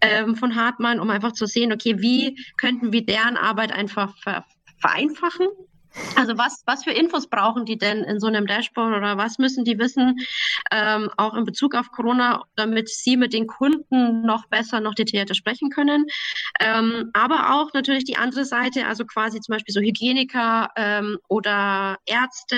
ähm, 0.00 0.36
von 0.36 0.54
Hartmann, 0.54 1.00
um 1.00 1.10
einfach 1.10 1.32
zu 1.32 1.46
sehen, 1.46 1.72
okay, 1.72 1.96
wie 1.98 2.38
könnten 2.56 2.92
wir 2.92 3.04
deren 3.04 3.36
Arbeit 3.36 3.72
einfach 3.72 4.16
ver 4.18 4.44
vereinfachen 4.80 5.46
Also 6.16 6.36
was, 6.38 6.62
was 6.66 6.84
für 6.84 6.90
Infos 6.90 7.28
brauchen 7.28 7.64
die 7.64 7.78
denn 7.78 8.02
in 8.04 8.18
so 8.18 8.26
einem 8.26 8.46
Dashboard 8.46 8.96
oder 8.96 9.16
was 9.16 9.38
müssen 9.38 9.64
die 9.64 9.78
wissen, 9.78 10.16
ähm, 10.72 11.10
auch 11.16 11.34
in 11.34 11.44
Bezug 11.44 11.74
auf 11.74 11.90
Corona, 11.90 12.44
damit 12.56 12.88
sie 12.88 13.16
mit 13.16 13.32
den 13.32 13.46
Kunden 13.46 14.22
noch 14.22 14.46
besser, 14.46 14.80
noch 14.80 14.94
detaillierter 14.94 15.34
sprechen 15.34 15.70
können. 15.70 16.06
Ähm, 16.60 17.10
aber 17.12 17.54
auch 17.54 17.72
natürlich 17.74 18.04
die 18.04 18.16
andere 18.16 18.44
Seite, 18.44 18.86
also 18.86 19.04
quasi 19.04 19.40
zum 19.40 19.54
Beispiel 19.54 19.72
so 19.72 19.80
Hygieniker 19.80 20.70
ähm, 20.76 21.18
oder 21.28 21.98
Ärzte 22.06 22.56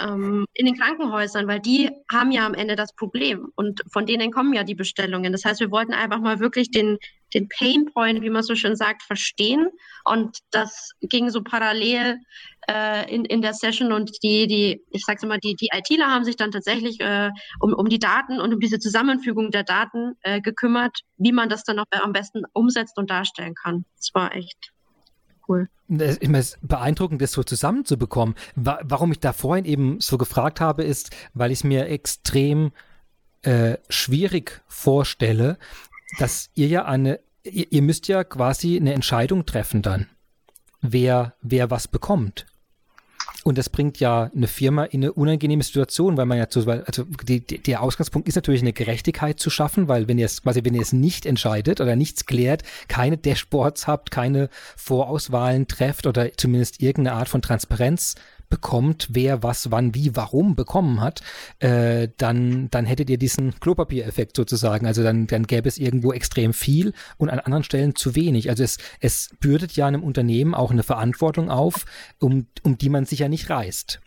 ähm, 0.00 0.46
in 0.54 0.66
den 0.66 0.78
Krankenhäusern, 0.78 1.46
weil 1.46 1.60
die 1.60 1.90
haben 2.10 2.32
ja 2.32 2.46
am 2.46 2.54
Ende 2.54 2.76
das 2.76 2.94
Problem 2.94 3.52
und 3.54 3.82
von 3.90 4.06
denen 4.06 4.32
kommen 4.32 4.52
ja 4.52 4.64
die 4.64 4.74
Bestellungen. 4.74 5.32
Das 5.32 5.44
heißt, 5.44 5.60
wir 5.60 5.70
wollten 5.70 5.94
einfach 5.94 6.20
mal 6.20 6.40
wirklich 6.40 6.70
den, 6.70 6.98
den 7.34 7.48
Pain 7.48 7.86
Point, 7.92 8.22
wie 8.22 8.30
man 8.30 8.42
so 8.42 8.54
schön 8.54 8.76
sagt, 8.76 9.02
verstehen. 9.02 9.68
Und 10.04 10.38
das 10.50 10.90
ging 11.00 11.30
so 11.30 11.42
parallel 11.42 12.18
äh, 12.68 13.12
in, 13.12 13.24
in 13.24 13.42
der 13.42 13.54
Session 13.54 13.92
und 13.92 14.22
die, 14.22 14.46
die, 14.46 14.82
ich 14.90 15.04
sag's 15.04 15.22
immer, 15.22 15.38
die, 15.38 15.54
die 15.54 15.70
ITler 15.72 16.06
haben 16.06 16.24
sich 16.24 16.36
dann 16.36 16.50
tatsächlich 16.50 17.00
äh, 17.00 17.30
um, 17.60 17.72
um 17.74 17.88
die 17.88 17.98
Daten 17.98 18.40
und 18.40 18.52
um 18.54 18.60
diese 18.60 18.78
Zusammenfügung 18.78 19.50
der 19.50 19.64
Daten 19.64 20.14
äh, 20.22 20.40
gekümmert, 20.40 21.00
wie 21.16 21.32
man 21.32 21.48
das 21.48 21.64
dann 21.64 21.78
auch 21.78 21.86
am 21.90 22.12
besten 22.12 22.42
umsetzt 22.52 22.98
und 22.98 23.10
darstellen 23.10 23.54
kann. 23.54 23.84
Das 23.96 24.10
war 24.14 24.34
echt 24.34 24.72
cool. 25.48 25.68
Es 25.98 26.16
ist 26.18 26.58
beeindruckend, 26.62 27.20
das 27.20 27.32
so 27.32 27.42
zusammenzubekommen. 27.42 28.34
Warum 28.54 29.12
ich 29.12 29.20
da 29.20 29.32
vorhin 29.32 29.64
eben 29.64 30.00
so 30.00 30.16
gefragt 30.16 30.60
habe, 30.60 30.84
ist, 30.84 31.10
weil 31.34 31.50
ich 31.50 31.58
es 31.58 31.64
mir 31.64 31.86
extrem 31.86 32.72
äh, 33.42 33.76
schwierig 33.88 34.62
vorstelle, 34.68 35.58
dass 36.18 36.50
ihr 36.54 36.68
ja 36.68 36.84
eine, 36.84 37.20
ihr, 37.42 37.70
ihr 37.70 37.82
müsst 37.82 38.08
ja 38.08 38.24
quasi 38.24 38.76
eine 38.76 38.94
Entscheidung 38.94 39.46
treffen 39.46 39.82
dann, 39.82 40.08
wer, 40.80 41.34
wer 41.42 41.70
was 41.70 41.88
bekommt. 41.88 42.46
Und 43.44 43.58
das 43.58 43.68
bringt 43.68 43.98
ja 43.98 44.30
eine 44.34 44.46
Firma 44.46 44.84
in 44.84 45.02
eine 45.02 45.12
unangenehme 45.12 45.64
Situation, 45.64 46.16
weil 46.16 46.26
man 46.26 46.38
ja 46.38 46.48
zu, 46.48 46.60
also 46.68 47.04
die, 47.24 47.44
die, 47.44 47.58
der 47.58 47.82
Ausgangspunkt 47.82 48.28
ist 48.28 48.36
natürlich 48.36 48.60
eine 48.60 48.72
Gerechtigkeit 48.72 49.40
zu 49.40 49.50
schaffen, 49.50 49.88
weil 49.88 50.06
wenn 50.06 50.18
ihr 50.18 50.26
es 50.26 50.42
quasi, 50.42 50.64
wenn 50.64 50.74
ihr 50.74 50.82
es 50.82 50.92
nicht 50.92 51.26
entscheidet 51.26 51.80
oder 51.80 51.96
nichts 51.96 52.26
klärt, 52.26 52.62
keine 52.86 53.18
Dashboards 53.18 53.88
habt, 53.88 54.12
keine 54.12 54.48
Vorauswahlen 54.76 55.66
trefft 55.66 56.06
oder 56.06 56.32
zumindest 56.36 56.80
irgendeine 56.80 57.16
Art 57.16 57.28
von 57.28 57.42
Transparenz 57.42 58.14
bekommt, 58.52 59.08
wer 59.12 59.42
was, 59.42 59.70
wann, 59.70 59.94
wie, 59.94 60.14
warum 60.14 60.56
bekommen 60.56 61.00
hat, 61.00 61.22
äh, 61.58 62.08
dann, 62.18 62.68
dann 62.68 62.84
hättet 62.84 63.08
ihr 63.08 63.16
diesen 63.16 63.58
Klopapiereffekt 63.60 64.36
sozusagen. 64.36 64.86
Also 64.86 65.02
dann, 65.02 65.26
dann 65.26 65.46
gäbe 65.46 65.66
es 65.66 65.78
irgendwo 65.78 66.12
extrem 66.12 66.52
viel 66.52 66.92
und 67.16 67.30
an 67.30 67.38
anderen 67.38 67.64
Stellen 67.64 67.96
zu 67.96 68.14
wenig. 68.14 68.50
Also 68.50 68.62
es, 68.62 68.76
es 69.00 69.30
bürdet 69.40 69.72
ja 69.72 69.86
einem 69.86 70.02
Unternehmen 70.02 70.54
auch 70.54 70.70
eine 70.70 70.82
Verantwortung 70.82 71.48
auf, 71.48 71.86
um, 72.20 72.46
um 72.62 72.76
die 72.76 72.90
man 72.90 73.06
sich 73.06 73.20
ja 73.20 73.28
nicht 73.30 73.48
reißt 73.48 74.00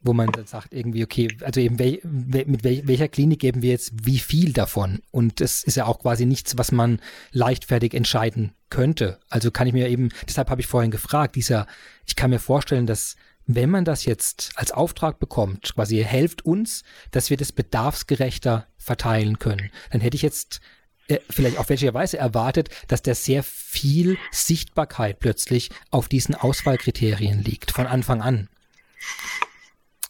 wo 0.00 0.12
man 0.12 0.30
dann 0.30 0.46
sagt 0.46 0.72
irgendwie, 0.72 1.02
okay, 1.02 1.28
also 1.42 1.60
eben 1.60 1.78
wel, 1.78 2.00
mit 2.04 2.62
wel, 2.62 2.86
welcher 2.86 3.08
Klinik 3.08 3.40
geben 3.40 3.62
wir 3.62 3.70
jetzt 3.70 3.92
wie 4.06 4.20
viel 4.20 4.52
davon? 4.52 5.00
Und 5.10 5.40
das 5.40 5.64
ist 5.64 5.76
ja 5.76 5.86
auch 5.86 5.98
quasi 5.98 6.24
nichts, 6.24 6.56
was 6.56 6.70
man 6.70 7.00
leichtfertig 7.32 7.94
entscheiden 7.94 8.52
könnte. 8.70 9.18
Also 9.28 9.50
kann 9.50 9.66
ich 9.66 9.72
mir 9.72 9.88
eben, 9.88 10.10
deshalb 10.26 10.50
habe 10.50 10.60
ich 10.60 10.68
vorhin 10.68 10.92
gefragt, 10.92 11.34
dieser, 11.34 11.66
ich 12.06 12.14
kann 12.14 12.30
mir 12.30 12.38
vorstellen, 12.38 12.86
dass 12.86 13.16
wenn 13.48 13.70
man 13.70 13.86
das 13.86 14.04
jetzt 14.04 14.52
als 14.56 14.70
Auftrag 14.70 15.18
bekommt, 15.18 15.74
quasi 15.74 15.96
helft 16.04 16.44
uns, 16.44 16.84
dass 17.10 17.30
wir 17.30 17.38
das 17.38 17.50
bedarfsgerechter 17.50 18.66
verteilen 18.76 19.38
können, 19.38 19.70
dann 19.90 20.02
hätte 20.02 20.16
ich 20.16 20.22
jetzt 20.22 20.60
äh, 21.08 21.18
vielleicht 21.30 21.56
auf 21.56 21.70
welche 21.70 21.92
Weise 21.94 22.18
erwartet, 22.18 22.68
dass 22.88 23.00
da 23.00 23.14
sehr 23.14 23.42
viel 23.42 24.18
Sichtbarkeit 24.30 25.18
plötzlich 25.18 25.70
auf 25.90 26.08
diesen 26.08 26.34
Auswahlkriterien 26.34 27.42
liegt, 27.42 27.70
von 27.70 27.86
Anfang 27.86 28.20
an. 28.20 28.48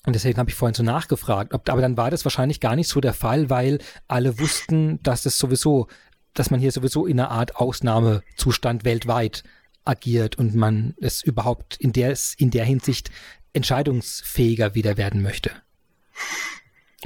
Und 0.05 0.15
deswegen 0.15 0.39
habe 0.39 0.51
ich 0.51 0.57
vorhin 0.57 0.75
so 0.75 0.83
nachgefragt. 0.83 1.55
Ob, 1.55 1.69
aber 1.71 1.81
dann 1.81 1.97
war 1.97 2.11
das 2.11 2.25
wahrscheinlich 2.25 2.59
gar 2.59 2.75
nicht 2.75 2.89
so 2.89 3.01
der 3.01 3.15
Fall, 3.15 3.51
weil 3.51 3.79
alle 4.09 4.41
wussten, 4.41 5.01
dass 5.05 5.23
das 5.23 5.39
sowieso, 5.39 5.87
dass 6.35 6.51
man 6.51 6.59
hier 6.59 6.73
sowieso 6.73 7.07
in 7.07 7.21
einer 7.21 7.31
Art 7.31 7.55
Ausnahmezustand 7.57 8.85
weltweit 8.85 9.45
agiert 9.85 10.37
und 10.37 10.55
man 10.55 10.95
es 11.01 11.23
überhaupt 11.23 11.77
in 11.77 11.93
der, 11.93 12.17
in 12.37 12.51
der 12.51 12.65
Hinsicht 12.65 13.11
entscheidungsfähiger 13.53 14.75
wieder 14.75 14.97
werden 14.97 15.23
möchte. 15.23 15.51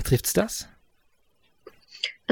Trifft's 0.02 0.32
das? 0.32 0.68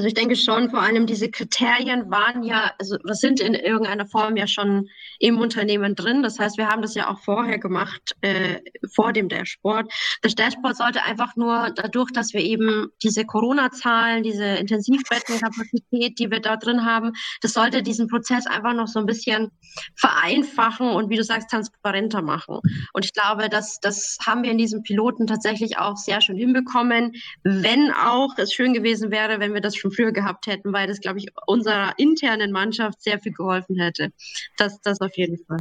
Also 0.00 0.08
ich 0.08 0.14
denke 0.14 0.34
schon, 0.34 0.70
vor 0.70 0.80
allem 0.80 1.06
diese 1.06 1.30
Kriterien 1.30 2.10
waren 2.10 2.42
ja, 2.42 2.72
also 2.78 2.96
was 3.04 3.18
sind 3.18 3.38
in 3.38 3.52
irgendeiner 3.52 4.06
Form 4.06 4.34
ja 4.38 4.46
schon 4.46 4.88
im 5.18 5.38
Unternehmen 5.38 5.94
drin. 5.94 6.22
Das 6.22 6.38
heißt, 6.38 6.56
wir 6.56 6.68
haben 6.68 6.80
das 6.80 6.94
ja 6.94 7.10
auch 7.10 7.18
vorher 7.18 7.58
gemacht, 7.58 8.16
äh, 8.22 8.60
vor 8.94 9.12
dem 9.12 9.28
Dashboard. 9.28 9.92
Das 10.22 10.34
Dashboard 10.34 10.78
sollte 10.78 11.02
einfach 11.02 11.36
nur 11.36 11.70
dadurch, 11.76 12.12
dass 12.12 12.32
wir 12.32 12.40
eben 12.40 12.88
diese 13.02 13.26
Corona-Zahlen, 13.26 14.22
diese 14.22 14.46
Intensivbettenkapazität, 14.46 16.18
die 16.18 16.30
wir 16.30 16.40
da 16.40 16.56
drin 16.56 16.86
haben, 16.86 17.12
das 17.42 17.52
sollte 17.52 17.82
diesen 17.82 18.08
Prozess 18.08 18.46
einfach 18.46 18.72
noch 18.72 18.88
so 18.88 19.00
ein 19.00 19.06
bisschen 19.06 19.50
vereinfachen 19.96 20.88
und 20.88 21.10
wie 21.10 21.16
du 21.16 21.24
sagst, 21.24 21.50
transparenter 21.50 22.22
machen. 22.22 22.58
Und 22.94 23.04
ich 23.04 23.12
glaube, 23.12 23.50
dass 23.50 23.80
das 23.80 24.16
haben 24.26 24.44
wir 24.44 24.50
in 24.50 24.56
diesem 24.56 24.82
Piloten 24.82 25.26
tatsächlich 25.26 25.76
auch 25.76 25.98
sehr 25.98 26.22
schön 26.22 26.38
hinbekommen, 26.38 27.12
wenn 27.44 27.92
auch 27.92 28.30
es 28.38 28.54
schön 28.54 28.72
gewesen 28.72 29.10
wäre, 29.10 29.40
wenn 29.40 29.52
wir 29.52 29.60
das 29.60 29.76
schon 29.76 29.89
früher 29.90 30.12
gehabt 30.12 30.46
hätten, 30.46 30.72
weil 30.72 30.86
das, 30.86 31.00
glaube 31.00 31.18
ich, 31.18 31.28
unserer 31.46 31.94
internen 31.98 32.52
Mannschaft 32.52 33.02
sehr 33.02 33.18
viel 33.18 33.32
geholfen 33.32 33.78
hätte. 33.78 34.12
Das, 34.56 34.80
das 34.80 35.00
auf 35.00 35.16
jeden 35.16 35.38
Fall. 35.44 35.58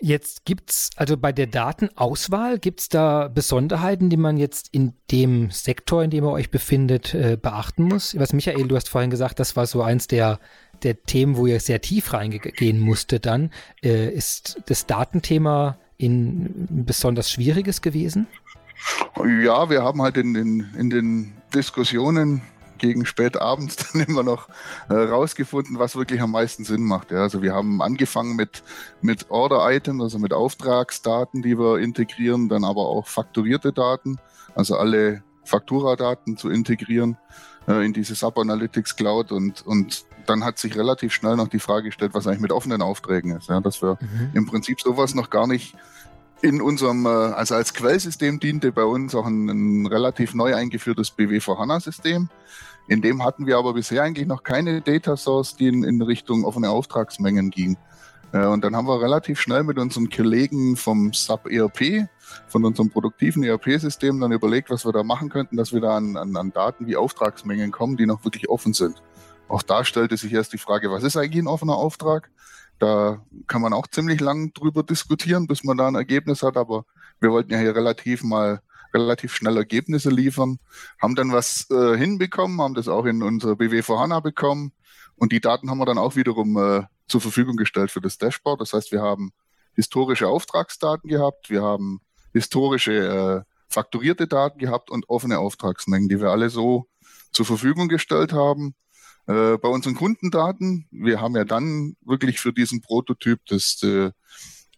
Jetzt 0.00 0.44
gibt 0.44 0.70
es, 0.70 0.90
also 0.96 1.16
bei 1.16 1.32
der 1.32 1.48
Datenauswahl, 1.48 2.60
gibt 2.60 2.80
es 2.80 2.88
da 2.88 3.26
Besonderheiten, 3.26 4.10
die 4.10 4.16
man 4.16 4.36
jetzt 4.36 4.68
in 4.70 4.92
dem 5.10 5.50
Sektor, 5.50 6.04
in 6.04 6.10
dem 6.10 6.24
ihr 6.24 6.30
euch 6.30 6.50
befindet, 6.50 7.14
äh, 7.14 7.36
beachten 7.40 7.82
muss? 7.82 8.16
Was 8.16 8.32
Michael, 8.32 8.68
du 8.68 8.76
hast 8.76 8.88
vorhin 8.88 9.10
gesagt, 9.10 9.40
das 9.40 9.56
war 9.56 9.66
so 9.66 9.82
eins 9.82 10.06
der, 10.06 10.38
der 10.84 11.02
Themen, 11.02 11.36
wo 11.36 11.46
ihr 11.46 11.58
sehr 11.58 11.80
tief 11.80 12.12
reingehen 12.12 12.78
musste 12.78 13.18
dann. 13.18 13.50
Äh, 13.82 14.10
ist 14.10 14.62
das 14.66 14.86
Datenthema 14.86 15.78
in 15.96 16.68
besonders 16.86 17.32
schwieriges 17.32 17.82
gewesen? 17.82 18.28
Ja, 19.16 19.68
wir 19.68 19.82
haben 19.82 20.00
halt 20.00 20.16
in, 20.16 20.36
in, 20.36 20.66
in 20.78 20.90
den 20.90 21.32
Diskussionen 21.52 22.42
gegen 22.78 23.04
spät 23.06 23.40
abends 23.40 23.76
dann 23.92 24.02
immer 24.02 24.22
noch 24.22 24.48
äh, 24.88 24.94
rausgefunden, 24.94 25.78
was 25.78 25.96
wirklich 25.96 26.20
am 26.20 26.32
meisten 26.32 26.64
Sinn 26.64 26.82
macht. 26.82 27.10
Ja. 27.10 27.22
Also 27.22 27.42
wir 27.42 27.54
haben 27.54 27.82
angefangen 27.82 28.36
mit, 28.36 28.62
mit 29.00 29.30
Order-Items, 29.30 30.02
also 30.02 30.18
mit 30.18 30.32
Auftragsdaten, 30.32 31.42
die 31.42 31.58
wir 31.58 31.78
integrieren, 31.78 32.48
dann 32.48 32.64
aber 32.64 32.88
auch 32.88 33.06
fakturierte 33.06 33.72
Daten, 33.72 34.18
also 34.54 34.76
alle 34.76 35.22
Fakturadaten 35.44 36.36
zu 36.36 36.50
integrieren 36.50 37.16
äh, 37.66 37.84
in 37.84 37.92
diese 37.92 38.14
Sub 38.14 38.38
Analytics 38.38 38.96
Cloud 38.96 39.32
und, 39.32 39.66
und 39.66 40.04
dann 40.26 40.44
hat 40.44 40.58
sich 40.58 40.76
relativ 40.76 41.12
schnell 41.12 41.36
noch 41.36 41.48
die 41.48 41.58
Frage 41.58 41.86
gestellt, 41.86 42.12
was 42.14 42.26
eigentlich 42.26 42.40
mit 42.40 42.52
offenen 42.52 42.82
Aufträgen 42.82 43.36
ist. 43.36 43.48
Ja, 43.48 43.60
dass 43.60 43.82
wir 43.82 43.98
mhm. 44.00 44.30
im 44.34 44.46
Prinzip 44.46 44.80
sowas 44.80 45.14
noch 45.14 45.30
gar 45.30 45.46
nicht 45.46 45.74
in 46.42 46.60
unserem, 46.60 47.06
äh, 47.06 47.08
also 47.08 47.54
als 47.54 47.74
Quellsystem 47.74 48.40
diente 48.40 48.72
bei 48.72 48.84
uns 48.84 49.14
auch 49.14 49.26
ein, 49.26 49.48
ein 49.48 49.86
relativ 49.86 50.34
neu 50.34 50.54
eingeführtes 50.54 51.16
BW4 51.16 51.58
HANA-System. 51.58 52.28
In 52.86 53.02
dem 53.02 53.24
hatten 53.24 53.46
wir 53.46 53.58
aber 53.58 53.74
bisher 53.74 54.02
eigentlich 54.02 54.26
noch 54.26 54.42
keine 54.42 54.80
Data 54.80 55.16
Source, 55.16 55.56
die 55.56 55.68
in, 55.68 55.84
in 55.84 56.00
Richtung 56.00 56.44
offene 56.44 56.70
Auftragsmengen 56.70 57.50
ging. 57.50 57.76
Äh, 58.32 58.46
und 58.46 58.64
dann 58.64 58.76
haben 58.76 58.86
wir 58.86 59.00
relativ 59.00 59.40
schnell 59.40 59.64
mit 59.64 59.78
unseren 59.78 60.10
Kollegen 60.10 60.76
vom 60.76 61.12
SAP 61.12 61.50
ERP, 61.50 62.08
von 62.46 62.64
unserem 62.64 62.90
produktiven 62.90 63.42
ERP-System, 63.42 64.20
dann 64.20 64.32
überlegt, 64.32 64.70
was 64.70 64.84
wir 64.84 64.92
da 64.92 65.02
machen 65.02 65.28
könnten, 65.30 65.56
dass 65.56 65.72
wir 65.72 65.80
da 65.80 65.96
an, 65.96 66.16
an, 66.16 66.36
an 66.36 66.52
Daten 66.52 66.86
wie 66.86 66.96
Auftragsmengen 66.96 67.72
kommen, 67.72 67.96
die 67.96 68.06
noch 68.06 68.24
wirklich 68.24 68.48
offen 68.48 68.74
sind. 68.74 69.02
Auch 69.48 69.62
da 69.62 69.84
stellte 69.84 70.16
sich 70.16 70.32
erst 70.32 70.52
die 70.52 70.58
Frage, 70.58 70.90
was 70.90 71.04
ist 71.04 71.16
eigentlich 71.16 71.42
ein 71.42 71.48
offener 71.48 71.76
Auftrag? 71.76 72.30
Da 72.78 73.24
kann 73.46 73.62
man 73.62 73.72
auch 73.72 73.86
ziemlich 73.86 74.20
lang 74.20 74.52
drüber 74.52 74.82
diskutieren, 74.82 75.46
bis 75.46 75.64
man 75.64 75.76
da 75.76 75.88
ein 75.88 75.94
Ergebnis 75.94 76.42
hat, 76.42 76.56
aber 76.56 76.84
wir 77.20 77.30
wollten 77.30 77.52
ja 77.52 77.58
hier 77.58 77.74
relativ 77.74 78.22
mal 78.22 78.62
relativ 78.94 79.34
schnell 79.34 79.56
Ergebnisse 79.56 80.10
liefern, 80.10 80.58
haben 81.00 81.14
dann 81.14 81.32
was 81.32 81.68
äh, 81.70 81.96
hinbekommen, 81.96 82.60
haben 82.60 82.74
das 82.74 82.88
auch 82.88 83.04
in 83.04 83.22
unser 83.22 83.52
BW4 83.52 83.98
HANA 83.98 84.20
bekommen 84.20 84.72
und 85.16 85.32
die 85.32 85.40
Daten 85.40 85.70
haben 85.70 85.78
wir 85.78 85.86
dann 85.86 85.98
auch 85.98 86.16
wiederum 86.16 86.56
äh, 86.56 86.84
zur 87.06 87.20
Verfügung 87.20 87.56
gestellt 87.56 87.90
für 87.90 88.00
das 88.00 88.18
Dashboard. 88.18 88.60
Das 88.60 88.72
heißt, 88.72 88.92
wir 88.92 89.02
haben 89.02 89.32
historische 89.74 90.28
Auftragsdaten 90.28 91.08
gehabt, 91.08 91.50
wir 91.50 91.62
haben 91.62 92.00
historische 92.32 93.44
äh, 93.46 93.52
fakturierte 93.68 94.26
Daten 94.26 94.58
gehabt 94.58 94.90
und 94.90 95.08
offene 95.08 95.38
Auftragsmengen, 95.38 96.08
die 96.08 96.20
wir 96.20 96.30
alle 96.30 96.50
so 96.50 96.88
zur 97.32 97.46
Verfügung 97.46 97.88
gestellt 97.88 98.32
haben. 98.32 98.74
Äh, 99.28 99.58
bei 99.58 99.68
unseren 99.68 99.94
Kundendaten, 99.94 100.86
wir 100.90 101.20
haben 101.20 101.36
ja 101.36 101.44
dann 101.44 101.96
wirklich 102.00 102.40
für 102.40 102.52
diesen 102.52 102.80
Prototyp 102.80 103.40
das 103.46 103.82
äh, 103.82 104.10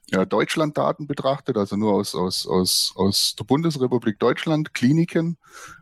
ja, 0.09 0.25
Deutschland-Daten 0.25 1.07
betrachtet, 1.07 1.57
also 1.57 1.77
nur 1.77 1.93
aus, 1.93 2.17
aus, 2.17 2.49
aus, 2.49 2.93
aus 2.97 3.37
der 3.39 3.45
Bundesrepublik 3.45 4.19
Deutschland, 4.19 4.75
Kliniken. 4.75 5.39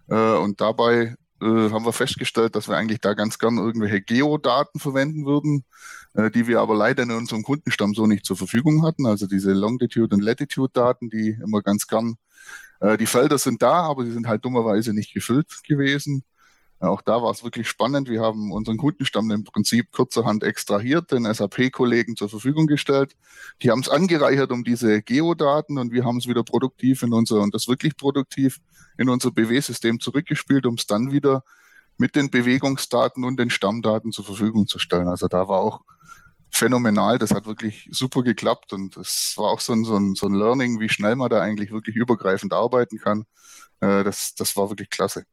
Äh, 0.08 0.34
und 0.34 0.60
dabei 0.60 1.16
äh, 1.40 1.70
haben 1.70 1.86
wir 1.86 1.94
festgestellt, 1.94 2.56
dass 2.56 2.68
wir 2.68 2.76
eigentlich 2.76 3.00
da 3.00 3.14
ganz 3.14 3.38
gern 3.38 3.56
irgendwelche 3.56 4.02
Geodaten 4.02 4.80
verwenden 4.80 5.24
würden, 5.24 5.64
äh, 6.12 6.30
die 6.30 6.46
wir 6.46 6.60
aber 6.60 6.74
leider 6.74 7.04
in 7.04 7.10
unserem 7.12 7.44
Kundenstamm 7.44 7.94
so 7.94 8.06
nicht 8.06 8.26
zur 8.26 8.36
Verfügung 8.36 8.82
hatten. 8.84 9.06
Also 9.06 9.26
diese 9.26 9.52
Longitude- 9.52 10.14
und 10.14 10.22
Latitude-Daten, 10.22 11.08
die 11.08 11.38
immer 11.42 11.62
ganz 11.62 11.86
gern, 11.86 12.16
äh, 12.80 12.98
die 12.98 13.06
Felder 13.06 13.38
sind 13.38 13.62
da, 13.62 13.84
aber 13.84 14.04
sie 14.04 14.12
sind 14.12 14.28
halt 14.28 14.44
dummerweise 14.44 14.92
nicht 14.92 15.14
gefüllt 15.14 15.46
gewesen. 15.66 16.24
Auch 16.80 17.02
da 17.02 17.22
war 17.22 17.32
es 17.32 17.42
wirklich 17.42 17.68
spannend. 17.68 18.08
Wir 18.08 18.22
haben 18.22 18.52
unseren 18.52 18.76
Kundenstamm 18.76 19.30
im 19.32 19.42
Prinzip 19.42 19.90
kurzerhand 19.90 20.44
extrahiert, 20.44 21.10
den 21.10 21.32
SAP-Kollegen 21.32 22.16
zur 22.16 22.28
Verfügung 22.28 22.68
gestellt. 22.68 23.16
Die 23.62 23.70
haben 23.70 23.80
es 23.80 23.88
angereichert 23.88 24.52
um 24.52 24.62
diese 24.62 25.02
Geodaten 25.02 25.78
und 25.78 25.92
wir 25.92 26.04
haben 26.04 26.18
es 26.18 26.28
wieder 26.28 26.44
produktiv 26.44 27.02
in 27.02 27.12
unser, 27.12 27.40
und 27.40 27.52
das 27.52 27.66
wirklich 27.66 27.96
produktiv 27.96 28.60
in 28.96 29.08
unser 29.08 29.32
BW-System 29.32 29.98
zurückgespielt, 29.98 30.66
um 30.66 30.74
es 30.74 30.86
dann 30.86 31.10
wieder 31.10 31.42
mit 31.96 32.14
den 32.14 32.30
Bewegungsdaten 32.30 33.24
und 33.24 33.40
den 33.40 33.50
Stammdaten 33.50 34.12
zur 34.12 34.24
Verfügung 34.24 34.68
zu 34.68 34.78
stellen. 34.78 35.08
Also 35.08 35.26
da 35.26 35.48
war 35.48 35.60
auch 35.60 35.80
phänomenal. 36.50 37.18
Das 37.18 37.32
hat 37.32 37.46
wirklich 37.46 37.88
super 37.90 38.22
geklappt 38.22 38.72
und 38.72 38.96
es 38.96 39.34
war 39.36 39.50
auch 39.50 39.60
so 39.60 39.72
ein, 39.72 39.84
so, 39.84 39.96
ein, 39.96 40.14
so 40.14 40.26
ein 40.26 40.34
Learning, 40.34 40.78
wie 40.80 40.88
schnell 40.88 41.16
man 41.16 41.28
da 41.28 41.40
eigentlich 41.40 41.72
wirklich 41.72 41.96
übergreifend 41.96 42.52
arbeiten 42.52 42.98
kann. 42.98 43.24
Äh, 43.80 44.04
das, 44.04 44.34
das 44.34 44.56
war 44.56 44.70
wirklich 44.70 44.90
klasse. 44.90 45.24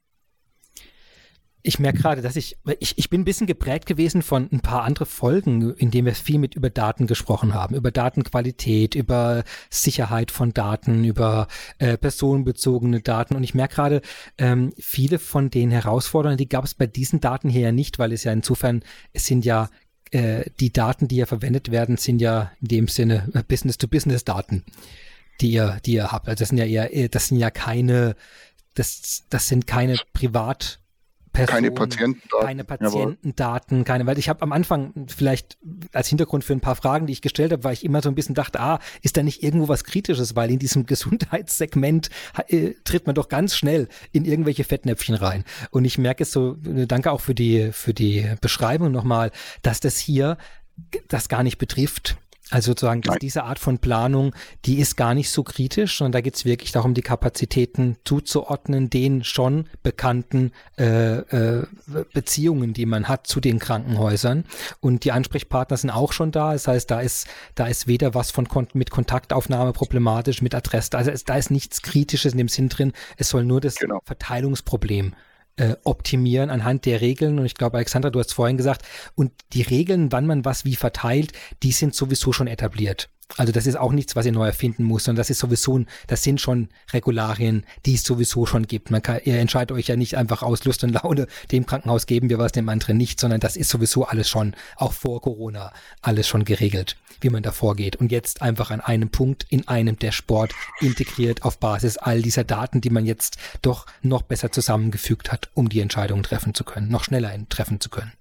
Ich 1.67 1.79
merke 1.79 1.97
gerade, 1.97 2.21
dass 2.21 2.35
ich, 2.35 2.57
ich, 2.79 2.95
ich 2.99 3.09
bin 3.09 3.21
ein 3.21 3.25
bisschen 3.25 3.47
geprägt 3.47 3.87
gewesen 3.87 4.21
von 4.21 4.47
ein 4.51 4.59
paar 4.59 4.83
andere 4.83 5.07
Folgen, 5.07 5.73
in 5.73 5.89
denen 5.89 6.05
wir 6.05 6.13
viel 6.13 6.37
mit 6.37 6.53
über 6.53 6.69
Daten 6.69 7.07
gesprochen 7.07 7.55
haben, 7.55 7.73
über 7.73 7.89
Datenqualität, 7.89 8.93
über 8.93 9.43
Sicherheit 9.71 10.29
von 10.29 10.53
Daten, 10.53 11.03
über 11.03 11.47
äh, 11.79 11.97
personenbezogene 11.97 13.01
Daten. 13.01 13.35
Und 13.35 13.43
ich 13.43 13.55
merke 13.55 13.73
gerade, 13.73 14.01
ähm, 14.37 14.73
viele 14.77 15.17
von 15.17 15.49
den 15.49 15.71
Herausforderungen, 15.71 16.37
die 16.37 16.47
gab 16.47 16.65
es 16.65 16.75
bei 16.75 16.85
diesen 16.85 17.19
Daten 17.19 17.49
hier 17.49 17.61
ja 17.61 17.71
nicht, 17.71 17.97
weil 17.97 18.11
es 18.11 18.23
ja 18.23 18.31
insofern, 18.31 18.83
es 19.11 19.25
sind 19.25 19.43
ja 19.43 19.71
äh, 20.11 20.45
die 20.59 20.71
Daten, 20.71 21.07
die 21.07 21.15
ja 21.15 21.25
verwendet 21.25 21.71
werden, 21.71 21.97
sind 21.97 22.19
ja 22.19 22.51
in 22.61 22.67
dem 22.67 22.87
Sinne 22.87 23.27
äh, 23.33 23.41
Business-to-Business-Daten, 23.41 24.63
die 25.41 25.53
ihr, 25.53 25.79
die 25.83 25.93
ihr 25.93 26.11
habt. 26.11 26.27
Also 26.27 26.43
das 26.43 26.49
sind 26.49 26.59
ja 26.59 26.65
eher, 26.65 26.95
äh, 26.95 27.09
das 27.09 27.29
sind 27.29 27.39
ja 27.39 27.49
keine, 27.49 28.15
das, 28.75 29.23
das 29.31 29.47
sind 29.47 29.65
keine 29.65 29.95
Privat- 30.13 30.79
Person, 31.35 31.53
keine 31.53 31.71
Patientendaten. 31.71 32.45
Keine 32.45 32.63
Patientendaten, 32.63 33.83
keine, 33.83 34.05
weil 34.07 34.17
ich 34.17 34.29
habe 34.29 34.41
am 34.41 34.51
Anfang 34.51 34.93
vielleicht 35.07 35.57
als 35.93 36.07
Hintergrund 36.07 36.43
für 36.43 36.53
ein 36.53 36.61
paar 36.61 36.75
Fragen, 36.75 37.07
die 37.07 37.13
ich 37.13 37.21
gestellt 37.21 37.51
habe, 37.51 37.63
weil 37.63 37.73
ich 37.73 37.83
immer 37.83 38.01
so 38.01 38.09
ein 38.09 38.15
bisschen 38.15 38.35
dachte, 38.35 38.59
ah, 38.59 38.79
ist 39.01 39.17
da 39.17 39.23
nicht 39.23 39.43
irgendwo 39.43 39.67
was 39.67 39.83
Kritisches, 39.83 40.35
weil 40.35 40.49
in 40.51 40.59
diesem 40.59 40.85
Gesundheitssegment 40.87 42.09
äh, 42.47 42.71
tritt 42.83 43.05
man 43.05 43.15
doch 43.15 43.29
ganz 43.29 43.55
schnell 43.55 43.87
in 44.11 44.25
irgendwelche 44.25 44.63
Fettnäpfchen 44.63 45.15
rein. 45.15 45.43
Und 45.71 45.85
ich 45.85 45.97
merke 45.97 46.23
es 46.23 46.31
so, 46.31 46.57
äh, 46.65 46.87
danke 46.87 47.11
auch 47.11 47.21
für 47.21 47.35
die, 47.35 47.69
für 47.71 47.93
die 47.93 48.25
Beschreibung 48.41 48.91
nochmal, 48.91 49.31
dass 49.61 49.79
das 49.79 49.97
hier 49.97 50.37
das 51.07 51.29
gar 51.29 51.43
nicht 51.43 51.57
betrifft. 51.57 52.17
Also 52.51 52.71
sozusagen, 52.71 53.01
dass 53.01 53.17
diese 53.17 53.43
Art 53.43 53.57
von 53.57 53.79
Planung, 53.79 54.35
die 54.65 54.77
ist 54.77 54.95
gar 54.95 55.15
nicht 55.15 55.31
so 55.31 55.43
kritisch, 55.43 55.97
sondern 55.97 56.11
da 56.11 56.21
geht 56.21 56.35
es 56.35 56.45
wirklich 56.45 56.71
darum, 56.71 56.93
die 56.93 57.01
Kapazitäten 57.01 57.97
zuzuordnen, 58.05 58.91
den 58.91 59.23
schon 59.23 59.67
bekannten 59.81 60.51
äh, 60.77 61.17
äh, 61.17 61.65
Beziehungen, 62.13 62.73
die 62.73 62.85
man 62.85 63.07
hat 63.07 63.25
zu 63.25 63.39
den 63.39 63.57
Krankenhäusern. 63.57 64.45
Und 64.79 65.05
die 65.05 65.11
Ansprechpartner 65.11 65.77
sind 65.77 65.89
auch 65.89 66.13
schon 66.13 66.31
da. 66.31 66.53
Das 66.53 66.67
heißt, 66.67 66.91
da 66.91 67.01
ist, 67.01 67.27
da 67.55 67.65
ist 67.65 67.87
weder 67.87 68.13
was 68.13 68.29
von 68.29 68.47
mit 68.73 68.91
Kontaktaufnahme 68.91 69.73
problematisch, 69.73 70.43
mit 70.43 70.53
Adresse, 70.53 70.95
also 70.95 71.09
es, 71.09 71.23
da 71.23 71.35
ist 71.37 71.49
nichts 71.49 71.81
Kritisches 71.81 72.33
in 72.33 72.37
dem 72.37 72.47
Sinn 72.47 72.69
drin. 72.69 72.93
Es 73.17 73.29
soll 73.29 73.43
nur 73.43 73.59
das 73.59 73.75
genau. 73.75 74.01
Verteilungsproblem 74.05 75.13
äh, 75.57 75.75
optimieren 75.83 76.49
anhand 76.49 76.85
der 76.85 77.01
Regeln. 77.01 77.39
Und 77.39 77.45
ich 77.45 77.55
glaube, 77.55 77.77
Alexandra, 77.77 78.09
du 78.09 78.19
hast 78.19 78.33
vorhin 78.33 78.57
gesagt, 78.57 78.83
und 79.15 79.31
die 79.53 79.61
Regeln, 79.61 80.11
wann 80.11 80.27
man 80.27 80.45
was 80.45 80.65
wie 80.65 80.75
verteilt, 80.75 81.31
die 81.63 81.71
sind 81.71 81.95
sowieso 81.95 82.33
schon 82.33 82.47
etabliert. 82.47 83.09
Also 83.37 83.51
das 83.51 83.65
ist 83.65 83.75
auch 83.75 83.91
nichts, 83.91 84.15
was 84.15 84.25
ihr 84.25 84.31
neu 84.31 84.45
erfinden 84.45 84.83
muss, 84.83 85.05
sondern 85.05 85.19
das 85.19 85.29
ist 85.29 85.39
sowieso, 85.39 85.83
das 86.07 86.23
sind 86.23 86.39
schon 86.39 86.69
Regularien, 86.93 87.65
die 87.85 87.95
es 87.95 88.03
sowieso 88.03 88.45
schon 88.45 88.67
gibt. 88.67 88.91
Man 88.91 89.01
kann, 89.01 89.19
ihr 89.23 89.39
entscheidet 89.39 89.75
euch 89.75 89.87
ja 89.87 89.95
nicht 89.95 90.15
einfach 90.15 90.43
aus 90.43 90.63
Lust 90.63 90.83
und 90.83 90.91
Laune, 90.91 91.27
dem 91.51 91.65
Krankenhaus 91.65 92.05
geben 92.05 92.29
wir 92.29 92.37
was, 92.37 92.51
dem 92.51 92.69
anderen 92.69 92.97
nicht, 92.97 93.19
sondern 93.19 93.39
das 93.39 93.57
ist 93.57 93.69
sowieso 93.69 94.05
alles 94.05 94.29
schon, 94.29 94.55
auch 94.77 94.93
vor 94.93 95.21
Corona, 95.21 95.73
alles 96.01 96.27
schon 96.27 96.45
geregelt, 96.45 96.97
wie 97.19 97.29
man 97.29 97.43
da 97.43 97.51
vorgeht. 97.51 97.95
Und 97.95 98.11
jetzt 98.11 98.41
einfach 98.41 98.69
an 98.69 98.79
einem 98.79 99.09
Punkt 99.09 99.45
in 99.49 99.67
einem 99.67 99.97
Sport 100.11 100.53
integriert 100.79 101.43
auf 101.43 101.57
Basis 101.57 101.97
all 101.97 102.21
dieser 102.21 102.43
Daten, 102.43 102.79
die 102.79 102.91
man 102.91 103.05
jetzt 103.05 103.37
doch 103.63 103.87
noch 104.01 104.21
besser 104.21 104.51
zusammengefügt 104.51 105.31
hat, 105.31 105.49
um 105.55 105.67
die 105.67 105.81
Entscheidungen 105.81 106.23
treffen 106.23 106.53
zu 106.53 106.63
können, 106.63 106.89
noch 106.89 107.03
schneller 107.03 107.33
treffen 107.49 107.81
zu 107.81 107.89
können. 107.89 108.13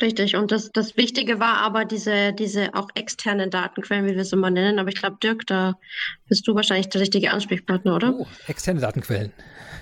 Richtig, 0.00 0.36
und 0.36 0.52
das, 0.52 0.70
das 0.70 0.96
Wichtige 0.96 1.40
war 1.40 1.58
aber 1.58 1.84
diese, 1.84 2.32
diese 2.32 2.74
auch 2.74 2.88
externen 2.94 3.50
Datenquellen, 3.50 4.06
wie 4.06 4.14
wir 4.14 4.22
es 4.22 4.32
immer 4.32 4.50
nennen. 4.50 4.78
Aber 4.78 4.88
ich 4.88 4.96
glaube, 4.96 5.16
Dirk, 5.22 5.46
da 5.46 5.78
bist 6.28 6.46
du 6.46 6.54
wahrscheinlich 6.54 6.88
der 6.88 7.00
richtige 7.00 7.30
Ansprechpartner, 7.32 7.96
oder? 7.96 8.14
Oh, 8.14 8.26
externe 8.46 8.80
Datenquellen. 8.80 9.32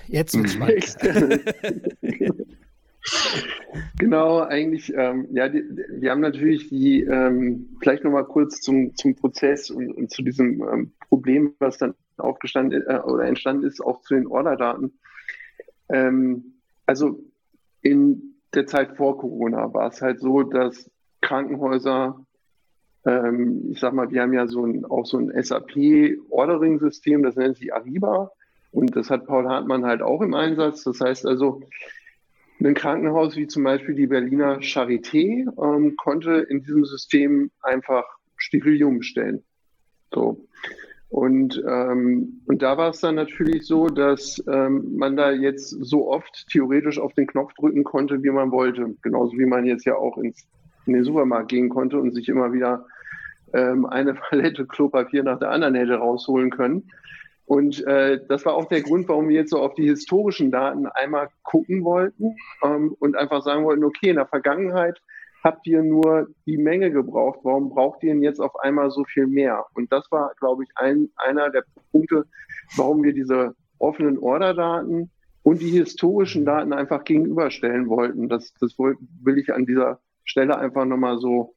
Jetzt 0.07 0.35
wird's 0.35 0.53
spannend. 0.55 0.97
genau, 3.99 4.39
eigentlich, 4.39 4.93
ähm, 4.95 5.27
ja, 5.31 5.49
die, 5.49 5.63
wir 5.89 6.11
haben 6.11 6.21
natürlich 6.21 6.69
die, 6.69 7.03
ähm, 7.03 7.77
vielleicht 7.81 8.03
nochmal 8.03 8.25
kurz 8.25 8.61
zum, 8.61 8.95
zum 8.95 9.15
Prozess 9.15 9.69
und, 9.69 9.91
und 9.91 10.11
zu 10.11 10.23
diesem 10.23 10.61
ähm, 10.61 10.91
Problem, 11.07 11.53
was 11.59 11.77
dann 11.77 11.93
aufgestanden 12.17 12.83
äh, 12.87 12.99
oder 12.99 13.25
entstanden 13.25 13.65
ist, 13.65 13.81
auch 13.81 14.01
zu 14.01 14.15
den 14.15 14.27
Orderdaten. 14.27 14.93
Ähm, 15.89 16.53
also 16.85 17.23
in 17.81 18.36
der 18.57 18.67
Zeit 18.67 18.97
vor 18.97 19.17
Corona 19.17 19.73
war 19.73 19.89
es 19.89 20.01
halt 20.01 20.19
so, 20.19 20.43
dass 20.43 20.89
Krankenhäuser, 21.21 22.19
ähm, 23.05 23.69
ich 23.71 23.79
sag 23.79 23.93
mal, 23.93 24.11
wir 24.11 24.21
haben 24.21 24.33
ja 24.33 24.47
so 24.47 24.65
ein, 24.65 24.83
auch 24.83 25.05
so 25.05 25.17
ein 25.17 25.31
SAP-Ordering-System, 25.31 27.23
das 27.23 27.35
nennt 27.35 27.57
sich 27.57 27.73
Ariba. 27.73 28.31
Und 28.71 28.95
das 28.95 29.09
hat 29.09 29.25
Paul 29.25 29.47
Hartmann 29.47 29.85
halt 29.85 30.01
auch 30.01 30.21
im 30.21 30.33
Einsatz. 30.33 30.83
Das 30.83 30.99
heißt 30.99 31.25
also, 31.25 31.61
ein 32.59 32.73
Krankenhaus 32.73 33.35
wie 33.35 33.47
zum 33.47 33.63
Beispiel 33.63 33.95
die 33.95 34.07
Berliner 34.07 34.59
Charité 34.59 35.45
ähm, 35.61 35.95
konnte 35.95 36.33
in 36.49 36.63
diesem 36.63 36.85
System 36.85 37.51
einfach 37.61 38.03
Sterilium 38.35 38.99
bestellen. 38.99 39.43
So. 40.11 40.47
Und, 41.09 41.63
ähm, 41.67 42.41
und 42.47 42.61
da 42.61 42.77
war 42.77 42.89
es 42.89 42.99
dann 42.99 43.15
natürlich 43.15 43.65
so, 43.65 43.87
dass 43.87 44.43
ähm, 44.47 44.97
man 44.97 45.15
da 45.15 45.31
jetzt 45.31 45.69
so 45.69 46.09
oft 46.09 46.47
theoretisch 46.49 46.99
auf 46.99 47.13
den 47.13 47.27
Knopf 47.27 47.53
drücken 47.53 47.83
konnte, 47.83 48.21
wie 48.23 48.29
man 48.29 48.51
wollte. 48.51 48.95
Genauso 49.01 49.37
wie 49.37 49.45
man 49.45 49.65
jetzt 49.65 49.85
ja 49.85 49.95
auch 49.95 50.17
ins, 50.17 50.45
in 50.85 50.93
den 50.93 51.05
Supermarkt 51.05 51.49
gehen 51.49 51.69
konnte 51.69 51.97
und 51.97 52.13
sich 52.13 52.27
immer 52.27 52.51
wieder 52.51 52.85
ähm, 53.53 53.85
eine 53.85 54.13
Palette 54.29 54.65
Klopapier 54.65 55.23
nach 55.23 55.39
der 55.39 55.51
anderen 55.51 55.75
hätte 55.75 55.95
rausholen 55.95 56.49
können. 56.49 56.89
Und 57.45 57.85
äh, 57.87 58.19
das 58.27 58.45
war 58.45 58.55
auch 58.55 58.65
der 58.65 58.81
Grund, 58.81 59.07
warum 59.07 59.29
wir 59.29 59.37
jetzt 59.37 59.51
so 59.51 59.61
auf 59.61 59.73
die 59.75 59.87
historischen 59.87 60.51
Daten 60.51 60.85
einmal 60.87 61.29
gucken 61.43 61.85
wollten 61.85 62.35
ähm, 62.61 62.93
und 62.99 63.15
einfach 63.15 63.41
sagen 63.41 63.63
wollten, 63.63 63.85
okay, 63.85 64.09
in 64.09 64.17
der 64.17 64.27
Vergangenheit 64.27 65.01
habt 65.47 65.65
ihr 65.65 65.81
nur 65.81 66.27
die 66.45 66.57
Menge 66.57 66.91
gebraucht? 66.91 67.39
Warum 67.43 67.69
braucht 67.69 68.03
ihr 68.03 68.13
denn 68.13 68.21
jetzt 68.21 68.41
auf 68.41 68.59
einmal 68.59 68.91
so 68.91 69.05
viel 69.05 69.27
mehr? 69.27 69.65
Und 69.75 69.93
das 69.93 70.11
war, 70.11 70.33
glaube 70.39 70.65
ich, 70.65 70.69
ein, 70.75 71.09
einer 71.15 71.49
der 71.49 71.63
Punkte, 71.93 72.25
warum 72.75 73.01
wir 73.01 73.13
diese 73.13 73.55
offenen 73.79 74.17
Orderdaten 74.17 75.09
und 75.43 75.61
die 75.61 75.69
historischen 75.69 76.43
Daten 76.43 76.73
einfach 76.73 77.05
gegenüberstellen 77.05 77.87
wollten. 77.87 78.27
Das, 78.27 78.53
das 78.59 78.77
will 78.77 79.37
ich 79.37 79.53
an 79.53 79.65
dieser 79.65 80.01
Stelle 80.25 80.57
einfach 80.57 80.83
nochmal 80.83 81.17
so, 81.19 81.55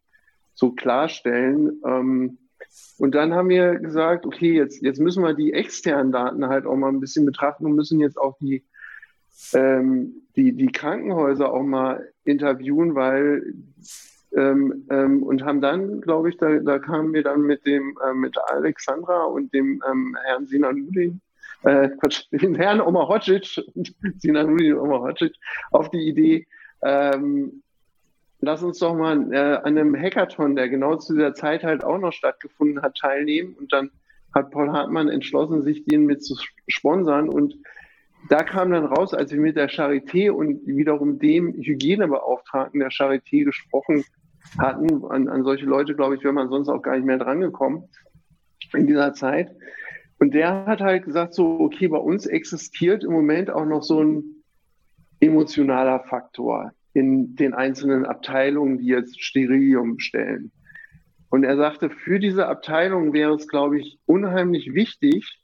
so 0.55 0.71
klarstellen. 0.71 1.81
Ähm, 1.85 2.39
und 2.99 3.17
dann 3.17 3.35
haben 3.35 3.49
wir 3.49 3.75
gesagt, 3.75 4.25
okay, 4.25 4.53
jetzt, 4.55 4.83
jetzt 4.83 5.01
müssen 5.01 5.25
wir 5.25 5.35
die 5.35 5.53
externen 5.53 6.13
Daten 6.13 6.47
halt 6.47 6.65
auch 6.65 6.77
mal 6.77 6.91
ein 6.91 7.01
bisschen 7.01 7.27
betrachten 7.27 7.65
und 7.67 7.75
müssen 7.75 7.99
jetzt 7.99 8.21
auch 8.21 8.39
die, 8.39 8.65
ähm, 9.53 10.23
die, 10.37 10.53
die 10.53 10.71
Krankenhäuser 10.71 11.53
auch 11.53 11.65
mal 11.65 12.07
interviewen, 12.31 12.95
weil 12.95 13.55
ähm, 14.37 14.87
ähm, 14.91 15.23
und 15.23 15.45
haben 15.45 15.61
dann, 15.61 16.01
glaube 16.01 16.31
ich, 16.31 16.37
da, 16.37 16.59
da 16.59 16.79
kamen 16.79 17.13
wir 17.13 17.25
dann 17.25 17.43
mit 17.43 17.67
dem 17.67 17.99
äh, 18.05 18.15
mit 18.15 18.37
Alexandra 18.47 19.25
und 19.25 19.53
dem 19.53 19.83
ähm, 19.91 20.17
Herrn 20.25 20.47
Sinanudin, 20.47 21.21
äh, 21.65 21.89
Quatsch, 21.89 22.27
dem 22.31 22.55
Herrn 22.55 22.81
Omar 22.81 23.09
Hodzic, 23.09 23.61
Sinanudin 24.19 24.79
Omar 24.79 25.01
Hodzic, 25.01 25.35
auf 25.73 25.91
die 25.91 26.09
Idee, 26.09 26.47
ähm, 26.83 27.63
lass 28.41 28.63
uns 28.63 28.79
doch 28.79 28.95
mal 28.95 29.33
äh, 29.33 29.57
an 29.57 29.79
einem 29.79 29.97
Hackathon, 29.97 30.57
der 30.57 30.69
genau 30.69 30.97
zu 30.97 31.15
dieser 31.15 31.35
Zeit 31.35 31.65
halt 31.65 31.85
auch 31.85 31.99
noch 31.99 32.13
stattgefunden 32.13 32.83
hat, 32.83 32.97
teilnehmen. 32.97 33.55
Und 33.59 33.73
dann 33.73 33.91
hat 34.35 34.51
Paul 34.51 34.71
Hartmann 34.71 35.09
entschlossen, 35.09 35.63
sich 35.63 35.85
den 35.85 36.07
mit 36.07 36.25
zu 36.25 36.37
sponsern 36.69 37.29
und 37.29 37.57
da 38.29 38.43
kam 38.43 38.71
dann 38.71 38.85
raus, 38.85 39.15
als 39.15 39.33
wir 39.33 39.41
mit 39.41 39.57
der 39.57 39.71
Charité 39.71 40.31
und 40.31 40.67
wiederum 40.67 41.19
dem 41.19 41.55
Hygienebeauftragten 41.55 42.81
der 42.81 42.91
Charité 42.91 43.45
gesprochen 43.45 44.05
hatten, 44.59 45.05
an, 45.07 45.29
an 45.29 45.43
solche 45.43 45.67
Leute, 45.67 45.95
glaube 45.95 46.17
ich, 46.17 46.25
wäre 46.25 46.33
man 46.33 46.49
sonst 46.49 46.69
auch 46.69 46.83
gar 46.83 46.97
nicht 46.97 47.07
mehr 47.07 47.19
drangekommen 47.19 47.85
in 48.75 48.87
dieser 48.87 49.15
Zeit. 49.15 49.51
Und 50.19 50.35
der 50.35 50.67
hat 50.67 50.81
halt 50.81 51.05
gesagt, 51.05 51.35
so, 51.35 51.61
okay, 51.61 51.89
bei 51.89 51.99
uns 51.99 52.27
existiert 52.27 53.05
im 53.05 53.13
Moment 53.13 53.51
auch 53.51 53.65
noch 53.65 53.83
so 53.83 54.03
ein, 54.03 54.41
emotionaler 55.21 56.01
Faktor 56.01 56.73
in 56.93 57.37
den 57.37 57.55
einzelnen 57.55 58.05
Abteilungen, 58.05 58.79
die 58.79 58.87
jetzt 58.87 59.23
Sterilium 59.23 59.97
bestellen. 59.97 60.51
Und 61.29 61.45
er 61.45 61.57
sagte, 61.57 61.91
für 61.91 62.19
diese 62.19 62.49
Abteilung 62.49 63.13
wäre 63.13 63.35
es, 63.35 63.47
glaube 63.47 63.79
ich, 63.79 64.01
unheimlich 64.07 64.75
wichtig 64.75 65.39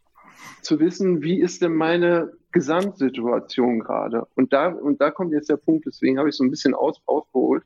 zu 0.63 0.81
wissen, 0.81 1.23
wie 1.23 1.41
ist 1.41 1.63
denn 1.63 1.75
meine 1.75 2.33
Gesamtsituation 2.57 3.81
gerade? 3.81 4.27
Und 4.35 4.53
da, 4.55 4.69
und 4.69 5.01
da 5.01 5.11
kommt 5.11 5.33
jetzt 5.33 5.51
der 5.51 5.59
Punkt, 5.59 5.85
deswegen 5.85 6.19
habe 6.19 6.31
ich 6.31 6.37
so 6.37 6.43
ein 6.43 6.51
bisschen 6.51 6.75
aus, 6.75 7.01
ausgeholt. 7.05 7.65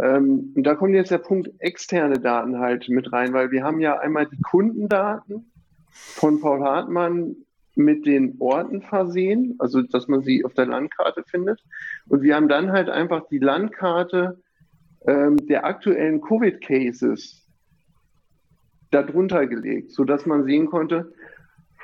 Ähm, 0.00 0.52
und 0.56 0.64
da 0.64 0.74
kommt 0.74 0.94
jetzt 0.94 1.10
der 1.10 1.18
Punkt 1.18 1.50
externe 1.58 2.18
Daten 2.18 2.58
halt 2.58 2.88
mit 2.88 3.12
rein, 3.12 3.34
weil 3.34 3.50
wir 3.50 3.62
haben 3.64 3.80
ja 3.80 3.98
einmal 3.98 4.26
die 4.26 4.40
Kundendaten 4.40 5.50
von 5.90 6.40
Paul 6.40 6.62
Hartmann 6.62 7.36
mit 7.74 8.06
den 8.06 8.36
Orten 8.38 8.80
versehen, 8.80 9.56
also 9.58 9.82
dass 9.82 10.08
man 10.08 10.22
sie 10.22 10.42
auf 10.44 10.54
der 10.54 10.66
Landkarte 10.66 11.22
findet. 11.24 11.62
Und 12.08 12.22
wir 12.22 12.34
haben 12.34 12.48
dann 12.48 12.72
halt 12.72 12.88
einfach 12.88 13.28
die 13.28 13.38
Landkarte 13.38 14.40
ähm, 15.06 15.36
der 15.48 15.66
aktuellen 15.66 16.22
Covid-Cases 16.22 17.46
darunter 18.90 19.46
gelegt, 19.46 19.92
sodass 19.92 20.24
man 20.24 20.44
sehen 20.44 20.66
konnte, 20.66 21.12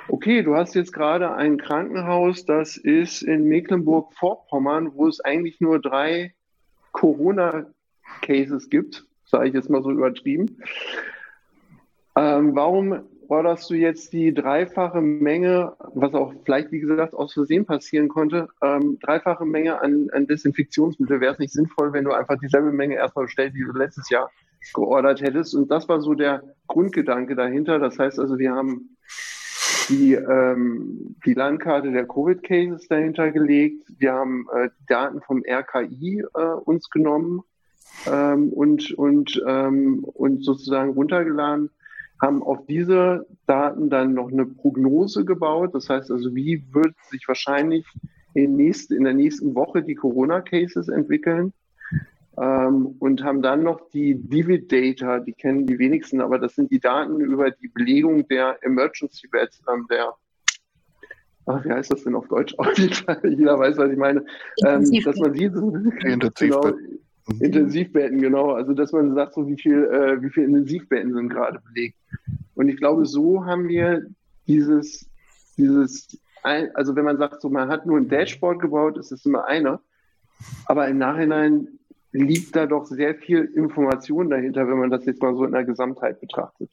okay, 0.07 0.43
du 0.43 0.55
hast 0.55 0.75
jetzt 0.75 0.93
gerade 0.93 1.33
ein 1.33 1.57
Krankenhaus, 1.57 2.45
das 2.45 2.77
ist 2.77 3.21
in 3.21 3.47
Mecklenburg-Vorpommern, 3.47 4.91
wo 4.93 5.07
es 5.07 5.19
eigentlich 5.19 5.59
nur 5.61 5.79
drei 5.79 6.33
Corona-Cases 6.91 8.69
gibt, 8.69 9.05
sage 9.25 9.49
ich 9.49 9.53
jetzt 9.53 9.69
mal 9.69 9.83
so 9.83 9.91
übertrieben. 9.91 10.61
Ähm, 12.15 12.55
warum 12.55 13.01
orderst 13.27 13.69
du 13.69 13.73
jetzt 13.73 14.13
die 14.13 14.33
dreifache 14.33 15.01
Menge, 15.01 15.73
was 15.93 16.13
auch 16.13 16.33
vielleicht, 16.45 16.71
wie 16.71 16.79
gesagt, 16.79 17.13
aus 17.13 17.33
Versehen 17.33 17.65
passieren 17.65 18.07
konnte, 18.07 18.47
ähm, 18.61 18.97
dreifache 19.01 19.45
Menge 19.45 19.81
an, 19.81 20.09
an 20.11 20.27
Desinfektionsmittel? 20.27 21.19
Wäre 21.19 21.33
es 21.33 21.39
nicht 21.39 21.53
sinnvoll, 21.53 21.91
wenn 21.93 22.05
du 22.05 22.11
einfach 22.11 22.37
dieselbe 22.39 22.71
Menge 22.71 22.95
erstmal 22.95 23.25
bestellst, 23.25 23.55
die 23.55 23.65
du 23.65 23.77
letztes 23.77 24.09
Jahr 24.09 24.29
geordert 24.73 25.21
hättest? 25.21 25.55
Und 25.55 25.69
das 25.71 25.89
war 25.89 26.01
so 26.01 26.13
der 26.13 26.43
Grundgedanke 26.67 27.35
dahinter. 27.35 27.79
Das 27.79 27.99
heißt 27.99 28.19
also, 28.19 28.37
wir 28.37 28.53
haben 28.53 28.95
die, 29.89 30.13
ähm, 30.13 31.15
die 31.25 31.33
Landkarte 31.33 31.91
der 31.91 32.07
Covid-Cases 32.07 32.87
dahinter 32.87 33.31
gelegt. 33.31 33.83
Wir 33.97 34.13
haben 34.13 34.47
äh, 34.53 34.69
Daten 34.87 35.21
vom 35.21 35.43
RKI 35.47 36.23
äh, 36.33 36.39
uns 36.65 36.89
genommen 36.89 37.41
ähm, 38.07 38.49
und, 38.49 38.91
und, 38.93 39.41
ähm, 39.47 40.03
und 40.03 40.43
sozusagen 40.43 40.91
runtergeladen 40.91 41.69
haben 42.21 42.43
auf 42.43 42.65
diese 42.65 43.27
Daten 43.45 43.89
dann 43.89 44.13
noch 44.13 44.31
eine 44.31 44.45
Prognose 44.45 45.25
gebaut. 45.25 45.75
Das 45.75 45.89
heißt 45.89 46.11
also, 46.11 46.33
wie 46.33 46.63
wird 46.71 46.95
sich 47.09 47.27
wahrscheinlich 47.27 47.85
in, 48.33 48.55
nächst, 48.55 48.91
in 48.91 49.03
der 49.03 49.13
nächsten 49.13 49.53
Woche 49.53 49.83
die 49.83 49.95
Corona-Cases 49.95 50.87
entwickeln? 50.87 51.53
Ähm, 52.37 52.95
und 52.99 53.23
haben 53.23 53.41
dann 53.41 53.63
noch 53.63 53.89
die 53.91 54.19
Vivid 54.29 54.71
Data, 54.71 55.19
die 55.19 55.33
kennen 55.33 55.65
die 55.65 55.79
wenigsten, 55.79 56.21
aber 56.21 56.37
das 56.37 56.55
sind 56.55 56.71
die 56.71 56.79
Daten 56.79 57.21
über 57.21 57.51
die 57.51 57.69
Belegung 57.69 58.27
der 58.27 58.57
Emergency 58.61 59.27
Beds, 59.27 59.61
ähm, 59.71 59.85
der 59.89 60.13
Ach, 61.47 61.63
wie 61.63 61.69
heißt 61.69 61.91
das 61.91 62.03
denn 62.03 62.15
auf 62.15 62.27
Deutsch? 62.27 62.55
Jeder 63.23 63.59
weiß, 63.59 63.77
was 63.77 63.91
ich 63.91 63.97
meine. 63.97 64.25
Ähm, 64.65 64.83
dass 65.03 65.15
man 65.17 65.31
sieht, 65.35 65.53
genau, 65.53 66.73
Mhm. 67.27 67.41
Intensivbetten, 67.41 68.21
genau. 68.21 68.51
Also 68.51 68.73
dass 68.73 68.91
man 68.91 69.15
sagt, 69.15 69.33
so 69.33 69.47
wie 69.47 69.57
viel, 69.57 69.85
äh, 69.85 70.21
wie 70.21 70.29
viel 70.29 70.43
Intensivbetten 70.43 71.13
sind 71.13 71.29
gerade 71.29 71.59
belegt. 71.59 71.97
Und 72.53 72.69
ich 72.69 72.77
glaube, 72.77 73.05
so 73.05 73.45
haben 73.45 73.67
wir 73.67 74.05
dieses, 74.47 75.09
dieses, 75.57 76.19
also 76.43 76.95
wenn 76.95 77.05
man 77.05 77.17
sagt, 77.17 77.41
so 77.41 77.49
man 77.49 77.69
hat 77.69 77.85
nur 77.85 77.97
ein 77.97 78.09
Dashboard 78.09 78.59
gebaut, 78.59 78.97
ist 78.97 79.11
es 79.11 79.25
immer 79.25 79.45
einer. 79.45 79.81
Aber 80.67 80.87
im 80.87 80.97
Nachhinein 80.97 81.79
liegt 82.15 82.55
da 82.55 82.65
doch 82.65 82.85
sehr 82.85 83.15
viel 83.15 83.43
Information 83.55 84.29
dahinter, 84.29 84.67
wenn 84.67 84.79
man 84.79 84.89
das 84.89 85.05
jetzt 85.05 85.21
mal 85.21 85.35
so 85.35 85.43
in 85.43 85.51
der 85.51 85.65
Gesamtheit 85.65 86.19
betrachtet. 86.21 86.71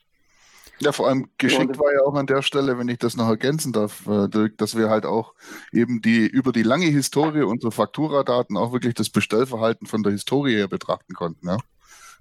Ja, 0.78 0.90
vor 0.90 1.08
allem 1.08 1.28
geschickt 1.38 1.78
war 1.78 1.92
ja 1.92 2.00
auch 2.02 2.14
an 2.14 2.26
der 2.26 2.42
Stelle, 2.42 2.76
wenn 2.78 2.88
ich 2.88 2.98
das 2.98 3.16
noch 3.16 3.28
ergänzen 3.28 3.72
darf, 3.72 4.06
äh, 4.08 4.28
Dirk, 4.28 4.58
dass 4.58 4.76
wir 4.76 4.90
halt 4.90 5.06
auch 5.06 5.34
eben 5.72 6.00
die 6.02 6.26
über 6.26 6.50
die 6.50 6.64
lange 6.64 6.86
Historie 6.86 7.42
unserer 7.42 7.70
Fakturadaten 7.70 8.56
auch 8.56 8.72
wirklich 8.72 8.94
das 8.94 9.10
Bestellverhalten 9.10 9.86
von 9.86 10.02
der 10.02 10.12
Historie 10.12 10.54
her 10.56 10.66
betrachten 10.66 11.14
konnten. 11.14 11.46
Ja? 11.46 11.58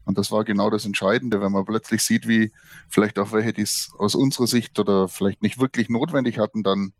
Und 0.06 0.18
das 0.18 0.32
war 0.32 0.44
genau 0.44 0.70
das 0.70 0.86
Entscheidende, 0.86 1.42
wenn 1.42 1.52
man 1.52 1.66
plötzlich 1.66 2.04
sieht, 2.04 2.28
wie 2.28 2.52
vielleicht 2.88 3.18
auch 3.18 3.32
welche, 3.32 3.54
die 3.54 3.64
es 3.64 3.92
aus 3.98 4.14
unserer 4.14 4.48
Sicht 4.48 4.78
oder 4.78 5.08
vielleicht 5.08 5.42
nicht 5.42 5.60
wirklich 5.60 5.90
notwendig 5.90 6.38
hatten, 6.38 6.62
dann 6.62 6.94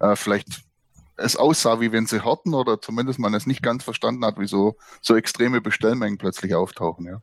äh, 0.00 0.16
vielleicht 0.16 0.62
es 1.22 1.36
aussah, 1.36 1.80
wie 1.80 1.92
wenn 1.92 2.06
sie 2.06 2.24
hatten 2.24 2.54
oder 2.54 2.80
zumindest 2.80 3.18
man 3.18 3.34
es 3.34 3.46
nicht 3.46 3.62
ganz 3.62 3.84
verstanden 3.84 4.24
hat, 4.24 4.36
wieso 4.38 4.76
so 5.00 5.16
extreme 5.16 5.60
Bestellmengen 5.60 6.18
plötzlich 6.18 6.54
auftauchen. 6.54 7.06
Ja. 7.06 7.22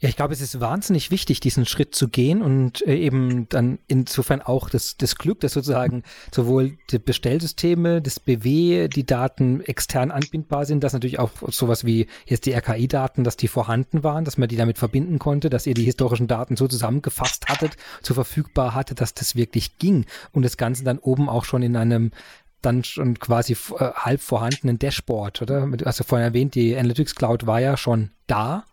Ja, 0.00 0.08
ich 0.08 0.16
glaube, 0.16 0.32
es 0.32 0.40
ist 0.40 0.60
wahnsinnig 0.60 1.10
wichtig, 1.10 1.40
diesen 1.40 1.66
Schritt 1.66 1.94
zu 1.94 2.08
gehen 2.08 2.42
und 2.42 2.86
äh, 2.86 2.96
eben 2.96 3.48
dann 3.48 3.78
insofern 3.88 4.40
auch 4.40 4.70
das, 4.70 4.96
das 4.96 5.16
Glück, 5.16 5.40
dass 5.40 5.52
sozusagen 5.52 6.02
sowohl 6.32 6.76
die 6.90 6.98
Bestellsysteme, 6.98 8.02
das 8.02 8.20
BW, 8.20 8.88
die 8.88 9.04
Daten 9.04 9.60
extern 9.60 10.10
anbindbar 10.10 10.66
sind, 10.66 10.84
dass 10.84 10.92
natürlich 10.92 11.18
auch 11.18 11.30
sowas 11.48 11.84
wie 11.84 12.06
jetzt 12.26 12.46
die 12.46 12.52
RKI-Daten, 12.52 13.24
dass 13.24 13.36
die 13.36 13.48
vorhanden 13.48 14.04
waren, 14.04 14.24
dass 14.24 14.38
man 14.38 14.48
die 14.48 14.56
damit 14.56 14.78
verbinden 14.78 15.18
konnte, 15.18 15.50
dass 15.50 15.66
ihr 15.66 15.74
die 15.74 15.84
historischen 15.84 16.28
Daten 16.28 16.56
so 16.56 16.68
zusammengefasst 16.68 17.48
hattet, 17.48 17.76
so 18.02 18.14
verfügbar 18.14 18.74
hatte, 18.74 18.94
dass 18.94 19.14
das 19.14 19.36
wirklich 19.36 19.78
ging 19.78 20.06
und 20.32 20.42
das 20.42 20.56
Ganze 20.56 20.84
dann 20.84 20.98
oben 20.98 21.28
auch 21.28 21.44
schon 21.44 21.62
in 21.62 21.76
einem 21.76 22.12
dann 22.60 22.84
schon 22.84 23.18
quasi 23.18 23.54
äh, 23.54 23.90
halb 23.94 24.20
vorhandenen 24.20 24.78
Dashboard, 24.78 25.42
oder? 25.42 25.68
Also 25.84 26.04
vorhin 26.04 26.28
erwähnt, 26.28 26.54
die 26.54 26.76
Analytics 26.76 27.16
Cloud 27.16 27.46
war 27.46 27.60
ja 27.60 27.76
schon 27.76 28.10
da 28.28 28.64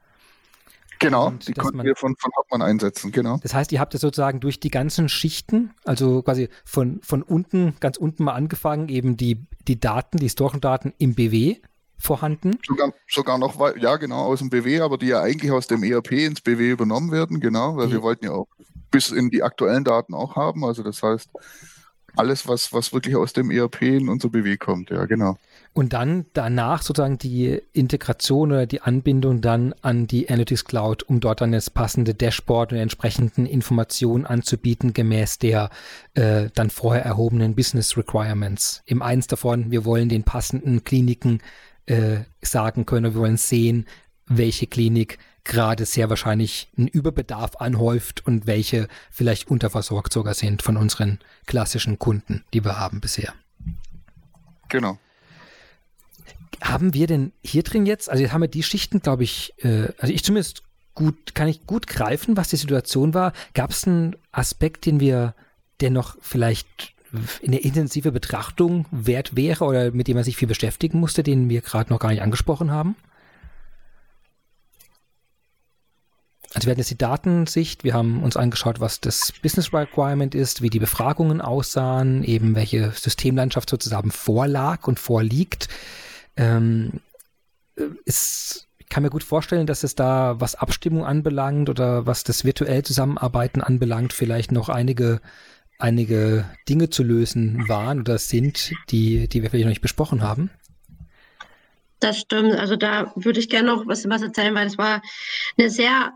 Genau, 0.99 1.27
und 1.27 1.47
die 1.47 1.53
konnten 1.53 1.77
man, 1.77 1.85
wir 1.85 1.95
von, 1.95 2.15
von 2.17 2.31
Hauptmann 2.37 2.61
einsetzen, 2.61 3.11
genau. 3.11 3.39
Das 3.41 3.53
heißt, 3.53 3.71
ihr 3.71 3.79
habt 3.79 3.95
es 3.95 4.01
sozusagen 4.01 4.41
durch 4.41 4.59
die 4.59 4.69
ganzen 4.69 5.07
Schichten, 5.07 5.71
also 5.85 6.21
quasi 6.21 6.49
von, 6.65 6.99
von 7.01 7.23
unten, 7.23 7.75
ganz 7.79 7.97
unten 7.97 8.25
mal 8.25 8.33
angefangen, 8.33 8.89
eben 8.89 9.15
die, 9.15 9.45
die 9.67 9.79
Daten, 9.79 10.17
die 10.17 10.25
historischen 10.25 10.59
Daten 10.59 10.93
im 10.97 11.15
BW 11.15 11.55
vorhanden. 11.97 12.57
Sogar, 12.65 12.93
sogar 13.07 13.37
noch, 13.37 13.59
ja 13.77 13.95
genau, 13.95 14.25
aus 14.25 14.39
dem 14.39 14.49
BW, 14.49 14.81
aber 14.81 14.97
die 14.97 15.07
ja 15.07 15.21
eigentlich 15.21 15.51
aus 15.51 15.67
dem 15.67 15.83
ERP 15.83 16.11
ins 16.11 16.41
BW 16.41 16.71
übernommen 16.71 17.11
werden, 17.11 17.39
genau, 17.39 17.77
weil 17.77 17.87
ja. 17.87 17.93
wir 17.93 18.01
wollten 18.01 18.25
ja 18.25 18.31
auch 18.31 18.47
bis 18.91 19.11
in 19.11 19.29
die 19.29 19.43
aktuellen 19.43 19.85
Daten 19.85 20.13
auch 20.13 20.35
haben, 20.35 20.65
also 20.65 20.83
das 20.83 21.01
heißt, 21.01 21.29
alles, 22.15 22.47
was, 22.47 22.73
was 22.73 22.91
wirklich 22.91 23.15
aus 23.15 23.33
dem 23.33 23.51
ERP 23.51 23.83
in 23.83 24.09
unser 24.09 24.29
BW 24.29 24.57
kommt, 24.57 24.89
ja, 24.89 25.05
genau. 25.05 25.37
Und 25.73 25.93
dann 25.93 26.25
danach 26.33 26.81
sozusagen 26.81 27.17
die 27.19 27.61
Integration 27.73 28.51
oder 28.51 28.65
die 28.65 28.81
Anbindung 28.81 29.39
dann 29.39 29.73
an 29.81 30.07
die 30.07 30.27
Analytics 30.27 30.65
Cloud, 30.65 31.03
um 31.03 31.19
dort 31.19 31.41
dann 31.41 31.51
das 31.51 31.69
passende 31.69 32.15
Dashboard 32.15 32.73
und 32.73 32.79
entsprechenden 32.79 33.45
Informationen 33.45 34.25
anzubieten, 34.25 34.93
gemäß 34.93 35.37
der 35.37 35.69
äh, 36.15 36.49
dann 36.55 36.69
vorher 36.69 37.05
erhobenen 37.05 37.55
Business 37.55 37.95
Requirements. 37.97 38.81
Im 38.85 39.01
eins 39.01 39.27
davon, 39.27 39.71
wir 39.71 39.85
wollen 39.85 40.09
den 40.09 40.23
passenden 40.23 40.83
Kliniken 40.83 41.39
äh, 41.85 42.21
sagen 42.41 42.85
können, 42.85 43.13
wir 43.13 43.21
wollen 43.21 43.37
sehen, 43.37 43.85
welche 44.25 44.67
Klinik 44.67 45.17
gerade 45.43 45.85
sehr 45.85 46.09
wahrscheinlich 46.09 46.69
einen 46.77 46.87
Überbedarf 46.87 47.55
anhäuft 47.57 48.25
und 48.25 48.47
welche 48.47 48.87
vielleicht 49.09 49.49
unterversorgt 49.49 50.13
sogar 50.13 50.33
sind 50.33 50.61
von 50.61 50.77
unseren 50.77 51.19
klassischen 51.45 51.97
Kunden, 51.97 52.43
die 52.53 52.63
wir 52.63 52.79
haben 52.79 53.01
bisher. 53.01 53.33
Genau. 54.69 54.99
Haben 56.61 56.93
wir 56.93 57.07
denn 57.07 57.31
hier 57.43 57.63
drin 57.63 57.85
jetzt, 57.85 58.09
also 58.09 58.21
jetzt 58.21 58.33
haben 58.33 58.41
wir 58.41 58.47
die 58.47 58.63
Schichten, 58.63 59.01
glaube 59.01 59.23
ich, 59.23 59.53
äh, 59.59 59.87
also 59.97 60.13
ich 60.13 60.23
zumindest 60.23 60.63
gut, 60.95 61.33
kann 61.35 61.47
ich 61.47 61.65
gut 61.65 61.87
greifen, 61.87 62.37
was 62.37 62.49
die 62.49 62.57
Situation 62.57 63.13
war. 63.13 63.33
Gab 63.53 63.71
es 63.71 63.87
einen 63.87 64.15
Aspekt, 64.31 64.85
den 64.85 64.99
wir, 64.99 65.33
der 65.79 65.91
noch 65.91 66.17
vielleicht 66.21 66.93
in 67.41 67.51
der 67.51 67.63
intensive 67.63 68.11
Betrachtung 68.11 68.85
wert 68.91 69.35
wäre 69.35 69.65
oder 69.65 69.91
mit 69.91 70.07
dem 70.07 70.15
man 70.15 70.23
sich 70.23 70.37
viel 70.37 70.47
beschäftigen 70.47 70.99
musste, 70.99 71.23
den 71.23 71.49
wir 71.49 71.61
gerade 71.61 71.91
noch 71.91 71.99
gar 71.99 72.09
nicht 72.09 72.21
angesprochen 72.21 72.71
haben? 72.71 72.95
Also 76.53 76.65
wir 76.65 76.71
hatten 76.71 76.79
jetzt 76.79 76.89
die 76.89 76.97
Datensicht, 76.97 77.83
wir 77.83 77.93
haben 77.93 78.23
uns 78.23 78.35
angeschaut, 78.35 78.79
was 78.79 78.99
das 78.99 79.33
Business 79.43 79.71
Requirement 79.71 80.33
ist, 80.33 80.61
wie 80.61 80.69
die 80.69 80.79
Befragungen 80.79 81.41
aussahen, 81.41 82.23
eben 82.23 82.55
welche 82.55 82.91
Systemlandschaft 82.91 83.69
sozusagen 83.69 84.11
vorlag 84.11 84.87
und 84.87 84.99
vorliegt. 84.99 85.69
Ähm, 86.39 87.01
ist, 88.05 88.67
ich 88.77 88.87
kann 88.87 89.03
mir 89.03 89.09
gut 89.09 89.23
vorstellen, 89.23 89.67
dass 89.67 89.83
es 89.83 89.93
da, 89.93 90.39
was 90.39 90.55
Abstimmung 90.55 91.05
anbelangt 91.05 91.69
oder 91.69 92.05
was 92.05 92.23
das 92.23 92.45
virtuell 92.45 92.83
Zusammenarbeiten 92.83 93.61
anbelangt, 93.61 94.13
vielleicht 94.13 94.51
noch 94.51 94.69
einige, 94.69 95.19
einige 95.77 96.45
Dinge 96.67 96.89
zu 96.89 97.03
lösen 97.03 97.67
waren 97.67 97.99
oder 97.99 98.17
sind, 98.17 98.71
die, 98.89 99.27
die 99.27 99.43
wir 99.43 99.49
vielleicht 99.49 99.65
noch 99.65 99.71
nicht 99.71 99.81
besprochen 99.81 100.23
haben. 100.23 100.49
Das 101.99 102.17
stimmt. 102.17 102.55
Also 102.55 102.77
da 102.77 103.11
würde 103.15 103.41
ich 103.41 103.49
gerne 103.49 103.67
noch 103.67 103.85
was, 103.85 104.07
was 104.07 104.21
erzählen, 104.21 104.55
weil 104.55 104.67
es 104.67 104.77
war 104.77 105.01
eine 105.57 105.69
sehr 105.69 106.13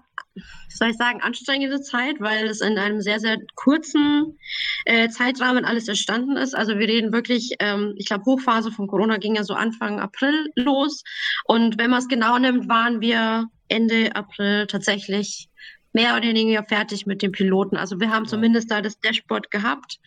soll 0.70 0.90
ich 0.90 0.98
sagen, 0.98 1.22
anstrengende 1.22 1.82
Zeit, 1.82 2.20
weil 2.20 2.48
es 2.48 2.62
in 2.62 2.78
einem 2.78 3.02
sehr, 3.02 3.20
sehr 3.20 3.38
kurzen 3.56 4.40
äh, 4.86 5.10
Zeitrahmen 5.10 5.66
alles 5.66 5.88
entstanden 5.88 6.38
ist. 6.38 6.56
Also 6.56 6.78
wir 6.80 6.88
reden 6.88 7.14
wirklich, 7.14 7.56
ähm, 7.60 7.94
ich 7.98 8.08
glaube, 8.08 8.26
Hochphase 8.26 8.72
von 8.72 8.88
Corona 8.88 9.18
ging 9.18 9.36
ja 9.36 9.44
so 9.44 9.54
Anfang 9.54 10.00
April 10.00 10.48
los. 10.56 11.04
Und 11.46 11.78
wenn 11.78 11.90
man 11.90 12.00
es 12.00 12.08
genau 12.08 12.38
nimmt, 12.38 12.68
waren 12.70 13.02
wir 13.02 13.48
Ende 13.68 14.16
April 14.16 14.68
tatsächlich 14.68 15.50
mehr 15.94 16.16
oder 16.16 16.24
weniger 16.24 16.64
fertig 16.64 17.06
mit 17.06 17.22
dem 17.22 17.32
Piloten. 17.32 17.78
Also 17.78 18.00
wir 18.00 18.10
haben 18.10 18.28
zumindest 18.28 18.70
da 18.72 18.82
das 18.82 19.00
Dashboard 19.00 19.52
gehabt 19.52 20.00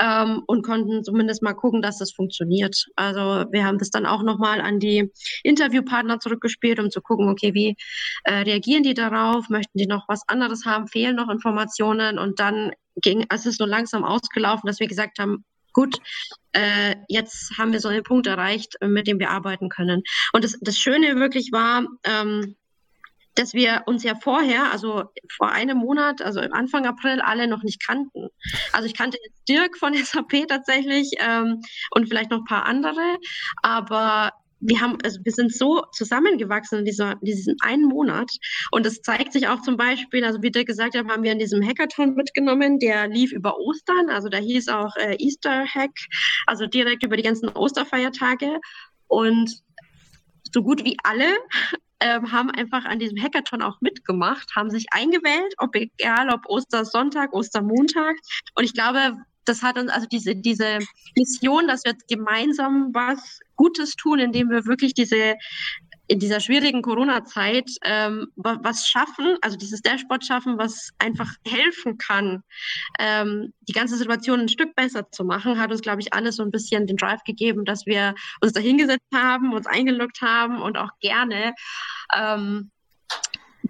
ähm, 0.00 0.42
und 0.46 0.62
konnten 0.62 1.04
zumindest 1.04 1.42
mal 1.42 1.54
gucken, 1.54 1.82
dass 1.82 1.98
das 1.98 2.12
funktioniert. 2.12 2.86
Also 2.96 3.44
wir 3.50 3.64
haben 3.64 3.78
das 3.78 3.90
dann 3.90 4.06
auch 4.06 4.22
nochmal 4.22 4.60
an 4.60 4.80
die 4.80 5.10
Interviewpartner 5.42 6.18
zurückgespielt, 6.20 6.80
um 6.80 6.90
zu 6.90 7.00
gucken, 7.00 7.28
okay, 7.28 7.54
wie 7.54 7.76
äh, 8.24 8.34
reagieren 8.38 8.82
die 8.82 8.94
darauf? 8.94 9.48
Möchten 9.48 9.78
die 9.78 9.86
noch 9.86 10.08
was 10.08 10.22
anderes 10.28 10.64
haben? 10.64 10.88
Fehlen 10.88 11.16
noch 11.16 11.28
Informationen? 11.28 12.18
Und 12.18 12.40
dann 12.40 12.72
ging, 12.96 13.26
es 13.28 13.46
ist 13.46 13.58
so 13.58 13.66
langsam 13.66 14.04
ausgelaufen, 14.04 14.66
dass 14.66 14.80
wir 14.80 14.88
gesagt 14.88 15.18
haben, 15.18 15.44
gut, 15.72 15.98
äh, 16.52 16.96
jetzt 17.08 17.58
haben 17.58 17.72
wir 17.72 17.80
so 17.80 17.88
einen 17.88 18.02
Punkt 18.02 18.26
erreicht, 18.26 18.76
mit 18.82 19.06
dem 19.06 19.18
wir 19.18 19.30
arbeiten 19.30 19.68
können. 19.68 20.02
Und 20.32 20.42
das, 20.42 20.56
das 20.62 20.78
Schöne 20.78 21.16
wirklich 21.16 21.50
war, 21.52 21.86
ähm, 22.04 22.56
dass 23.36 23.54
wir 23.54 23.82
uns 23.86 24.02
ja 24.02 24.14
vorher, 24.20 24.72
also 24.72 25.04
vor 25.36 25.52
einem 25.52 25.78
Monat, 25.78 26.22
also 26.22 26.40
im 26.40 26.52
Anfang 26.52 26.86
April, 26.86 27.20
alle 27.20 27.46
noch 27.46 27.62
nicht 27.62 27.84
kannten. 27.84 28.28
Also 28.72 28.86
ich 28.86 28.94
kannte 28.94 29.18
Dirk 29.48 29.76
von 29.78 29.94
SAP 30.04 30.48
tatsächlich 30.48 31.12
ähm, 31.18 31.62
und 31.92 32.08
vielleicht 32.08 32.30
noch 32.30 32.38
ein 32.38 32.44
paar 32.44 32.66
andere, 32.66 33.18
aber 33.62 34.32
wir 34.60 34.80
haben, 34.80 34.96
also 35.04 35.20
wir 35.22 35.32
sind 35.32 35.54
so 35.54 35.84
zusammengewachsen 35.92 36.78
in 36.78 36.84
dieser, 36.86 37.16
diesen 37.20 37.56
einen 37.60 37.84
Monat. 37.84 38.30
Und 38.70 38.86
das 38.86 39.02
zeigt 39.02 39.34
sich 39.34 39.48
auch 39.48 39.60
zum 39.60 39.76
Beispiel, 39.76 40.24
also 40.24 40.42
wie 40.42 40.50
Dirk 40.50 40.66
gesagt 40.66 40.96
hat, 40.96 41.06
haben 41.06 41.22
wir 41.22 41.32
in 41.32 41.38
diesem 41.38 41.62
Hackathon 41.62 42.14
mitgenommen, 42.14 42.78
der 42.78 43.06
lief 43.06 43.32
über 43.32 43.58
Ostern, 43.58 44.08
also 44.08 44.30
da 44.30 44.38
hieß 44.38 44.68
auch 44.68 44.96
äh, 44.96 45.16
Easter 45.18 45.66
Hack, 45.66 45.92
also 46.46 46.66
direkt 46.66 47.04
über 47.04 47.18
die 47.18 47.22
ganzen 47.22 47.50
Osterfeiertage. 47.50 48.58
Und 49.08 49.62
so 50.52 50.62
gut 50.62 50.84
wie 50.84 50.96
alle 51.04 51.36
ähm, 52.00 52.32
haben 52.32 52.50
einfach 52.50 52.84
an 52.84 52.98
diesem 52.98 53.20
Hackathon 53.20 53.62
auch 53.62 53.80
mitgemacht, 53.80 54.54
haben 54.54 54.70
sich 54.70 54.86
eingewählt, 54.90 55.54
ob 55.58 55.74
egal 55.74 56.30
ob 56.30 56.46
Ostersonntag, 56.46 57.32
Ostermontag. 57.32 58.16
Und 58.54 58.64
ich 58.64 58.74
glaube, 58.74 59.16
das 59.46 59.62
hat 59.62 59.78
uns 59.78 59.90
also 59.90 60.06
diese, 60.06 60.34
diese 60.34 60.78
Mission, 61.16 61.68
dass 61.68 61.84
wir 61.84 61.94
gemeinsam 62.08 62.90
was 62.92 63.40
Gutes 63.54 63.94
tun, 63.94 64.18
indem 64.18 64.50
wir 64.50 64.66
wirklich 64.66 64.92
diese 64.92 65.36
in 66.08 66.18
dieser 66.18 66.40
schwierigen 66.40 66.82
Corona-Zeit 66.82 67.70
ähm, 67.84 68.28
was 68.36 68.88
schaffen, 68.88 69.36
also 69.40 69.56
dieses 69.56 69.82
Dashboard 69.82 70.24
schaffen, 70.24 70.58
was 70.58 70.90
einfach 70.98 71.30
helfen 71.46 71.98
kann, 71.98 72.42
ähm, 72.98 73.52
die 73.62 73.72
ganze 73.72 73.96
Situation 73.96 74.40
ein 74.40 74.48
Stück 74.48 74.74
besser 74.74 75.10
zu 75.10 75.24
machen, 75.24 75.58
hat 75.58 75.70
uns, 75.70 75.82
glaube 75.82 76.00
ich, 76.00 76.14
alles 76.14 76.36
so 76.36 76.42
ein 76.42 76.50
bisschen 76.50 76.86
den 76.86 76.96
Drive 76.96 77.24
gegeben, 77.24 77.64
dass 77.64 77.86
wir 77.86 78.14
uns 78.40 78.52
da 78.52 78.60
hingesetzt 78.60 79.06
haben, 79.14 79.52
uns 79.52 79.66
eingeloggt 79.66 80.20
haben 80.22 80.60
und 80.62 80.76
auch 80.76 80.90
gerne 81.00 81.54
ähm, 82.16 82.70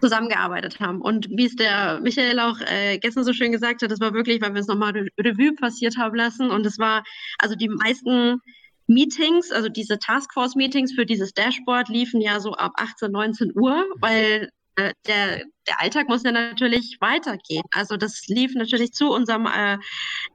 zusammengearbeitet 0.01 0.81
haben. 0.81 1.01
Und 1.01 1.29
wie 1.31 1.47
es 1.47 1.57
der 1.57 2.01
Michael 2.01 2.39
auch 2.41 2.61
äh, 2.61 2.99
gestern 2.99 3.25
so 3.25 3.33
schön 3.33 3.53
gesagt 3.53 3.83
hat, 3.83 3.91
das 3.91 4.01
war 4.01 4.13
wirklich, 4.13 4.43
weil 4.43 4.55
wir 4.55 4.61
es 4.61 4.67
nochmal 4.67 4.93
Revue 5.19 5.55
passiert 5.55 5.97
haben 5.97 6.15
lassen. 6.15 6.51
Und 6.51 6.67
es 6.67 6.79
war, 6.79 7.03
also 7.39 7.55
die 7.55 7.69
meisten 7.69 8.41
Meetings, 8.87 9.51
also 9.51 9.69
diese 9.69 9.99
Taskforce-Meetings 9.99 10.93
für 10.93 11.07
dieses 11.07 11.33
Dashboard 11.33 11.89
liefen 11.89 12.21
ja 12.21 12.41
so 12.41 12.53
ab 12.53 12.73
18, 12.77 13.11
19 13.11 13.53
Uhr, 13.57 13.85
weil 14.01 14.51
äh, 14.77 14.93
der, 15.07 15.43
der 15.69 15.81
Alltag 15.81 16.09
muss 16.09 16.23
ja 16.23 16.33
natürlich 16.33 16.97
weitergehen. 17.01 17.63
Also 17.73 17.97
das 17.97 18.27
lief 18.29 18.55
natürlich 18.55 18.93
zu 18.93 19.11
unserem 19.11 19.47
äh, 19.47 19.79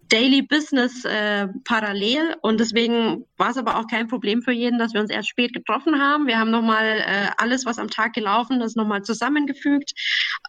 Daily 0.09 0.41
Business 0.41 1.05
äh, 1.05 1.47
parallel 1.63 2.35
und 2.41 2.59
deswegen 2.59 3.25
war 3.37 3.51
es 3.51 3.57
aber 3.57 3.79
auch 3.79 3.87
kein 3.87 4.07
Problem 4.07 4.41
für 4.41 4.51
jeden, 4.51 4.77
dass 4.77 4.93
wir 4.93 4.99
uns 4.99 5.09
erst 5.09 5.29
spät 5.29 5.53
getroffen 5.53 6.01
haben. 6.01 6.27
Wir 6.27 6.37
haben 6.37 6.51
nochmal 6.51 6.99
äh, 6.99 7.29
alles, 7.37 7.65
was 7.65 7.79
am 7.79 7.89
Tag 7.89 8.13
gelaufen 8.13 8.59
ist, 8.59 8.75
nochmal 8.75 9.03
zusammengefügt. 9.03 9.93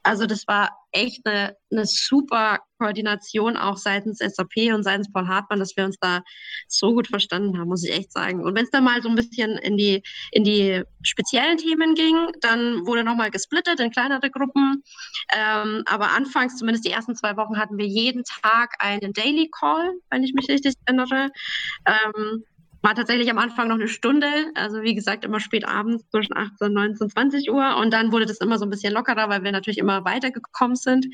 Also 0.02 0.26
das 0.26 0.48
war 0.48 0.70
echt 0.90 1.24
eine, 1.26 1.56
eine 1.70 1.86
super 1.86 2.58
Koordination 2.78 3.56
auch 3.56 3.76
seitens 3.76 4.18
SAP 4.18 4.74
und 4.74 4.82
seitens 4.82 5.12
Paul 5.12 5.28
Hartmann, 5.28 5.60
dass 5.60 5.76
wir 5.76 5.84
uns 5.84 5.96
da 6.00 6.22
so 6.68 6.92
gut 6.92 7.06
verstanden 7.06 7.58
haben, 7.58 7.68
muss 7.68 7.84
ich 7.84 7.92
echt 7.92 8.12
sagen. 8.12 8.44
Und 8.44 8.56
wenn 8.56 8.64
es 8.64 8.70
dann 8.70 8.84
mal 8.84 9.00
so 9.00 9.08
ein 9.08 9.14
bisschen 9.14 9.58
in 9.58 9.76
die, 9.76 10.02
in 10.32 10.42
die 10.44 10.82
speziellen 11.02 11.58
Themen 11.58 11.94
ging, 11.94 12.16
dann 12.40 12.84
wurde 12.86 13.04
nochmal 13.04 13.30
gesplittet 13.30 13.78
in 13.78 13.90
kleinere 13.90 14.30
Gruppen. 14.30 14.71
Ähm, 15.34 15.82
aber 15.86 16.12
anfangs, 16.12 16.56
zumindest 16.56 16.84
die 16.84 16.90
ersten 16.90 17.16
zwei 17.16 17.36
Wochen, 17.36 17.58
hatten 17.58 17.78
wir 17.78 17.86
jeden 17.86 18.24
Tag 18.24 18.74
einen 18.78 19.12
Daily 19.12 19.50
Call, 19.50 19.92
wenn 20.10 20.24
ich 20.24 20.34
mich 20.34 20.48
richtig 20.48 20.74
erinnere. 20.86 21.30
Ähm, 21.86 22.44
war 22.82 22.96
tatsächlich 22.96 23.30
am 23.30 23.38
Anfang 23.38 23.68
noch 23.68 23.76
eine 23.76 23.86
Stunde, 23.86 24.26
also 24.54 24.82
wie 24.82 24.94
gesagt, 24.94 25.24
immer 25.24 25.38
spät 25.38 25.66
abends 25.66 26.04
zwischen 26.10 26.36
18, 26.36 26.72
19, 26.72 27.10
20 27.10 27.50
Uhr. 27.50 27.76
Und 27.76 27.92
dann 27.92 28.10
wurde 28.10 28.26
das 28.26 28.38
immer 28.38 28.58
so 28.58 28.66
ein 28.66 28.70
bisschen 28.70 28.92
lockerer, 28.92 29.28
weil 29.28 29.44
wir 29.44 29.52
natürlich 29.52 29.78
immer 29.78 30.04
weitergekommen 30.04 30.76
sind. 30.76 31.06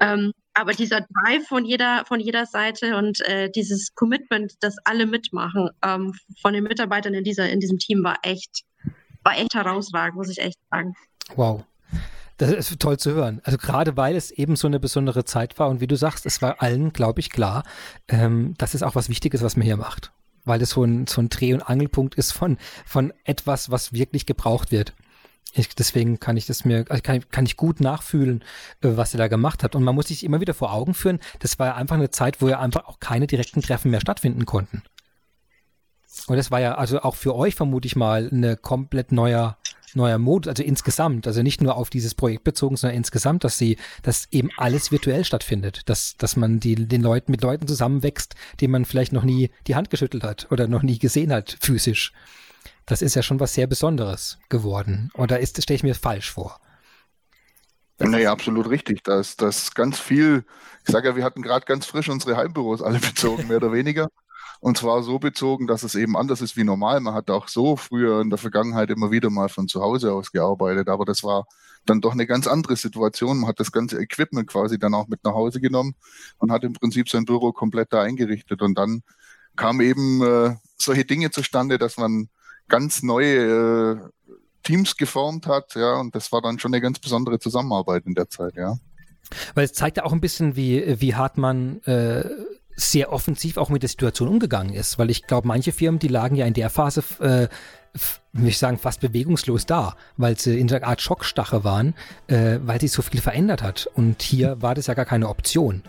Ähm, 0.00 0.32
aber 0.54 0.72
dieser 0.72 1.00
Drive 1.00 1.46
von 1.46 1.64
jeder, 1.64 2.04
von 2.06 2.20
jeder 2.20 2.46
Seite 2.46 2.96
und 2.96 3.20
äh, 3.28 3.50
dieses 3.50 3.94
Commitment, 3.94 4.54
das 4.60 4.76
alle 4.84 5.06
mitmachen, 5.06 5.70
ähm, 5.84 6.14
von 6.40 6.54
den 6.54 6.64
Mitarbeitern 6.64 7.14
in, 7.14 7.24
dieser, 7.24 7.50
in 7.50 7.58
diesem 7.58 7.78
Team 7.78 8.04
war 8.04 8.18
echt, 8.22 8.62
war 9.24 9.36
echt 9.36 9.54
herausragend, 9.54 10.16
muss 10.16 10.30
ich 10.30 10.38
echt 10.38 10.58
sagen. 10.70 10.94
Wow. 11.34 11.64
Das 12.38 12.50
ist 12.50 12.80
toll 12.80 12.98
zu 12.98 13.12
hören. 13.12 13.40
Also 13.44 13.58
gerade 13.58 13.96
weil 13.96 14.16
es 14.16 14.30
eben 14.30 14.56
so 14.56 14.66
eine 14.68 14.80
besondere 14.80 15.24
Zeit 15.24 15.58
war 15.58 15.68
und 15.68 15.80
wie 15.80 15.86
du 15.86 15.96
sagst, 15.96 16.24
es 16.24 16.40
war 16.40 16.62
allen, 16.62 16.92
glaube 16.92 17.20
ich, 17.20 17.30
klar, 17.30 17.64
ähm, 18.08 18.54
das 18.58 18.74
ist 18.74 18.82
auch 18.82 18.94
was 18.94 19.08
Wichtiges, 19.08 19.42
was 19.42 19.56
man 19.56 19.66
hier 19.66 19.76
macht 19.76 20.12
weil 20.48 20.62
es 20.62 20.70
so 20.70 20.82
ein, 20.82 21.06
so 21.06 21.20
ein 21.20 21.28
Dreh- 21.28 21.54
und 21.54 21.62
Angelpunkt 21.62 22.16
ist 22.16 22.32
von, 22.32 22.56
von 22.84 23.12
etwas, 23.24 23.70
was 23.70 23.92
wirklich 23.92 24.26
gebraucht 24.26 24.72
wird. 24.72 24.94
Ich, 25.54 25.68
deswegen 25.74 26.20
kann 26.20 26.36
ich 26.36 26.46
das 26.46 26.64
mir, 26.64 26.84
also 26.88 27.02
kann, 27.02 27.28
kann 27.30 27.46
ich 27.46 27.56
gut 27.56 27.80
nachfühlen, 27.80 28.42
äh, 28.82 28.90
was 28.96 29.14
ihr 29.14 29.18
da 29.18 29.28
gemacht 29.28 29.62
habt. 29.62 29.76
Und 29.76 29.84
man 29.84 29.94
muss 29.94 30.08
sich 30.08 30.24
immer 30.24 30.40
wieder 30.40 30.54
vor 30.54 30.72
Augen 30.72 30.94
führen, 30.94 31.20
das 31.38 31.58
war 31.58 31.68
ja 31.68 31.74
einfach 31.74 31.96
eine 31.96 32.10
Zeit, 32.10 32.42
wo 32.42 32.48
ja 32.48 32.58
einfach 32.58 32.86
auch 32.86 32.98
keine 33.00 33.26
direkten 33.26 33.62
Treffen 33.62 33.90
mehr 33.90 34.00
stattfinden 34.00 34.46
konnten. 34.46 34.82
Und 36.26 36.36
das 36.36 36.50
war 36.50 36.60
ja 36.60 36.74
also 36.74 37.00
auch 37.02 37.14
für 37.14 37.34
euch 37.34 37.54
vermute 37.54 37.86
ich 37.86 37.94
mal 37.94 38.28
eine 38.30 38.56
komplett 38.56 39.12
neuer, 39.12 39.56
neuer 39.94 40.18
Modus, 40.18 40.48
also 40.48 40.62
insgesamt, 40.62 41.26
also 41.26 41.42
nicht 41.42 41.60
nur 41.60 41.76
auf 41.76 41.90
dieses 41.90 42.14
Projekt 42.14 42.44
bezogen, 42.44 42.76
sondern 42.76 42.96
insgesamt, 42.96 43.44
dass 43.44 43.58
sie, 43.58 43.76
dass 44.02 44.28
eben 44.30 44.50
alles 44.56 44.90
virtuell 44.90 45.24
stattfindet, 45.24 45.82
dass, 45.88 46.16
dass 46.16 46.36
man 46.36 46.60
die, 46.60 46.74
den 46.74 47.02
Leuten 47.02 47.30
mit 47.30 47.42
Leuten 47.42 47.66
zusammenwächst, 47.66 48.34
denen 48.60 48.72
man 48.72 48.84
vielleicht 48.84 49.12
noch 49.12 49.24
nie 49.24 49.50
die 49.66 49.74
Hand 49.74 49.90
geschüttelt 49.90 50.24
hat 50.24 50.48
oder 50.50 50.68
noch 50.68 50.82
nie 50.82 50.98
gesehen 50.98 51.32
hat, 51.32 51.56
physisch. 51.60 52.12
Das 52.86 53.02
ist 53.02 53.14
ja 53.14 53.22
schon 53.22 53.40
was 53.40 53.54
sehr 53.54 53.66
Besonderes 53.66 54.38
geworden. 54.48 55.10
Und 55.14 55.30
da 55.30 55.36
ist, 55.36 55.62
stelle 55.62 55.76
ich 55.76 55.82
mir 55.82 55.94
falsch 55.94 56.30
vor. 56.30 56.58
naja, 57.98 58.32
absolut 58.32 58.70
richtig. 58.70 59.02
Da 59.02 59.20
ist 59.20 59.42
das 59.42 59.74
ganz 59.74 59.98
viel, 59.98 60.44
ich 60.86 60.92
sage 60.92 61.08
ja, 61.08 61.16
wir 61.16 61.24
hatten 61.24 61.42
gerade 61.42 61.66
ganz 61.66 61.84
frisch 61.86 62.08
unsere 62.08 62.36
Heimbüros 62.36 62.80
alle 62.80 62.98
bezogen, 63.00 63.48
mehr 63.48 63.58
oder 63.58 63.72
weniger. 63.72 64.08
Und 64.60 64.76
zwar 64.76 65.02
so 65.02 65.18
bezogen, 65.18 65.66
dass 65.66 65.82
es 65.82 65.94
eben 65.94 66.16
anders 66.16 66.40
ist 66.40 66.56
wie 66.56 66.64
normal. 66.64 67.00
Man 67.00 67.14
hat 67.14 67.30
auch 67.30 67.48
so 67.48 67.76
früher 67.76 68.20
in 68.20 68.30
der 68.30 68.38
Vergangenheit 68.38 68.90
immer 68.90 69.10
wieder 69.10 69.30
mal 69.30 69.48
von 69.48 69.68
zu 69.68 69.80
Hause 69.80 70.12
aus 70.12 70.32
gearbeitet, 70.32 70.88
aber 70.88 71.04
das 71.04 71.22
war 71.22 71.46
dann 71.86 72.00
doch 72.00 72.12
eine 72.12 72.26
ganz 72.26 72.46
andere 72.46 72.76
Situation. 72.76 73.40
Man 73.40 73.48
hat 73.48 73.60
das 73.60 73.72
ganze 73.72 74.00
Equipment 74.00 74.48
quasi 74.48 74.78
dann 74.78 74.94
auch 74.94 75.08
mit 75.08 75.24
nach 75.24 75.32
Hause 75.32 75.60
genommen 75.60 75.94
und 76.38 76.50
hat 76.50 76.64
im 76.64 76.72
Prinzip 76.72 77.08
sein 77.08 77.24
Büro 77.24 77.52
komplett 77.52 77.92
da 77.92 78.02
eingerichtet. 78.02 78.62
Und 78.62 78.76
dann 78.76 79.02
kamen 79.56 79.80
eben 79.80 80.22
äh, 80.22 80.56
solche 80.76 81.04
Dinge 81.04 81.30
zustande, 81.30 81.78
dass 81.78 81.96
man 81.96 82.28
ganz 82.68 83.02
neue 83.02 83.96
äh, 83.96 84.28
Teams 84.62 84.96
geformt 84.96 85.46
hat, 85.46 85.74
ja, 85.76 85.94
und 85.94 86.14
das 86.14 86.30
war 86.30 86.42
dann 86.42 86.58
schon 86.58 86.74
eine 86.74 86.82
ganz 86.82 86.98
besondere 86.98 87.38
Zusammenarbeit 87.38 88.04
in 88.06 88.14
der 88.14 88.28
Zeit, 88.28 88.54
ja. 88.56 88.76
Weil 89.54 89.64
es 89.64 89.72
zeigt 89.72 89.98
ja 89.98 90.04
auch 90.04 90.12
ein 90.12 90.20
bisschen, 90.20 90.56
wie, 90.56 91.00
wie 91.00 91.14
hart 91.14 91.38
man 91.38 91.82
äh, 91.84 92.24
sehr 92.78 93.12
offensiv 93.12 93.56
auch 93.56 93.70
mit 93.70 93.82
der 93.82 93.88
Situation 93.88 94.28
umgegangen 94.28 94.72
ist, 94.72 94.98
weil 94.98 95.10
ich 95.10 95.26
glaube, 95.26 95.48
manche 95.48 95.72
Firmen, 95.72 95.98
die 95.98 96.08
lagen 96.08 96.36
ja 96.36 96.46
in 96.46 96.54
der 96.54 96.70
Phase, 96.70 97.02
äh, 97.20 97.48
würde 98.32 98.48
ich 98.48 98.58
sagen, 98.58 98.78
fast 98.78 99.00
bewegungslos 99.00 99.66
da, 99.66 99.96
weil 100.16 100.38
sie 100.38 100.58
in 100.60 100.72
einer 100.72 100.86
Art 100.86 101.00
Schockstache 101.00 101.64
waren, 101.64 101.94
äh, 102.28 102.58
weil 102.62 102.80
sich 102.80 102.92
so 102.92 103.02
viel 103.02 103.20
verändert 103.20 103.62
hat. 103.62 103.88
Und 103.94 104.22
hier 104.22 104.62
war 104.62 104.74
das 104.74 104.86
ja 104.86 104.94
gar 104.94 105.06
keine 105.06 105.28
Option. 105.28 105.82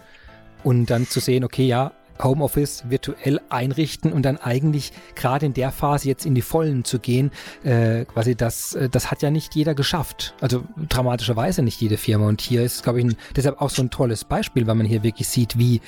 Und 0.64 0.88
dann 0.88 1.08
zu 1.08 1.20
sehen, 1.20 1.44
okay, 1.44 1.68
ja, 1.68 1.92
Homeoffice 2.22 2.90
virtuell 2.90 3.40
einrichten 3.50 4.12
und 4.12 4.24
dann 4.24 4.38
eigentlich 4.38 4.92
gerade 5.16 5.46
in 5.46 5.54
der 5.54 5.72
Phase 5.72 6.08
jetzt 6.08 6.26
in 6.26 6.36
die 6.36 6.42
Vollen 6.42 6.84
zu 6.84 7.00
gehen, 7.00 7.32
äh, 7.64 8.06
quasi 8.06 8.36
das, 8.36 8.76
äh, 8.76 8.90
das 8.90 9.12
hat 9.12 9.22
ja 9.22 9.32
nicht 9.32 9.56
jeder 9.56 9.74
geschafft. 9.76 10.34
Also 10.42 10.64
dramatischerweise 10.90 11.62
nicht 11.62 11.82
jede 11.82 11.98
Firma. 11.98 12.28
Und 12.28 12.42
hier 12.42 12.64
ist, 12.64 12.84
glaube 12.84 13.00
ich, 13.00 13.06
ein, 13.06 13.16
deshalb 13.36 13.62
auch 13.62 13.70
so 13.70 13.82
ein 13.82 13.90
tolles 13.90 14.24
Beispiel, 14.24 14.68
weil 14.68 14.76
man 14.76 14.86
hier 14.86 15.04
wirklich 15.04 15.28
sieht, 15.28 15.58
wie, 15.58 15.82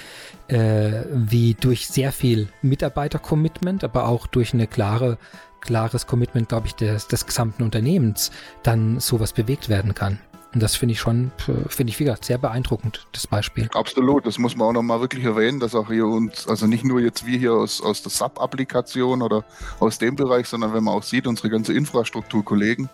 äh, 0.47 1.03
wie 1.13 1.55
durch 1.55 1.87
sehr 1.87 2.11
viel 2.11 2.47
Mitarbeiter-Commitment, 2.61 3.83
aber 3.83 4.07
auch 4.07 4.27
durch 4.27 4.53
eine 4.53 4.67
klare 4.67 5.17
klares 5.61 6.07
Commitment, 6.07 6.49
glaube 6.49 6.67
ich, 6.67 6.73
des, 6.73 7.07
des 7.07 7.27
gesamten 7.27 7.63
Unternehmens 7.63 8.31
dann 8.63 8.99
sowas 8.99 9.31
bewegt 9.31 9.69
werden 9.69 9.93
kann. 9.93 10.19
Und 10.53 10.61
das 10.61 10.75
finde 10.75 10.93
ich 10.93 10.99
schon, 10.99 11.31
finde 11.67 11.91
ich 11.91 11.99
wieder 11.99 12.17
sehr 12.21 12.37
beeindruckend, 12.37 13.07
das 13.13 13.25
Beispiel. 13.25 13.69
Absolut, 13.73 14.25
das 14.25 14.37
muss 14.37 14.55
man 14.55 14.67
auch 14.67 14.73
nochmal 14.73 14.99
wirklich 14.99 15.23
erwähnen, 15.23 15.59
dass 15.61 15.75
auch 15.75 15.87
hier 15.87 16.05
uns, 16.05 16.47
also 16.47 16.67
nicht 16.67 16.83
nur 16.83 16.99
jetzt 16.99 17.25
wir 17.25 17.39
hier 17.39 17.53
aus, 17.53 17.81
aus 17.81 18.01
der 18.03 18.11
SAP-Applikation 18.11 19.21
oder 19.21 19.45
aus 19.79 19.97
dem 19.97 20.15
Bereich, 20.15 20.47
sondern 20.47 20.73
wenn 20.73 20.83
man 20.83 20.95
auch 20.95 21.03
sieht, 21.03 21.25
unsere 21.25 21.49
ganze 21.49 21.73
Infrastrukturkollegen, 21.73 22.89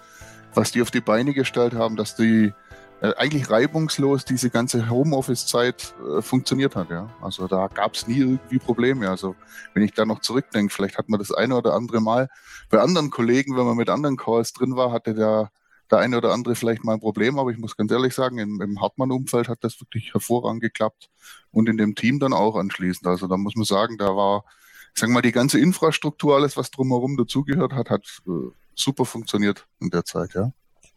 was 0.53 0.71
die 0.71 0.83
auf 0.83 0.91
die 0.91 1.01
Beine 1.01 1.33
gestellt 1.33 1.73
haben, 1.73 1.95
dass 1.95 2.15
die 2.15 2.53
äh, 2.99 3.13
eigentlich 3.15 3.49
reibungslos 3.49 4.25
diese 4.25 4.49
ganze 4.49 4.89
Homeoffice-Zeit 4.89 5.93
äh, 6.17 6.21
funktioniert 6.21 6.75
hat. 6.75 6.89
Ja. 6.89 7.09
Also 7.21 7.47
da 7.47 7.67
gab 7.67 7.93
es 7.93 8.07
nie 8.07 8.19
irgendwie 8.19 8.57
Probleme. 8.57 9.07
Also 9.07 9.35
wenn 9.73 9.83
ich 9.83 9.93
da 9.93 10.03
noch 10.05 10.21
zurückdenke, 10.21 10.73
vielleicht 10.73 10.97
hat 10.97 11.07
man 11.07 11.19
das 11.19 11.31
eine 11.31 11.55
oder 11.55 11.73
andere 11.73 12.01
Mal 12.01 12.27
bei 12.71 12.79
anderen 12.79 13.11
Kollegen, 13.11 13.55
wenn 13.55 13.65
man 13.65 13.77
mit 13.77 13.89
anderen 13.89 14.17
Calls 14.17 14.51
drin 14.51 14.75
war, 14.75 14.91
hatte 14.91 15.13
der, 15.13 15.51
der 15.91 15.99
eine 15.99 16.17
oder 16.17 16.33
andere 16.33 16.55
vielleicht 16.55 16.83
mal 16.83 16.93
ein 16.93 16.99
Problem. 16.99 17.39
Aber 17.39 17.51
ich 17.51 17.57
muss 17.57 17.77
ganz 17.77 17.91
ehrlich 17.91 18.13
sagen, 18.13 18.37
im, 18.37 18.61
im 18.61 18.81
Hartmann-Umfeld 18.81 19.47
hat 19.47 19.63
das 19.63 19.79
wirklich 19.79 20.13
hervorragend 20.13 20.61
geklappt 20.61 21.09
und 21.51 21.69
in 21.69 21.77
dem 21.77 21.95
Team 21.95 22.19
dann 22.19 22.33
auch 22.33 22.55
anschließend. 22.55 23.07
Also 23.07 23.27
da 23.27 23.37
muss 23.37 23.55
man 23.55 23.65
sagen, 23.65 23.97
da 23.97 24.15
war, 24.15 24.45
ich 24.93 24.99
sag 24.99 25.09
mal, 25.09 25.21
die 25.21 25.31
ganze 25.31 25.59
Infrastruktur, 25.59 26.35
alles 26.35 26.57
was 26.57 26.71
drumherum 26.71 27.17
dazugehört 27.17 27.73
hat, 27.73 27.89
hat 27.89 28.05
äh, 28.27 28.51
super 28.75 29.05
funktioniert 29.05 29.67
in 29.79 29.89
der 29.89 30.05
Zeit, 30.05 30.33
ja. 30.33 30.51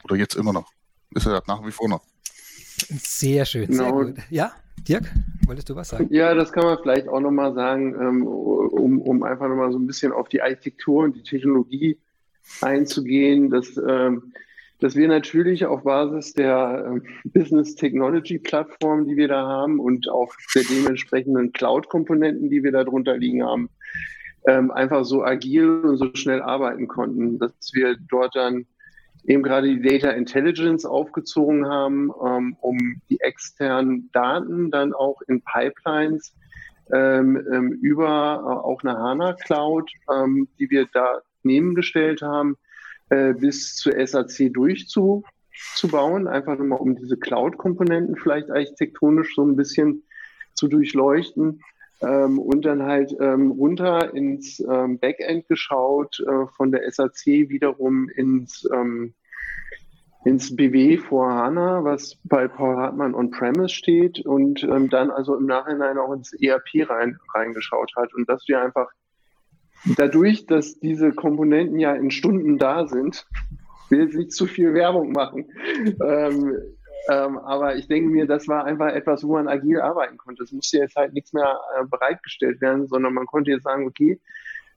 Oder 0.04 0.16
jetzt 0.16 0.34
immer 0.34 0.52
noch. 0.52 0.70
Ist 1.14 1.26
er 1.26 1.42
nach 1.46 1.64
wie 1.66 1.72
vor 1.72 1.88
noch. 1.88 2.02
Sehr 2.88 3.44
schön, 3.44 3.66
genau. 3.66 3.82
sehr 3.82 3.92
gut. 3.92 4.22
Ja, 4.30 4.52
Dirk, 4.88 5.12
wolltest 5.46 5.68
du 5.68 5.76
was 5.76 5.90
sagen? 5.90 6.08
Ja, 6.10 6.34
das 6.34 6.52
kann 6.52 6.64
man 6.64 6.78
vielleicht 6.80 7.08
auch 7.08 7.20
nochmal 7.20 7.52
sagen, 7.54 7.94
ähm, 8.00 8.26
um, 8.26 9.00
um 9.00 9.22
einfach 9.22 9.48
nochmal 9.48 9.72
so 9.72 9.78
ein 9.78 9.86
bisschen 9.86 10.12
auf 10.12 10.28
die 10.28 10.40
Architektur 10.40 11.04
und 11.04 11.16
die 11.16 11.22
Technologie 11.22 11.98
einzugehen, 12.60 13.50
dass, 13.50 13.76
ähm, 13.76 14.32
dass 14.80 14.96
wir 14.96 15.08
natürlich 15.08 15.66
auf 15.66 15.84
Basis 15.84 16.32
der 16.32 16.84
ähm, 16.86 17.02
Business 17.24 17.74
Technology 17.74 18.38
Plattform, 18.38 19.06
die 19.06 19.16
wir 19.16 19.28
da 19.28 19.46
haben 19.46 19.78
und 19.78 20.08
auch 20.08 20.32
der 20.54 20.62
dementsprechenden 20.64 21.52
Cloud-Komponenten, 21.52 22.50
die 22.50 22.62
wir 22.62 22.72
da 22.72 22.84
drunter 22.84 23.16
liegen 23.16 23.44
haben, 23.44 23.70
einfach 24.42 25.04
so 25.04 25.22
agil 25.22 25.82
und 25.84 25.98
so 25.98 26.08
schnell 26.14 26.40
arbeiten 26.40 26.88
konnten, 26.88 27.38
dass 27.38 27.52
wir 27.74 27.96
dort 28.08 28.34
dann 28.34 28.64
eben 29.24 29.42
gerade 29.42 29.68
die 29.68 29.82
Data 29.82 30.10
Intelligence 30.10 30.84
aufgezogen 30.84 31.66
haben, 31.66 32.10
ähm, 32.24 32.56
um 32.60 33.00
die 33.08 33.20
externen 33.20 34.10
Daten 34.12 34.70
dann 34.70 34.92
auch 34.92 35.20
in 35.28 35.42
Pipelines 35.42 36.34
ähm, 36.92 37.36
ähm, 37.52 37.72
über 37.72 38.06
äh, 38.06 38.66
auch 38.66 38.82
eine 38.82 38.98
HANA 38.98 39.34
Cloud, 39.34 39.90
ähm, 40.10 40.48
die 40.58 40.70
wir 40.70 40.86
da 40.92 41.20
nebengestellt 41.42 42.22
haben, 42.22 42.56
äh, 43.10 43.34
bis 43.34 43.76
zur 43.76 43.94
SAC 44.06 44.52
durchzubauen, 44.52 46.26
einfach 46.26 46.56
nochmal 46.56 46.80
um 46.80 46.96
diese 46.96 47.16
Cloud-Komponenten 47.16 48.16
vielleicht 48.16 48.50
architektonisch 48.50 49.34
so 49.34 49.44
ein 49.44 49.56
bisschen 49.56 50.04
zu 50.54 50.68
durchleuchten. 50.68 51.62
Ähm, 52.02 52.38
und 52.38 52.64
dann 52.64 52.82
halt 52.82 53.14
ähm, 53.20 53.50
runter 53.50 54.14
ins 54.14 54.58
ähm, 54.60 54.98
Backend 54.98 55.48
geschaut, 55.48 56.18
äh, 56.20 56.46
von 56.56 56.72
der 56.72 56.90
SAC 56.90 57.26
wiederum 57.26 58.08
ins, 58.08 58.66
ähm, 58.72 59.12
ins 60.24 60.54
BW 60.56 60.96
vor 60.96 61.30
HANA, 61.30 61.84
was 61.84 62.16
bei 62.24 62.48
Paul 62.48 62.76
Hartmann 62.76 63.14
on-premise 63.14 63.74
steht 63.74 64.24
und 64.24 64.62
ähm, 64.62 64.88
dann 64.88 65.10
also 65.10 65.36
im 65.36 65.44
Nachhinein 65.44 65.98
auch 65.98 66.12
ins 66.12 66.32
ERP 66.32 66.88
rein, 66.88 67.18
reingeschaut 67.34 67.92
hat 67.96 68.14
und 68.14 68.28
dass 68.28 68.48
wir 68.48 68.62
einfach 68.62 68.90
dadurch, 69.84 70.46
dass 70.46 70.78
diese 70.78 71.12
Komponenten 71.12 71.78
ja 71.78 71.94
in 71.94 72.10
Stunden 72.10 72.58
da 72.58 72.86
sind, 72.86 73.26
will 73.88 74.02
jetzt 74.02 74.16
nicht 74.16 74.32
zu 74.32 74.46
viel 74.46 74.74
Werbung 74.74 75.12
machen, 75.12 75.46
ähm, 76.04 76.56
ähm, 77.08 77.38
aber 77.38 77.76
ich 77.76 77.88
denke 77.88 78.10
mir, 78.10 78.26
das 78.26 78.46
war 78.46 78.64
einfach 78.64 78.88
etwas, 78.88 79.24
wo 79.24 79.32
man 79.32 79.48
agil 79.48 79.80
arbeiten 79.80 80.18
konnte. 80.18 80.42
Es 80.42 80.52
musste 80.52 80.78
jetzt 80.78 80.96
halt 80.96 81.12
nichts 81.12 81.32
mehr 81.32 81.58
äh, 81.76 81.84
bereitgestellt 81.86 82.60
werden, 82.60 82.86
sondern 82.86 83.14
man 83.14 83.26
konnte 83.26 83.50
jetzt 83.50 83.64
sagen, 83.64 83.86
okay, 83.86 84.20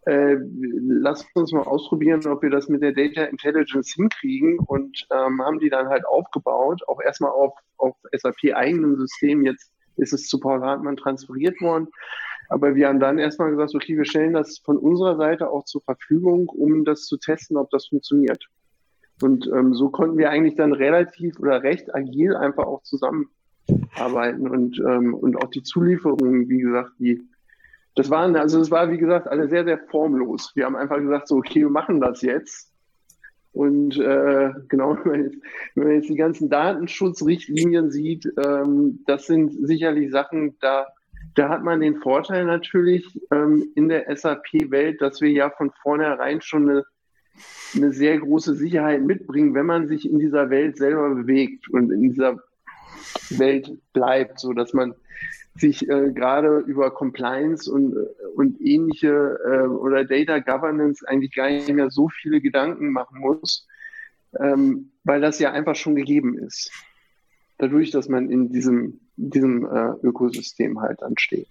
äh, 0.05 0.37
lasst 0.39 1.27
uns 1.35 1.51
mal 1.51 1.63
ausprobieren, 1.63 2.25
ob 2.27 2.41
wir 2.41 2.49
das 2.49 2.67
mit 2.67 2.81
der 2.81 2.91
Data 2.91 3.23
Intelligence 3.23 3.93
hinkriegen 3.93 4.59
und 4.59 5.07
ähm, 5.11 5.41
haben 5.41 5.59
die 5.59 5.69
dann 5.69 5.87
halt 5.87 6.05
aufgebaut, 6.05 6.81
auch 6.87 7.01
erstmal 7.01 7.31
auf, 7.31 7.53
auf 7.77 7.95
SAP 8.11 8.53
eigenen 8.53 8.97
System. 8.97 9.45
Jetzt 9.45 9.71
ist 9.95 10.13
es 10.13 10.27
zu 10.27 10.39
Paul 10.39 10.61
Hartmann 10.61 10.97
transferiert 10.97 11.59
worden. 11.61 11.87
Aber 12.53 12.75
wir 12.75 12.87
haben 12.87 12.99
dann 12.99 13.17
erstmal 13.17 13.49
gesagt, 13.49 13.73
okay, 13.73 13.97
wir 13.97 14.05
stellen 14.05 14.33
das 14.33 14.59
von 14.59 14.77
unserer 14.77 15.17
Seite 15.17 15.49
auch 15.49 15.65
zur 15.65 15.81
Verfügung, 15.81 16.49
um 16.49 16.85
das 16.85 17.05
zu 17.05 17.17
testen, 17.17 17.57
ob 17.57 17.71
das 17.71 17.87
funktioniert. 17.87 18.45
Und 19.23 19.47
ähm, 19.47 19.73
so 19.73 19.89
konnten 19.89 20.19
wir 20.19 20.29
eigentlich 20.29 20.53
dann 20.53 20.71
relativ 20.71 21.39
oder 21.39 21.63
recht 21.63 21.95
agil 21.95 22.35
einfach 22.35 22.65
auch 22.65 22.83
zusammenarbeiten 22.83 24.47
und, 24.47 24.79
ähm, 24.87 25.15
und 25.15 25.35
auch 25.37 25.49
die 25.49 25.63
Zulieferungen, 25.63 26.47
wie 26.47 26.59
gesagt, 26.59 26.91
die, 26.99 27.27
das 27.95 28.11
waren, 28.11 28.35
also 28.35 28.61
es 28.61 28.69
war, 28.69 28.91
wie 28.91 28.99
gesagt, 28.99 29.27
alle 29.27 29.49
sehr, 29.49 29.65
sehr 29.65 29.79
formlos. 29.89 30.51
Wir 30.53 30.65
haben 30.65 30.75
einfach 30.75 30.99
gesagt, 30.99 31.29
so, 31.29 31.37
okay, 31.37 31.61
wir 31.61 31.71
machen 31.71 32.01
das 32.01 32.21
jetzt. 32.21 32.71
Und 33.51 33.97
äh, 33.97 34.51
genau, 34.67 34.95
wenn 35.05 35.11
man, 35.11 35.23
jetzt, 35.23 35.37
wenn 35.73 35.83
man 35.85 35.93
jetzt 35.95 36.09
die 36.09 36.17
ganzen 36.17 36.49
Datenschutzrichtlinien 36.49 37.89
sieht, 37.89 38.31
ähm, 38.37 38.99
das 39.07 39.25
sind 39.25 39.53
sicherlich 39.65 40.11
Sachen, 40.11 40.55
da, 40.59 40.85
da 41.35 41.49
hat 41.49 41.63
man 41.63 41.81
den 41.81 41.97
Vorteil 41.97 42.45
natürlich 42.45 43.05
ähm, 43.31 43.65
in 43.75 43.89
der 43.89 44.15
SAP-Welt, 44.15 45.01
dass 45.01 45.21
wir 45.21 45.29
ja 45.29 45.49
von 45.49 45.71
vornherein 45.81 46.41
schon 46.41 46.69
eine 46.69 46.83
eine 47.75 47.91
sehr 47.91 48.19
große 48.19 48.55
Sicherheit 48.55 49.01
mitbringen, 49.03 49.53
wenn 49.53 49.65
man 49.65 49.87
sich 49.87 50.09
in 50.09 50.19
dieser 50.19 50.49
Welt 50.49 50.77
selber 50.77 51.09
bewegt 51.15 51.69
und 51.69 51.91
in 51.91 52.01
dieser 52.01 52.37
Welt 53.29 53.71
bleibt, 53.93 54.39
so 54.39 54.53
dass 54.53 54.73
man 54.73 54.93
sich 55.55 55.87
äh, 55.87 56.11
gerade 56.11 56.59
über 56.59 56.91
Compliance 56.91 57.71
und, 57.71 57.95
und 58.35 58.59
ähnliche 58.59 59.39
äh, 59.45 59.67
oder 59.67 60.03
Data 60.03 60.39
Governance 60.39 61.07
eigentlich 61.07 61.35
gar 61.35 61.49
nicht 61.49 61.69
mehr 61.69 61.91
so 61.91 62.09
viele 62.09 62.41
Gedanken 62.41 62.91
machen 62.91 63.19
muss, 63.19 63.67
ähm, 64.39 64.91
weil 65.03 65.21
das 65.21 65.39
ja 65.39 65.51
einfach 65.51 65.75
schon 65.75 65.95
gegeben 65.95 66.37
ist. 66.39 66.71
Dadurch, 67.59 67.91
dass 67.91 68.09
man 68.09 68.31
in 68.31 68.51
diesem, 68.51 68.99
diesem 69.15 69.65
äh, 69.65 69.93
Ökosystem 70.03 70.79
halt 70.81 71.01
dann 71.01 71.17
steht. 71.17 71.49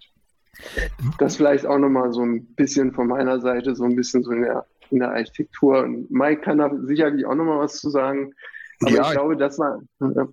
Das 1.17 1.35
vielleicht 1.35 1.65
auch 1.65 1.79
nochmal 1.79 2.13
so 2.13 2.21
ein 2.21 2.45
bisschen 2.55 2.93
von 2.93 3.07
meiner 3.07 3.39
Seite, 3.39 3.75
so 3.75 3.85
ein 3.85 3.95
bisschen 3.95 4.23
so 4.23 4.31
in 4.31 4.43
der 4.43 4.65
in 4.93 4.99
der 4.99 5.11
Architektur. 5.11 5.83
Und 5.83 6.09
Mike 6.11 6.41
kann 6.41 6.59
da 6.59 6.71
sicherlich 6.83 7.25
auch 7.25 7.35
nochmal 7.35 7.59
was 7.59 7.79
zu 7.79 7.89
sagen. 7.89 8.33
Aber 8.81 8.91
ja, 8.91 9.07
ich 9.07 9.11
glaube, 9.11 9.35
das 9.35 9.57
war. 9.59 9.81
Ja. 9.99 10.27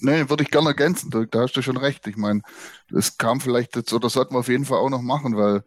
Nee, 0.00 0.28
würde 0.28 0.42
ich 0.42 0.50
gerne 0.50 0.68
ergänzen, 0.68 1.10
Dirk, 1.10 1.30
da 1.30 1.40
hast 1.40 1.54
du 1.54 1.62
schon 1.62 1.78
recht. 1.78 2.06
Ich 2.06 2.18
meine, 2.18 2.42
das 2.90 3.16
kam 3.16 3.40
vielleicht 3.40 3.76
jetzt, 3.76 3.92
oder 3.94 4.10
sollten 4.10 4.34
wir 4.34 4.40
auf 4.40 4.48
jeden 4.48 4.66
Fall 4.66 4.78
auch 4.78 4.90
noch 4.90 5.00
machen, 5.00 5.36
weil 5.36 5.62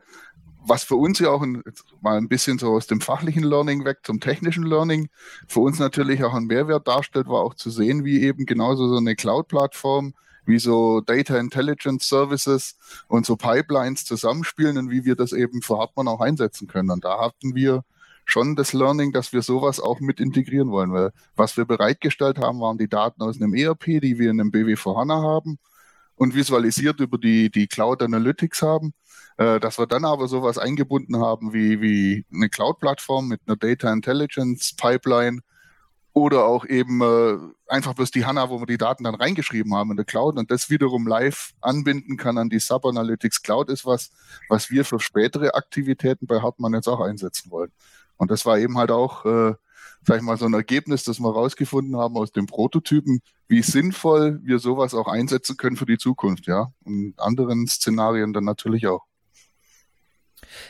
was 0.62 0.84
für 0.84 0.96
uns 0.96 1.18
ja 1.18 1.30
auch 1.30 1.42
ein, 1.42 1.64
mal 2.02 2.18
ein 2.18 2.28
bisschen 2.28 2.60
so 2.60 2.74
aus 2.74 2.86
dem 2.86 3.02
fachlichen 3.02 3.44
Learning 3.44 3.86
weg 3.86 4.00
zum 4.04 4.20
technischen 4.20 4.64
Learning, 4.64 5.10
für 5.48 5.62
uns 5.62 5.80
natürlich 5.80 6.24
auch 6.24 6.36
ein 6.36 6.46
Mehrwert 6.46 6.88
darstellt, 6.88 7.28
war 7.28 7.42
auch 7.42 7.56
zu 7.56 7.72
sehen, 7.72 8.06
wie 8.06 8.22
eben 8.22 8.46
genauso 8.46 8.88
so 8.88 8.98
eine 8.98 9.16
Cloud-Plattform, 9.16 10.14
wie 10.50 10.60
so 10.60 11.02
Data 11.02 11.38
Intelligence 11.38 12.10
Services 12.10 12.78
und 13.08 13.26
so 13.26 13.38
Pipelines 13.38 14.04
zusammenspielen 14.04 14.78
und 14.78 14.90
wie 14.90 15.06
wir 15.06 15.16
das 15.16 15.32
eben 15.32 15.62
für 15.62 15.78
Hartmann 15.78 16.08
auch 16.08 16.20
einsetzen 16.20 16.68
können. 16.68 16.92
Und 16.92 17.06
da 17.06 17.20
hatten 17.20 17.56
wir 17.56 17.84
schon 18.26 18.56
das 18.56 18.74
Learning, 18.74 19.12
dass 19.12 19.34
wir 19.34 19.42
sowas 19.42 19.80
auch 19.80 20.00
mit 20.02 20.20
integrieren 20.20 20.72
wollen, 20.72 20.92
weil 20.92 21.12
was 21.36 21.58
wir 21.58 21.66
bereitgestellt 21.66 22.40
haben, 22.40 22.60
waren 22.60 22.78
die 22.78 22.90
Daten 22.90 23.22
aus 23.22 23.42
einem 23.42 23.54
ERP, 23.54 24.02
die 24.02 24.20
wir 24.20 24.30
in 24.30 24.42
einem 24.42 24.52
BW4 24.52 24.98
HANA 24.98 25.22
haben 25.22 25.58
und 26.16 26.36
visualisiert 26.36 27.00
über 27.00 27.18
die, 27.18 27.50
die 27.50 27.68
Cloud 27.68 28.02
Analytics 28.02 28.62
haben. 28.62 28.94
Äh, 29.40 29.62
dass 29.62 29.80
wir 29.80 29.88
dann 29.88 30.04
aber 30.04 30.28
sowas 30.28 30.58
eingebunden 30.58 31.18
haben 31.18 31.54
wie, 31.54 31.80
wie 31.80 32.26
eine 32.34 32.50
Cloud-Plattform 32.50 33.30
mit 33.30 33.40
einer 33.48 33.56
Data 33.56 33.92
Intelligence 33.92 34.76
Pipeline 34.76 35.40
oder 36.14 36.46
auch 36.46 36.66
eben 36.66 37.02
äh, 37.02 37.38
einfach 37.68 37.94
bloß 37.94 38.12
die 38.12 38.26
HANA, 38.26 38.50
wo 38.50 38.60
wir 38.60 38.66
die 38.66 38.78
Daten 38.78 39.04
dann 39.04 39.16
reingeschrieben 39.16 39.74
haben 39.76 39.92
in 39.92 39.98
der 39.98 40.06
Cloud 40.06 40.38
und 40.38 40.52
das 40.52 40.70
wiederum 40.70 41.08
live 41.08 41.54
anbinden 41.62 42.18
kann 42.18 42.38
an 42.38 42.50
die 42.50 42.60
Sub 42.60 42.86
Analytics 42.86 43.42
Cloud 43.44 43.70
ist 43.70 43.86
was, 43.86 44.12
was 44.50 44.70
wir 44.70 44.86
für 44.86 45.00
spätere 45.00 45.54
Aktivitäten 45.54 46.28
bei 46.28 46.42
Hartmann 46.42 46.74
jetzt 46.74 46.88
auch 46.88 47.00
einsetzen 47.00 47.52
wollen. 47.52 47.72
Und 48.18 48.32
das 48.32 48.46
war 48.46 48.58
eben 48.58 48.78
halt 48.78 48.92
auch, 48.92 49.26
äh, 49.26 49.54
sag 50.06 50.18
ich 50.18 50.24
mal, 50.24 50.38
so 50.38 50.46
ein 50.46 50.54
Ergebnis, 50.54 51.04
das 51.04 51.20
wir 51.20 51.32
rausgefunden 51.32 51.96
haben 51.98 52.18
aus 52.18 52.32
dem 52.32 52.48
Prototypen, 52.48 53.22
wie 53.48 53.62
sinnvoll 53.62 54.40
wir 54.44 54.60
sowas 54.60 54.94
auch 54.94 55.08
einsetzen 55.08 55.58
können 55.58 55.78
für 55.78 55.86
die 55.86 55.98
Zukunft, 55.98 56.48
ja. 56.48 56.72
Und 56.84 57.14
anderen 57.18 57.68
Szenarien 57.68 58.34
dann 58.34 58.46
natürlich 58.46 58.88
auch. 58.88 59.09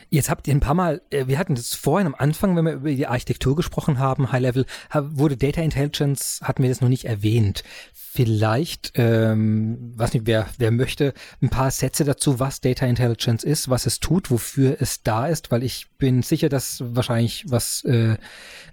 Jetzt 0.08 0.30
habt 0.30 0.46
ihr 0.48 0.54
ein 0.54 0.60
paar 0.60 0.74
Mal, 0.74 1.02
äh, 1.10 1.26
wir 1.26 1.38
hatten 1.38 1.54
das 1.54 1.74
vorhin 1.74 2.06
am 2.06 2.14
Anfang, 2.14 2.56
wenn 2.56 2.64
wir 2.64 2.72
über 2.74 2.90
die 2.90 3.06
Architektur 3.06 3.56
gesprochen 3.56 3.98
haben, 3.98 4.32
High 4.32 4.42
Level, 4.42 4.66
wurde 4.92 5.36
Data 5.36 5.60
Intelligence, 5.60 6.40
hatten 6.42 6.62
wir 6.62 6.70
das 6.70 6.80
noch 6.80 6.88
nicht 6.88 7.04
erwähnt. 7.04 7.62
Vielleicht, 7.92 8.92
ähm, 8.96 9.92
weiß 9.96 10.14
nicht, 10.14 10.26
wer, 10.26 10.48
wer 10.58 10.70
möchte, 10.70 11.14
ein 11.40 11.50
paar 11.50 11.70
Sätze 11.70 12.04
dazu, 12.04 12.40
was 12.40 12.60
Data 12.60 12.86
Intelligence 12.86 13.44
ist, 13.44 13.68
was 13.68 13.86
es 13.86 14.00
tut, 14.00 14.30
wofür 14.30 14.76
es 14.80 15.02
da 15.02 15.26
ist, 15.26 15.50
weil 15.50 15.62
ich 15.62 15.90
bin 15.98 16.22
sicher, 16.22 16.48
dass 16.48 16.82
wahrscheinlich 16.84 17.44
was 17.48 17.84
äh, 17.84 18.16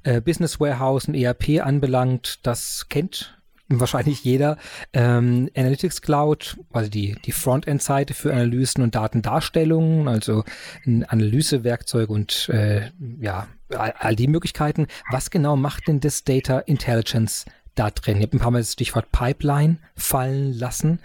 äh, 0.03 0.21
Business 0.21 0.59
Warehouse 0.59 1.07
und 1.07 1.15
ERP 1.15 1.61
anbelangt, 1.61 2.39
das 2.43 2.87
kennt 2.89 3.36
wahrscheinlich 3.69 4.23
jeder. 4.23 4.57
Ähm, 4.93 5.49
Analytics 5.55 6.01
Cloud, 6.01 6.57
also 6.71 6.89
die, 6.89 7.15
die 7.25 7.31
Frontend-Seite 7.31 8.13
für 8.13 8.33
Analysen 8.33 8.83
und 8.83 8.95
Datendarstellungen, 8.95 10.07
also 10.07 10.43
ein 10.85 11.03
Analysewerkzeug 11.03 12.09
und 12.09 12.49
äh, 12.49 12.91
ja, 13.19 13.47
all, 13.75 13.93
all 13.97 14.15
die 14.15 14.27
Möglichkeiten. 14.27 14.87
Was 15.11 15.29
genau 15.29 15.55
macht 15.55 15.87
denn 15.87 15.99
das 15.99 16.23
Data 16.23 16.59
Intelligence 16.59 17.45
da 17.75 17.91
drin? 17.91 18.17
Ich 18.17 18.23
habe 18.23 18.37
ein 18.37 18.39
paar 18.39 18.51
Mal 18.51 18.59
das 18.59 18.73
Stichwort 18.73 19.11
Pipeline 19.11 19.77
fallen 19.95 20.53
lassen. 20.53 20.99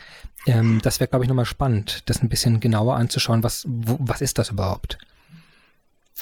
Ähm, 0.46 0.80
das 0.82 1.00
wäre, 1.00 1.08
glaube 1.08 1.24
ich, 1.24 1.28
nochmal 1.28 1.44
spannend, 1.44 2.08
das 2.08 2.22
ein 2.22 2.28
bisschen 2.28 2.60
genauer 2.60 2.96
anzuschauen. 2.96 3.42
Was, 3.42 3.64
wo, 3.68 3.96
was 4.00 4.20
ist 4.20 4.38
das 4.38 4.50
überhaupt? 4.50 4.98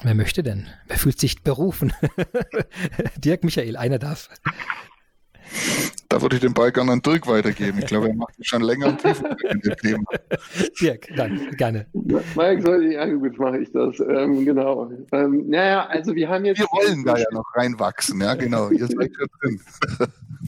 Wer 0.03 0.15
möchte 0.15 0.43
denn? 0.43 0.69
Wer 0.87 0.99
fühlt 0.99 1.21
sich 1.21 1.43
berufen? 1.43 1.93
Dirk 3.17 3.45
Michael, 3.45 3.77
einer 3.77 3.99
darf. 3.99 4.31
Da 6.09 6.21
würde 6.21 6.37
ich 6.37 6.43
den 6.43 6.55
Ball 6.55 6.73
gerne 6.73 6.91
an 6.91 7.03
Dirk 7.03 7.29
weitergeben. 7.29 7.79
Ich 7.79 7.87
glaube, 7.87 8.09
er 8.09 8.15
macht 8.15 8.35
schon 8.41 8.63
länger 8.63 8.99
in 9.49 9.61
dem 9.61 9.77
Thema. 9.77 10.05
Dirk, 10.81 11.07
dann, 11.17 11.51
gerne. 11.57 11.87
Mike 11.93 12.63
soll 12.63 12.87
ich, 12.87 12.95
ja 12.95 13.07
gut, 13.07 13.39
mache 13.39 13.59
ich 13.59 13.71
das. 13.71 14.01
Ähm, 14.01 14.45
genau. 14.45 14.91
Ähm, 15.13 15.49
naja, 15.49 15.87
also 15.87 16.15
wir 16.15 16.29
haben 16.29 16.45
jetzt... 16.45 16.59
Wir 16.59 16.67
wollen 16.67 17.05
da 17.05 17.17
ja 17.17 17.27
noch 17.31 17.45
reinwachsen, 17.55 18.21
ja 18.21 18.35
genau. 18.35 18.71
Ihr 18.71 18.89
seid 18.89 19.13
ja 19.21 19.27
drin. 19.41 19.61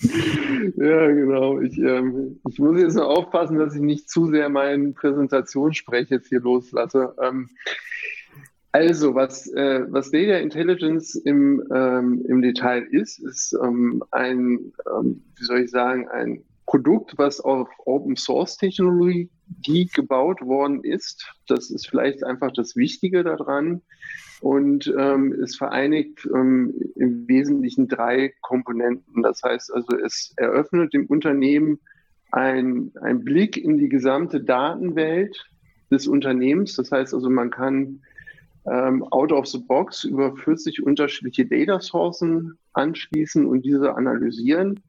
ja, 0.76 1.06
genau. 1.06 1.60
Ich, 1.60 1.78
ähm, 1.78 2.40
ich 2.48 2.58
muss 2.58 2.80
jetzt 2.80 2.94
nur 2.94 3.06
aufpassen, 3.06 3.56
dass 3.56 3.76
ich 3.76 3.82
nicht 3.82 4.10
zu 4.10 4.30
sehr 4.30 4.48
meinen 4.48 4.94
Präsentationssprech 4.94 6.10
jetzt 6.10 6.28
hier 6.28 6.40
loslasse. 6.40 7.14
Ähm, 7.22 7.50
also, 8.72 9.14
was, 9.14 9.46
äh, 9.52 9.84
was 9.90 10.10
Data 10.10 10.38
Intelligence 10.38 11.14
im, 11.14 11.62
ähm, 11.74 12.24
im 12.26 12.40
Detail 12.40 12.82
ist, 12.90 13.18
ist 13.18 13.54
ähm, 13.62 14.02
ein, 14.10 14.72
ähm, 14.86 15.22
wie 15.36 15.44
soll 15.44 15.60
ich 15.60 15.70
sagen, 15.70 16.08
ein 16.08 16.42
Produkt, 16.64 17.18
was 17.18 17.38
auf 17.40 17.68
Open 17.84 18.16
Source 18.16 18.56
Technologie 18.56 19.28
gebaut 19.94 20.40
worden 20.40 20.82
ist. 20.84 21.30
Das 21.46 21.70
ist 21.70 21.86
vielleicht 21.86 22.24
einfach 22.24 22.50
das 22.52 22.74
Wichtige 22.74 23.22
daran. 23.24 23.82
Und 24.40 24.92
ähm, 24.98 25.32
es 25.32 25.54
vereinigt 25.54 26.26
ähm, 26.34 26.72
im 26.96 27.28
Wesentlichen 27.28 27.88
drei 27.88 28.32
Komponenten. 28.40 29.22
Das 29.22 29.42
heißt 29.42 29.72
also, 29.74 29.98
es 29.98 30.32
eröffnet 30.38 30.94
dem 30.94 31.06
Unternehmen 31.06 31.78
ein, 32.30 32.90
ein 33.02 33.22
Blick 33.22 33.58
in 33.58 33.76
die 33.76 33.90
gesamte 33.90 34.42
Datenwelt 34.42 35.46
des 35.90 36.06
Unternehmens. 36.06 36.74
Das 36.74 36.90
heißt 36.90 37.12
also, 37.12 37.28
man 37.28 37.50
kann 37.50 38.00
ähm, 38.66 39.02
out 39.10 39.32
of 39.32 39.46
the 39.46 39.58
box 39.58 40.04
über 40.04 40.36
40 40.36 40.82
unterschiedliche 40.84 41.46
Data 41.46 41.80
Sourcen 41.80 42.58
anschließen 42.72 43.46
und 43.46 43.64
diese 43.64 43.94
analysieren, 43.94 44.80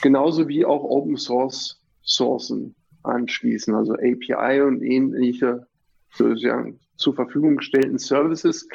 genauso 0.00 0.48
wie 0.48 0.64
auch 0.64 0.82
Open 0.82 1.16
Source 1.16 1.80
Sourcen 2.02 2.74
anschließen, 3.02 3.74
also 3.74 3.94
API 3.94 4.62
und 4.62 4.82
ähnliche 4.82 5.66
sozusagen 6.10 6.78
zur 6.96 7.14
Verfügung 7.14 7.56
gestellten 7.56 7.98
Services, 7.98 8.68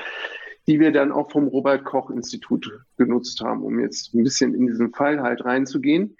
die 0.67 0.79
wir 0.79 0.91
dann 0.91 1.11
auch 1.11 1.31
vom 1.31 1.47
Robert 1.47 1.85
Koch 1.85 2.09
Institut 2.09 2.69
genutzt 2.97 3.41
haben, 3.41 3.63
um 3.63 3.79
jetzt 3.79 4.13
ein 4.13 4.23
bisschen 4.23 4.53
in 4.53 4.67
diesen 4.67 4.93
Fall 4.93 5.21
halt 5.21 5.45
reinzugehen. 5.45 6.17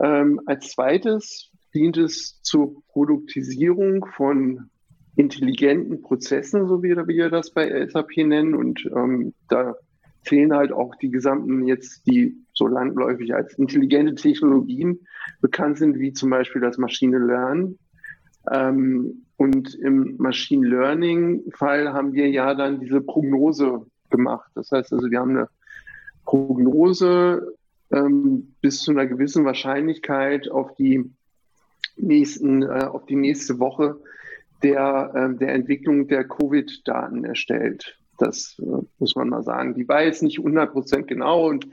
Ähm, 0.00 0.40
als 0.46 0.72
zweites 0.72 1.50
dient 1.74 1.96
es 1.96 2.40
zur 2.42 2.82
Produktisierung 2.88 4.06
von 4.16 4.70
intelligenten 5.16 6.02
Prozessen, 6.02 6.66
so 6.66 6.82
wie 6.82 6.96
wir 6.96 7.30
das 7.30 7.50
bei 7.50 7.86
SAP 7.86 8.18
nennen. 8.18 8.54
Und 8.54 8.88
ähm, 8.94 9.34
da 9.48 9.74
zählen 10.24 10.54
halt 10.54 10.72
auch 10.72 10.94
die 10.96 11.10
gesamten 11.10 11.66
jetzt, 11.66 12.06
die 12.06 12.36
so 12.52 12.66
landläufig 12.66 13.34
als 13.34 13.54
intelligente 13.54 14.14
Technologien 14.14 15.00
bekannt 15.40 15.78
sind, 15.78 15.98
wie 15.98 16.12
zum 16.12 16.30
Beispiel 16.30 16.60
das 16.60 16.78
Machine 16.78 17.18
Learning. 17.18 17.78
Ähm, 18.50 19.26
und 19.36 19.74
im 19.74 20.16
Machine 20.18 20.68
Learning-Fall 20.68 21.92
haben 21.92 22.12
wir 22.12 22.28
ja 22.28 22.54
dann 22.54 22.80
diese 22.80 23.00
Prognose 23.00 23.86
gemacht. 24.10 24.50
Das 24.54 24.70
heißt 24.70 24.92
also, 24.92 25.10
wir 25.10 25.18
haben 25.18 25.30
eine 25.30 25.48
Prognose 26.24 27.54
ähm, 27.90 28.54
bis 28.60 28.82
zu 28.82 28.90
einer 28.90 29.06
gewissen 29.06 29.44
Wahrscheinlichkeit 29.44 30.50
auf 30.50 30.74
die 30.74 31.10
nächsten, 31.96 32.62
äh, 32.62 32.84
auf 32.84 33.06
die 33.06 33.16
nächste 33.16 33.58
Woche 33.58 33.96
der, 34.62 35.12
äh, 35.14 35.38
der 35.38 35.54
Entwicklung 35.54 36.08
der 36.08 36.24
Covid-Daten 36.26 37.24
erstellt. 37.24 37.98
Das 38.18 38.60
äh, 38.60 38.82
muss 38.98 39.16
man 39.16 39.28
mal 39.28 39.42
sagen. 39.42 39.74
Die 39.74 39.88
war 39.88 40.02
jetzt 40.04 40.22
nicht 40.22 40.38
100 40.38 40.72
Prozent 40.72 41.08
genau 41.08 41.48
und 41.48 41.66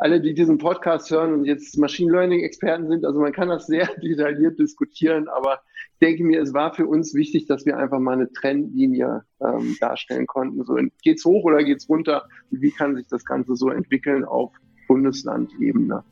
alle, 0.00 0.20
die 0.20 0.32
diesen 0.32 0.56
Podcast 0.56 1.10
hören 1.10 1.34
und 1.34 1.44
jetzt 1.44 1.76
Machine 1.76 2.10
Learning 2.10 2.40
Experten 2.40 2.88
sind, 2.88 3.04
also 3.04 3.20
man 3.20 3.32
kann 3.32 3.48
das 3.48 3.66
sehr 3.66 3.86
detailliert 4.02 4.58
diskutieren, 4.58 5.28
aber 5.28 5.60
ich 5.92 5.98
denke 6.06 6.24
mir, 6.24 6.40
es 6.40 6.54
war 6.54 6.72
für 6.72 6.86
uns 6.86 7.12
wichtig, 7.14 7.46
dass 7.46 7.66
wir 7.66 7.76
einfach 7.76 7.98
mal 7.98 8.14
eine 8.14 8.32
Trendlinie 8.32 9.24
ähm, 9.42 9.76
darstellen 9.78 10.26
konnten. 10.26 10.64
So 10.64 10.78
geht's 11.02 11.26
hoch 11.26 11.44
oder 11.44 11.62
geht's 11.62 11.86
runter? 11.90 12.26
Wie 12.50 12.70
kann 12.70 12.96
sich 12.96 13.06
das 13.08 13.26
Ganze 13.26 13.54
so 13.56 13.68
entwickeln 13.68 14.24
auf 14.24 14.54
Bundeslandebene? 14.88 16.02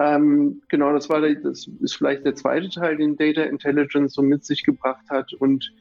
Ähm, 0.00 0.60
genau, 0.68 0.92
das 0.92 1.08
war 1.08 1.20
das 1.20 1.68
ist 1.80 1.94
vielleicht 1.94 2.24
der 2.24 2.34
zweite 2.34 2.68
Teil, 2.68 2.96
den 2.96 3.16
Data 3.16 3.42
Intelligence 3.42 4.14
so 4.14 4.22
mit 4.22 4.44
sich 4.44 4.64
gebracht 4.64 5.04
hat. 5.08 5.32
Und 5.34 5.72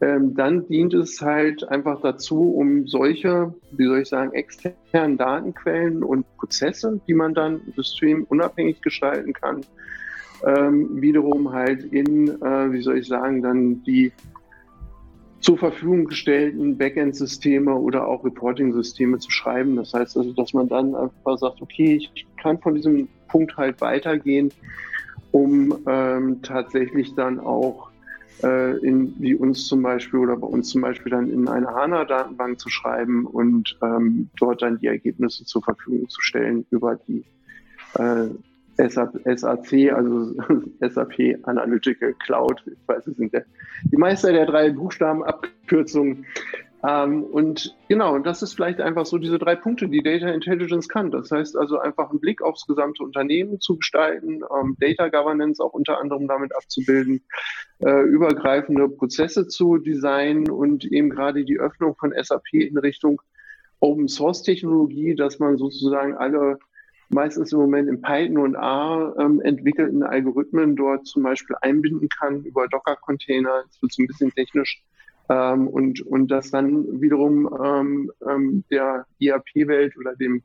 ähm, 0.00 0.34
dann 0.34 0.66
dient 0.68 0.94
es 0.94 1.20
halt 1.20 1.66
einfach 1.68 2.00
dazu, 2.02 2.54
um 2.54 2.86
solche, 2.86 3.54
wie 3.72 3.86
soll 3.86 4.00
ich 4.00 4.08
sagen, 4.08 4.32
externen 4.34 5.16
Datenquellen 5.16 6.02
und 6.02 6.26
Prozesse, 6.36 7.00
die 7.08 7.14
man 7.14 7.34
dann 7.34 7.60
system-unabhängig 7.74 8.82
gestalten 8.82 9.32
kann, 9.32 9.62
ähm, 10.44 11.00
wiederum 11.00 11.52
halt 11.52 11.82
in, 11.84 12.28
äh, 12.28 12.72
wie 12.72 12.82
soll 12.82 12.98
ich 12.98 13.08
sagen, 13.08 13.42
dann 13.42 13.82
die 13.84 14.12
zur 15.40 15.58
Verfügung 15.58 16.06
gestellten 16.06 16.76
Backend-Systeme 16.76 17.74
oder 17.74 18.06
auch 18.06 18.24
Reporting-Systeme 18.24 19.18
zu 19.18 19.30
schreiben. 19.30 19.76
Das 19.76 19.94
heißt 19.94 20.16
also, 20.16 20.32
dass 20.32 20.52
man 20.52 20.68
dann 20.68 20.94
einfach 20.94 21.38
sagt, 21.38 21.62
okay, 21.62 21.96
ich 21.96 22.26
kann 22.36 22.58
von 22.58 22.74
diesem 22.74 23.08
Punkt 23.28 23.56
halt 23.56 23.80
weitergehen, 23.80 24.52
um 25.30 25.78
ähm, 25.86 26.42
tatsächlich 26.42 27.14
dann 27.14 27.38
auch 27.40 27.90
äh, 28.42 28.76
in, 28.78 29.14
wie 29.18 29.34
uns 29.34 29.66
zum 29.66 29.82
Beispiel 29.82 30.20
oder 30.20 30.36
bei 30.36 30.46
uns 30.46 30.70
zum 30.70 30.82
Beispiel 30.82 31.10
dann 31.10 31.30
in 31.30 31.48
eine 31.48 31.68
HANA-Datenbank 31.68 32.60
zu 32.60 32.68
schreiben 32.68 33.26
und 33.26 33.78
ähm, 33.82 34.28
dort 34.38 34.62
dann 34.62 34.78
die 34.78 34.86
Ergebnisse 34.86 35.44
zur 35.44 35.62
Verfügung 35.62 36.08
zu 36.08 36.20
stellen 36.20 36.66
über 36.70 36.96
die 36.96 37.24
äh, 37.94 38.28
SAC, 38.78 39.92
also 39.92 40.34
SAP 40.80 41.38
Analytical 41.44 42.14
Cloud. 42.24 42.62
Ich 42.66 42.88
weiß, 42.88 43.06
es 43.06 43.16
sind 43.16 43.32
der, 43.32 43.44
die 43.84 43.96
Meister 43.96 44.32
der 44.32 44.46
drei 44.46 44.70
Buchstabenabkürzungen. 44.70 46.26
Ähm, 46.84 47.24
und 47.24 47.74
genau, 47.88 48.18
das 48.18 48.42
ist 48.42 48.54
vielleicht 48.54 48.80
einfach 48.80 49.06
so 49.06 49.18
diese 49.18 49.38
drei 49.38 49.56
Punkte, 49.56 49.88
die 49.88 50.02
Data 50.02 50.28
Intelligence 50.28 50.88
kann. 50.88 51.10
Das 51.10 51.30
heißt 51.30 51.56
also 51.56 51.78
einfach 51.78 52.10
einen 52.10 52.20
Blick 52.20 52.42
aufs 52.42 52.66
gesamte 52.66 53.02
Unternehmen 53.02 53.60
zu 53.60 53.76
gestalten, 53.76 54.42
ähm, 54.54 54.76
Data 54.78 55.08
Governance 55.08 55.62
auch 55.62 55.72
unter 55.72 55.98
anderem 56.00 56.28
damit 56.28 56.54
abzubilden, 56.54 57.22
äh, 57.78 58.02
übergreifende 58.02 58.88
Prozesse 58.88 59.48
zu 59.48 59.78
designen 59.78 60.50
und 60.50 60.84
eben 60.84 61.10
gerade 61.10 61.44
die 61.44 61.58
Öffnung 61.58 61.96
von 61.96 62.12
SAP 62.12 62.52
in 62.52 62.76
Richtung 62.78 63.20
Open 63.80 64.08
Source 64.08 64.42
Technologie, 64.42 65.14
dass 65.14 65.38
man 65.38 65.56
sozusagen 65.58 66.14
alle 66.14 66.58
meistens 67.08 67.52
im 67.52 67.60
Moment 67.60 67.88
in 67.88 68.00
Python 68.00 68.38
und 68.38 68.54
R 68.54 69.14
ähm, 69.18 69.40
entwickelten 69.40 70.02
Algorithmen 70.02 70.76
dort 70.76 71.06
zum 71.06 71.22
Beispiel 71.22 71.56
einbinden 71.60 72.08
kann 72.08 72.42
über 72.42 72.66
Docker-Container. 72.68 73.64
Das 73.66 73.80
wird 73.80 73.92
so 73.92 74.02
ein 74.02 74.06
bisschen 74.06 74.32
technisch. 74.32 74.82
Ähm, 75.28 75.68
und, 75.68 76.00
und 76.02 76.28
das 76.28 76.50
dann 76.50 77.00
wiederum 77.00 77.48
ähm, 77.62 78.12
ähm, 78.28 78.64
der 78.70 79.06
ERP-Welt 79.20 79.96
oder 79.98 80.14
dem, 80.14 80.42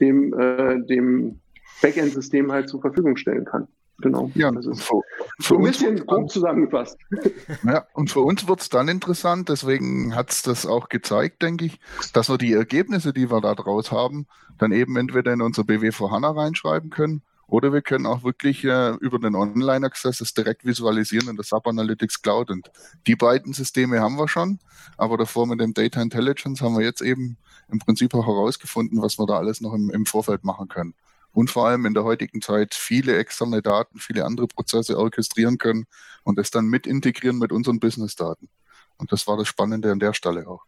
dem, 0.00 0.38
äh, 0.38 0.84
dem 0.86 1.40
Backend-System 1.80 2.52
halt 2.52 2.68
zur 2.68 2.80
Verfügung 2.80 3.16
stellen 3.16 3.44
kann. 3.44 3.68
Genau. 4.00 4.30
Ja, 4.34 4.52
das 4.52 4.66
ist 4.66 4.86
so, 4.86 5.02
so 5.38 5.56
ein 5.56 5.64
bisschen 5.64 5.96
grob 6.06 6.30
zusammengefasst. 6.30 6.96
Ja, 7.64 7.86
und 7.94 8.10
für 8.10 8.20
uns 8.20 8.46
wird 8.46 8.60
es 8.60 8.68
dann 8.68 8.86
interessant, 8.86 9.48
deswegen 9.48 10.14
hat 10.14 10.30
es 10.30 10.42
das 10.42 10.66
auch 10.66 10.88
gezeigt, 10.88 11.42
denke 11.42 11.64
ich, 11.64 11.80
dass 12.12 12.28
wir 12.28 12.38
die 12.38 12.52
Ergebnisse, 12.52 13.12
die 13.12 13.30
wir 13.30 13.40
da 13.40 13.54
draus 13.54 13.90
haben, 13.90 14.26
dann 14.58 14.70
eben 14.70 14.96
entweder 14.96 15.32
in 15.32 15.42
unser 15.42 15.62
BW4 15.62 16.10
HANA 16.10 16.30
reinschreiben 16.30 16.90
können 16.90 17.22
oder 17.48 17.72
wir 17.72 17.82
können 17.82 18.06
auch 18.06 18.22
wirklich 18.22 18.62
äh, 18.64 18.90
über 19.00 19.18
den 19.18 19.34
Online-Access 19.34 20.20
es 20.20 20.34
direkt 20.34 20.64
visualisieren 20.64 21.28
in 21.28 21.36
der 21.36 21.44
SAP 21.44 21.66
Analytics 21.66 22.22
Cloud. 22.22 22.50
Und 22.50 22.70
die 23.06 23.16
beiden 23.16 23.54
Systeme 23.54 24.00
haben 24.00 24.16
wir 24.16 24.28
schon, 24.28 24.60
aber 24.96 25.16
davor 25.16 25.46
mit 25.46 25.60
dem 25.60 25.74
Data 25.74 26.00
Intelligence 26.00 26.60
haben 26.60 26.76
wir 26.76 26.84
jetzt 26.84 27.00
eben 27.00 27.38
im 27.70 27.78
Prinzip 27.78 28.14
auch 28.14 28.26
herausgefunden, 28.26 29.02
was 29.02 29.18
wir 29.18 29.26
da 29.26 29.38
alles 29.38 29.60
noch 29.60 29.72
im, 29.72 29.90
im 29.90 30.06
Vorfeld 30.06 30.44
machen 30.44 30.68
können 30.68 30.94
und 31.32 31.50
vor 31.50 31.68
allem 31.68 31.86
in 31.86 31.94
der 31.94 32.04
heutigen 32.04 32.40
Zeit 32.42 32.74
viele 32.74 33.16
externe 33.16 33.62
Daten, 33.62 33.98
viele 33.98 34.24
andere 34.24 34.46
Prozesse 34.46 34.98
orchestrieren 34.98 35.58
können 35.58 35.86
und 36.24 36.38
es 36.38 36.50
dann 36.50 36.66
mit 36.66 36.86
integrieren 36.86 37.38
mit 37.38 37.52
unseren 37.52 37.80
Business-Daten. 37.80 38.48
Und 38.96 39.12
das 39.12 39.26
war 39.26 39.36
das 39.36 39.48
Spannende 39.48 39.92
an 39.92 40.00
der 40.00 40.14
Stelle 40.14 40.48
auch. 40.48 40.64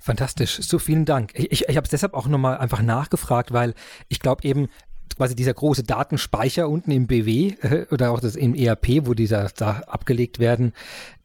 Fantastisch, 0.00 0.60
so 0.62 0.78
vielen 0.78 1.04
Dank. 1.04 1.32
Ich, 1.34 1.50
ich, 1.50 1.68
ich 1.68 1.76
habe 1.76 1.84
es 1.84 1.90
deshalb 1.90 2.14
auch 2.14 2.26
nochmal 2.26 2.58
einfach 2.58 2.82
nachgefragt, 2.82 3.52
weil 3.52 3.74
ich 4.08 4.20
glaube 4.20 4.44
eben, 4.44 4.68
quasi 5.16 5.34
dieser 5.34 5.54
große 5.54 5.84
Datenspeicher 5.84 6.68
unten 6.68 6.90
im 6.90 7.06
BW 7.06 7.54
äh, 7.62 7.86
oder 7.90 8.10
auch 8.10 8.20
das 8.20 8.36
im 8.36 8.54
ERP, 8.54 9.06
wo 9.06 9.14
dieser 9.14 9.50
da 9.56 9.82
abgelegt 9.86 10.38
werden, 10.38 10.72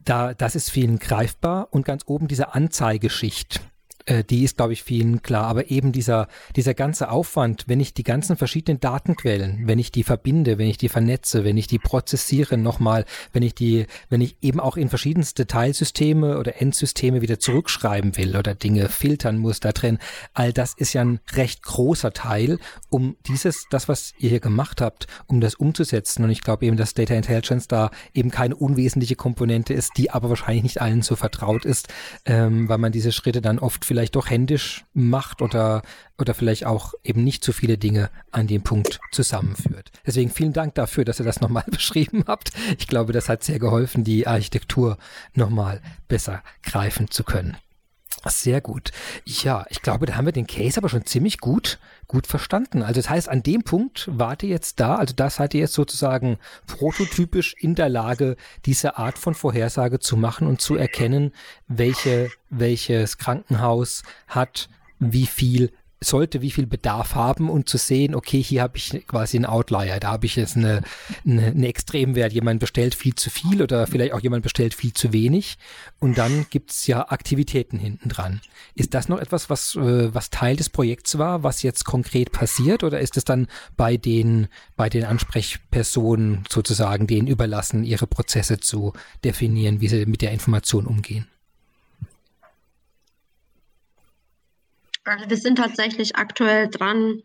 da, 0.04 0.34
das 0.34 0.54
ist 0.54 0.70
vielen 0.70 0.98
greifbar. 0.98 1.68
Und 1.70 1.84
ganz 1.84 2.02
oben 2.06 2.28
diese 2.28 2.54
Anzeigeschicht 2.54 3.60
äh, 4.08 4.24
die 4.24 4.44
ist, 4.44 4.56
glaube 4.56 4.72
ich, 4.72 4.82
vielen 4.82 5.22
klar. 5.22 5.44
Aber 5.44 5.70
eben 5.70 5.92
dieser, 5.92 6.28
dieser 6.56 6.74
ganze 6.74 7.10
Aufwand, 7.10 7.64
wenn 7.66 7.80
ich 7.80 7.94
die 7.94 8.02
ganzen 8.02 8.36
verschiedenen 8.36 8.80
Datenquellen, 8.80 9.66
wenn 9.66 9.78
ich 9.78 9.92
die 9.92 10.02
verbinde, 10.02 10.58
wenn 10.58 10.68
ich 10.68 10.78
die 10.78 10.88
vernetze, 10.88 11.44
wenn 11.44 11.56
ich 11.56 11.66
die 11.66 11.78
prozessiere 11.78 12.56
nochmal, 12.56 13.04
wenn 13.32 13.42
ich 13.42 13.54
die, 13.54 13.86
wenn 14.08 14.20
ich 14.20 14.36
eben 14.40 14.60
auch 14.60 14.76
in 14.76 14.88
verschiedenste 14.88 15.46
Teilsysteme 15.46 16.38
oder 16.38 16.60
Endsysteme 16.60 17.20
wieder 17.20 17.38
zurückschreiben 17.38 18.16
will 18.16 18.36
oder 18.36 18.54
Dinge 18.54 18.88
filtern 18.88 19.38
muss 19.38 19.60
da 19.60 19.72
drin, 19.72 19.98
all 20.32 20.52
das 20.52 20.74
ist 20.74 20.94
ja 20.94 21.02
ein 21.02 21.20
recht 21.32 21.62
großer 21.62 22.12
Teil, 22.12 22.58
um 22.88 23.16
dieses, 23.26 23.66
das, 23.70 23.88
was 23.88 24.14
ihr 24.18 24.30
hier 24.30 24.40
gemacht 24.40 24.80
habt, 24.80 25.06
um 25.26 25.40
das 25.40 25.54
umzusetzen. 25.54 26.24
Und 26.24 26.30
ich 26.30 26.40
glaube 26.40 26.64
eben, 26.64 26.76
dass 26.76 26.94
Data 26.94 27.14
Intelligence 27.14 27.68
da 27.68 27.90
eben 28.14 28.30
keine 28.30 28.56
unwesentliche 28.56 29.16
Komponente 29.16 29.74
ist, 29.74 29.92
die 29.96 30.10
aber 30.10 30.30
wahrscheinlich 30.30 30.62
nicht 30.62 30.80
allen 30.80 31.02
so 31.02 31.14
vertraut 31.16 31.66
ist, 31.66 31.88
ähm, 32.24 32.68
weil 32.68 32.78
man 32.78 32.92
diese 32.92 33.12
Schritte 33.12 33.42
dann 33.42 33.58
oft 33.58 33.84
vielleicht 33.84 33.97
vielleicht 33.98 34.14
doch 34.14 34.30
händisch 34.30 34.84
macht 34.94 35.42
oder, 35.42 35.82
oder 36.18 36.32
vielleicht 36.32 36.64
auch 36.66 36.94
eben 37.02 37.24
nicht 37.24 37.42
so 37.42 37.50
viele 37.50 37.78
Dinge 37.78 38.10
an 38.30 38.46
dem 38.46 38.62
Punkt 38.62 39.00
zusammenführt. 39.10 39.90
Deswegen 40.06 40.30
vielen 40.30 40.52
Dank 40.52 40.76
dafür, 40.76 41.04
dass 41.04 41.18
ihr 41.18 41.24
das 41.24 41.40
nochmal 41.40 41.64
beschrieben 41.70 42.22
habt. 42.28 42.52
Ich 42.78 42.86
glaube, 42.86 43.12
das 43.12 43.28
hat 43.28 43.42
sehr 43.42 43.58
geholfen, 43.58 44.04
die 44.04 44.28
Architektur 44.28 44.98
nochmal 45.34 45.80
besser 46.06 46.44
greifen 46.62 47.10
zu 47.10 47.24
können. 47.24 47.56
Sehr 48.28 48.60
gut. 48.60 48.92
Ja, 49.24 49.64
ich 49.70 49.82
glaube, 49.82 50.06
da 50.06 50.16
haben 50.16 50.26
wir 50.26 50.32
den 50.32 50.46
Case 50.46 50.78
aber 50.78 50.88
schon 50.88 51.04
ziemlich 51.04 51.38
gut, 51.38 51.78
gut 52.06 52.26
verstanden. 52.26 52.82
Also 52.82 53.00
das 53.00 53.10
heißt, 53.10 53.28
an 53.28 53.42
dem 53.42 53.62
Punkt 53.62 54.08
wart 54.12 54.42
ihr 54.42 54.48
jetzt 54.48 54.80
da, 54.80 54.96
also 54.96 55.14
das 55.14 55.36
seid 55.36 55.54
ihr 55.54 55.60
jetzt 55.60 55.74
sozusagen 55.74 56.38
prototypisch 56.66 57.54
in 57.58 57.74
der 57.74 57.88
Lage, 57.88 58.36
diese 58.66 58.96
Art 58.98 59.18
von 59.18 59.34
Vorhersage 59.34 59.98
zu 59.98 60.16
machen 60.16 60.46
und 60.46 60.60
zu 60.60 60.76
erkennen, 60.76 61.32
welche, 61.66 62.30
welches 62.50 63.18
Krankenhaus 63.18 64.02
hat 64.26 64.68
wie 65.00 65.26
viel 65.26 65.72
sollte 66.00 66.42
wie 66.42 66.50
viel 66.50 66.66
Bedarf 66.66 67.14
haben 67.14 67.50
und 67.50 67.68
zu 67.68 67.76
sehen, 67.76 68.14
okay, 68.14 68.40
hier 68.42 68.62
habe 68.62 68.76
ich 68.76 69.06
quasi 69.06 69.36
einen 69.36 69.46
Outlier, 69.46 69.98
da 69.98 70.12
habe 70.12 70.26
ich 70.26 70.36
jetzt 70.36 70.56
eine, 70.56 70.82
eine, 71.26 71.46
eine 71.46 71.68
Extremwert, 71.68 72.32
jemand 72.32 72.60
bestellt 72.60 72.94
viel 72.94 73.14
zu 73.14 73.30
viel 73.30 73.62
oder 73.62 73.86
vielleicht 73.86 74.12
auch 74.12 74.20
jemand 74.20 74.42
bestellt 74.42 74.74
viel 74.74 74.92
zu 74.92 75.12
wenig 75.12 75.58
und 75.98 76.16
dann 76.16 76.46
gibt's 76.50 76.86
ja 76.86 77.08
Aktivitäten 77.10 77.78
hinten 77.78 78.08
dran. 78.08 78.40
Ist 78.74 78.94
das 78.94 79.08
noch 79.08 79.18
etwas, 79.18 79.50
was, 79.50 79.74
äh, 79.74 80.14
was 80.14 80.30
Teil 80.30 80.56
des 80.56 80.68
Projekts 80.68 81.18
war, 81.18 81.42
was 81.42 81.62
jetzt 81.62 81.84
konkret 81.84 82.30
passiert 82.30 82.84
oder 82.84 83.00
ist 83.00 83.16
es 83.16 83.24
dann 83.24 83.48
bei 83.76 83.96
den, 83.96 84.46
bei 84.76 84.88
den 84.88 85.04
Ansprechpersonen 85.04 86.44
sozusagen 86.48 87.06
denen 87.06 87.26
überlassen, 87.26 87.82
ihre 87.82 88.06
Prozesse 88.06 88.60
zu 88.60 88.92
definieren, 89.24 89.80
wie 89.80 89.88
sie 89.88 90.06
mit 90.06 90.22
der 90.22 90.30
Information 90.30 90.86
umgehen? 90.86 91.26
Also 95.08 95.30
wir 95.30 95.36
sind 95.36 95.56
tatsächlich 95.56 96.16
aktuell 96.16 96.68
dran, 96.68 97.22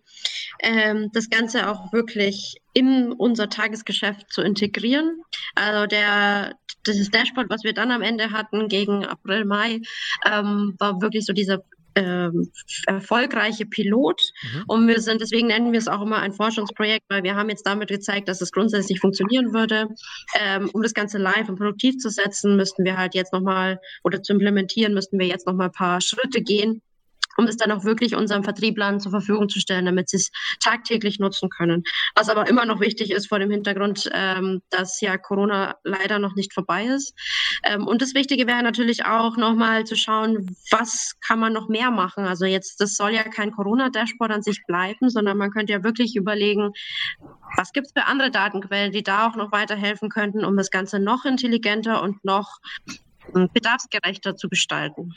ähm, 0.59 1.09
das 1.13 1.29
Ganze 1.29 1.69
auch 1.69 1.91
wirklich 1.91 2.55
in 2.73 3.11
unser 3.11 3.49
Tagesgeschäft 3.49 4.31
zu 4.31 4.41
integrieren. 4.41 5.21
Also 5.55 5.85
der, 5.87 6.55
dieses 6.87 7.11
Dashboard, 7.11 7.49
was 7.49 7.63
wir 7.63 7.73
dann 7.73 7.91
am 7.91 8.01
Ende 8.01 8.31
hatten 8.31 8.67
gegen 8.69 9.05
April, 9.05 9.45
Mai, 9.45 9.81
ähm, 10.25 10.75
war 10.79 11.01
wirklich 11.01 11.25
so 11.25 11.33
dieser 11.33 11.63
ähm, 11.95 12.51
erfolgreiche 12.87 13.65
Pilot. 13.65 14.21
Mhm. 14.41 14.63
Und 14.67 14.87
wir 14.87 14.99
sind, 14.99 15.21
deswegen 15.21 15.47
nennen 15.47 15.73
wir 15.73 15.79
es 15.79 15.87
auch 15.87 16.01
immer 16.01 16.19
ein 16.19 16.33
Forschungsprojekt, 16.33 17.05
weil 17.09 17.23
wir 17.23 17.35
haben 17.35 17.49
jetzt 17.49 17.67
damit 17.67 17.89
gezeigt, 17.89 18.27
dass 18.29 18.41
es 18.41 18.51
grundsätzlich 18.51 18.99
funktionieren 18.99 19.53
würde. 19.53 19.89
Ähm, 20.39 20.69
um 20.73 20.81
das 20.81 20.93
Ganze 20.93 21.17
live 21.17 21.49
und 21.49 21.57
produktiv 21.57 21.97
zu 21.97 22.09
setzen, 22.09 22.55
müssten 22.55 22.85
wir 22.85 22.97
halt 22.97 23.13
jetzt 23.13 23.33
nochmal 23.33 23.79
oder 24.03 24.23
zu 24.23 24.33
implementieren, 24.33 24.93
müssten 24.93 25.19
wir 25.19 25.27
jetzt 25.27 25.45
nochmal 25.45 25.67
ein 25.67 25.73
paar 25.73 26.01
Schritte 26.01 26.41
gehen 26.41 26.81
um 27.37 27.45
es 27.45 27.57
dann 27.57 27.71
auch 27.71 27.83
wirklich 27.83 28.15
unseren 28.15 28.43
Vertrieblern 28.43 28.99
zur 28.99 29.11
Verfügung 29.11 29.49
zu 29.49 29.59
stellen, 29.59 29.85
damit 29.85 30.09
sie 30.09 30.17
es 30.17 30.31
tagtäglich 30.59 31.19
nutzen 31.19 31.49
können. 31.49 31.83
Was 32.15 32.29
aber 32.29 32.47
immer 32.47 32.65
noch 32.65 32.79
wichtig 32.79 33.11
ist 33.11 33.27
vor 33.27 33.39
dem 33.39 33.51
Hintergrund, 33.51 34.09
ähm, 34.13 34.61
dass 34.69 35.01
ja 35.01 35.17
Corona 35.17 35.75
leider 35.83 36.19
noch 36.19 36.35
nicht 36.35 36.53
vorbei 36.53 36.85
ist. 36.85 37.13
Ähm, 37.63 37.87
und 37.87 38.01
das 38.01 38.13
Wichtige 38.13 38.47
wäre 38.47 38.63
natürlich 38.63 39.05
auch 39.05 39.37
nochmal 39.37 39.85
zu 39.85 39.95
schauen, 39.95 40.55
was 40.71 41.15
kann 41.25 41.39
man 41.39 41.53
noch 41.53 41.69
mehr 41.69 41.91
machen. 41.91 42.25
Also 42.25 42.45
jetzt, 42.45 42.79
das 42.79 42.95
soll 42.95 43.11
ja 43.11 43.23
kein 43.23 43.51
Corona-Dashboard 43.51 44.31
an 44.31 44.43
sich 44.43 44.63
bleiben, 44.67 45.09
sondern 45.09 45.37
man 45.37 45.51
könnte 45.51 45.73
ja 45.73 45.83
wirklich 45.83 46.15
überlegen, 46.15 46.71
was 47.55 47.71
gibt 47.71 47.87
es 47.87 47.93
für 47.93 48.05
andere 48.05 48.31
Datenquellen, 48.31 48.91
die 48.91 49.03
da 49.03 49.27
auch 49.27 49.35
noch 49.35 49.51
weiterhelfen 49.51 50.09
könnten, 50.09 50.45
um 50.45 50.57
das 50.57 50.71
Ganze 50.71 50.99
noch 50.99 51.25
intelligenter 51.25 52.01
und 52.01 52.23
noch 52.23 52.59
hm, 53.33 53.49
bedarfsgerechter 53.53 54.35
zu 54.35 54.49
gestalten. 54.49 55.13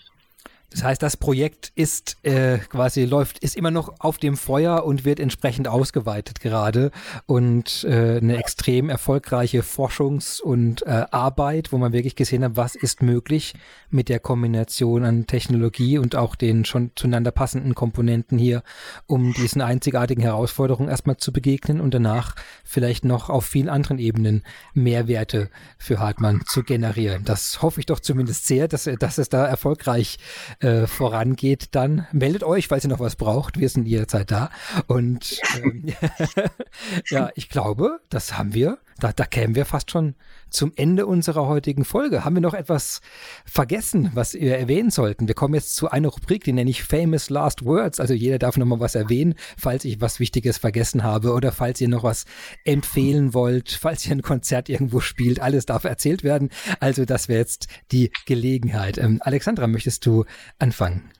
Das 0.71 0.83
heißt, 0.83 1.03
das 1.03 1.17
Projekt 1.17 1.73
ist 1.75 2.17
äh, 2.25 2.59
quasi 2.59 3.05
läuft, 3.05 3.39
ist 3.39 3.57
immer 3.57 3.71
noch 3.71 4.01
auf 4.01 4.19
dem 4.19 4.37
Feuer 4.37 4.85
und 4.85 5.05
wird 5.05 5.21
entsprechend 5.21 5.69
ausgeweitet 5.69 6.41
gerade 6.41 6.91
und 7.27 7.85
äh, 7.85 8.19
eine 8.19 8.37
extrem 8.37 8.91
erfolgreiche 8.91 9.62
Forschungs- 9.62 10.41
und 10.41 10.85
äh, 10.87 11.07
Arbeit, 11.11 11.73
wo 11.73 11.79
man 11.79 11.93
wirklich 11.93 12.17
gesehen 12.17 12.45
hat, 12.45 12.57
was 12.57 12.75
ist 12.75 13.01
möglich 13.01 13.55
mit 13.91 14.09
der 14.09 14.19
Kombination 14.19 15.05
an 15.05 15.27
Technologie 15.27 15.99
und 15.99 16.17
auch 16.17 16.35
den 16.35 16.64
schon 16.64 16.91
zueinander 16.97 17.31
passenden 17.31 17.75
Komponenten 17.75 18.37
hier, 18.37 18.62
um 19.07 19.33
diesen 19.33 19.62
einzigartigen 19.62 20.23
Herausforderungen 20.23 20.89
erstmal 20.89 21.17
zu 21.17 21.33
begegnen 21.33 21.81
und 21.81 21.95
danach 21.95 22.35
vielleicht 22.64 23.05
noch 23.05 23.31
auf 23.31 23.47
vielen 23.47 23.69
anderen 23.69 23.99
Ebenen 23.99 24.43
Mehrwerte 24.75 25.49
für 25.79 26.01
Hartmann 26.01 26.43
zu 26.47 26.64
generieren. 26.64 27.25
Das 27.25 27.62
hoffe 27.62 27.81
ich 27.81 27.87
doch 27.87 28.01
zumindest 28.01 28.47
sehr, 28.47 28.67
dass, 28.67 28.91
dass 28.99 29.19
es 29.19 29.29
da 29.29 29.47
erfolgreich 29.47 30.19
äh, 30.61 30.87
vorangeht, 30.87 31.69
dann 31.73 32.07
meldet 32.13 32.43
euch, 32.43 32.69
falls 32.69 32.85
ihr 32.85 32.91
noch 32.91 33.01
was 33.01 33.17
braucht. 33.17 33.59
Wir 33.59 33.69
sind 33.69 33.87
jederzeit 33.87 34.31
da. 34.31 34.51
Und 34.87 35.41
ähm, 35.63 35.93
ja, 37.11 37.31
ich 37.35 37.49
glaube, 37.49 38.01
das 38.09 38.37
haben 38.39 38.55
wir. 38.55 38.79
Da, 38.99 39.12
da 39.12 39.24
kämen 39.26 39.55
wir 39.55 39.66
fast 39.66 39.90
schon 39.90 40.14
zum 40.49 40.72
Ende 40.74 41.07
unserer 41.07 41.47
heutigen 41.47 41.84
Folge. 41.84 42.24
Haben 42.24 42.36
wir 42.36 42.40
noch 42.40 42.55
etwas 42.55 43.03
vergessen, 43.44 44.11
was 44.14 44.34
wir 44.34 44.57
erwähnen 44.57 44.90
sollten? 44.90 45.28
Wir 45.28 45.34
kommen 45.34 45.55
jetzt 45.55 45.76
zu 45.76 45.90
einer 45.90 46.09
Rubrik, 46.09 46.44
die 46.44 46.53
nenne 46.53 46.70
ich 46.70 46.82
Famous 46.82 47.28
Last 47.28 47.64
Words. 47.64 48.01
Also 48.01 48.14
jeder 48.14 48.38
darf 48.38 48.57
nochmal 48.57 48.80
was 48.80 48.94
erwähnen, 48.94 49.34
falls 49.59 49.84
ich 49.84 50.01
was 50.01 50.18
Wichtiges 50.18 50.57
vergessen 50.57 51.03
habe 51.03 51.32
oder 51.32 51.53
falls 51.53 51.80
ihr 51.80 51.88
noch 51.88 52.05
was 52.05 52.24
empfehlen 52.64 53.34
wollt, 53.34 53.70
falls 53.70 54.07
ihr 54.07 54.12
ein 54.12 54.22
Konzert 54.22 54.68
irgendwo 54.70 55.01
spielt. 55.01 55.40
Alles 55.40 55.66
darf 55.66 55.84
erzählt 55.84 56.24
werden. 56.24 56.49
Also 56.80 57.05
das 57.05 57.28
wäre 57.28 57.40
jetzt 57.40 57.66
die 57.92 58.11
Gelegenheit. 58.24 58.97
Ähm, 58.97 59.18
Alexandra, 59.20 59.66
möchtest 59.66 60.07
du 60.07 60.24
anfangen? 60.59 61.11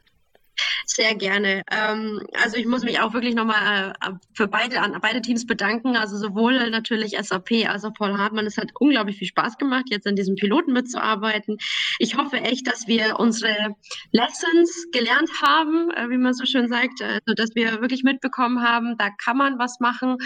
Sehr 0.87 1.15
gerne. 1.15 1.63
Ähm, 1.71 2.21
also 2.43 2.57
ich 2.57 2.67
muss 2.67 2.83
mich 2.83 3.01
auch 3.01 3.13
wirklich 3.13 3.35
nochmal 3.35 3.93
äh, 4.01 4.13
für 4.35 4.49
beide 4.49 4.81
an 4.81 4.97
beide 5.01 5.21
Teams 5.21 5.47
bedanken. 5.47 5.97
Also 5.97 6.17
sowohl 6.17 6.71
natürlich 6.71 7.17
SAP 7.21 7.69
als 7.69 7.85
auch 7.85 7.93
Paul 7.93 8.17
Hartmann. 8.17 8.47
Es 8.47 8.57
hat 8.57 8.71
unglaublich 8.79 9.19
viel 9.19 9.29
Spaß 9.29 9.59
gemacht, 9.59 9.87
jetzt 9.91 10.07
an 10.07 10.17
diesem 10.17 10.37
Piloten 10.37 10.73
mitzuarbeiten. 10.73 11.59
Ich 11.99 12.17
hoffe 12.17 12.37
echt, 12.39 12.67
dass 12.67 12.87
wir 12.87 13.19
unsere 13.19 13.75
Lessons 14.13 14.87
gelernt 14.93 15.31
haben, 15.43 15.91
äh, 15.91 16.09
wie 16.09 16.19
man 16.19 16.35
so 16.35 16.45
schön 16.45 16.69
sagt, 16.69 17.03
also 17.03 17.35
dass 17.35 17.55
wir 17.55 17.81
wirklich 17.81 18.03
mitbekommen 18.03 18.63
haben, 18.63 18.97
da 18.97 19.11
kann 19.11 19.37
man 19.37 19.59
was 19.59 19.81
machen. 19.81 20.17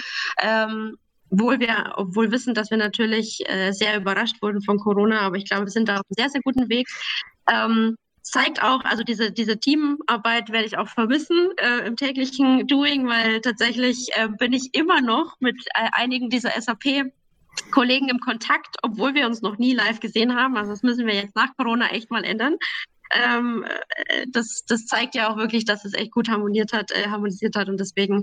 Ähm, 0.40 0.96
obwohl 1.30 1.60
wir, 1.60 1.92
obwohl 1.96 2.32
wissen, 2.32 2.54
dass 2.54 2.70
wir 2.70 2.78
natürlich 2.78 3.40
äh, 3.48 3.72
sehr 3.72 3.96
überrascht 3.96 4.42
wurden 4.42 4.62
von 4.62 4.78
Corona, 4.78 5.20
aber 5.20 5.36
ich 5.36 5.44
glaube, 5.44 5.66
wir 5.66 5.70
sind 5.70 5.88
da 5.88 5.94
auf 5.94 6.00
einem 6.08 6.16
sehr, 6.16 6.28
sehr 6.28 6.40
guten 6.42 6.68
Weg. 6.68 6.88
Ähm, 7.48 7.96
zeigt 8.30 8.62
auch, 8.62 8.84
also 8.84 9.02
diese, 9.02 9.32
diese 9.32 9.58
Teamarbeit 9.58 10.50
werde 10.50 10.66
ich 10.66 10.78
auch 10.78 10.88
vermissen 10.88 11.50
äh, 11.56 11.86
im 11.86 11.96
täglichen 11.96 12.66
Doing, 12.66 13.06
weil 13.06 13.40
tatsächlich 13.40 14.08
äh, 14.14 14.28
bin 14.28 14.52
ich 14.52 14.70
immer 14.72 15.00
noch 15.00 15.36
mit 15.40 15.56
äh, 15.74 15.88
einigen 15.92 16.30
dieser 16.30 16.50
SAP 16.60 17.12
Kollegen 17.72 18.08
im 18.08 18.20
Kontakt, 18.20 18.76
obwohl 18.82 19.14
wir 19.14 19.26
uns 19.26 19.42
noch 19.42 19.58
nie 19.58 19.74
live 19.74 20.00
gesehen 20.00 20.36
haben. 20.36 20.56
Also 20.56 20.70
das 20.70 20.82
müssen 20.82 21.06
wir 21.06 21.14
jetzt 21.14 21.34
nach 21.36 21.56
Corona 21.56 21.88
echt 21.88 22.10
mal 22.10 22.24
ändern. 22.24 22.56
Ähm, 23.12 23.64
äh, 24.06 24.26
das, 24.28 24.64
das 24.68 24.86
zeigt 24.86 25.16
ja 25.16 25.30
auch 25.30 25.36
wirklich, 25.36 25.64
dass 25.64 25.84
es 25.84 25.94
echt 25.94 26.12
gut 26.12 26.28
harmoniert 26.28 26.72
hat, 26.72 26.92
äh, 26.92 27.08
harmonisiert 27.08 27.56
hat. 27.56 27.68
Und 27.68 27.80
deswegen 27.80 28.22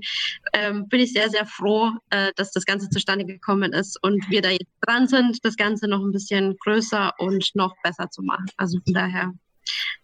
ähm, 0.53 0.87
bin 0.87 1.01
ich 1.01 1.11
sehr, 1.11 1.29
sehr 1.29 1.45
froh, 1.45 1.91
äh, 2.09 2.31
dass 2.37 2.51
das 2.51 2.65
Ganze 2.65 2.89
zustande 2.89 3.25
gekommen 3.25 3.73
ist 3.73 4.01
und 4.01 4.29
wir 4.29 4.41
da 4.41 4.49
jetzt 4.49 4.71
dran 4.81 5.07
sind, 5.07 5.43
das 5.43 5.57
Ganze 5.57 5.87
noch 5.87 6.01
ein 6.01 6.11
bisschen 6.11 6.55
größer 6.57 7.13
und 7.17 7.51
noch 7.53 7.75
besser 7.83 8.09
zu 8.09 8.21
machen. 8.23 8.47
Also 8.55 8.79
von 8.85 8.93
daher 8.93 9.33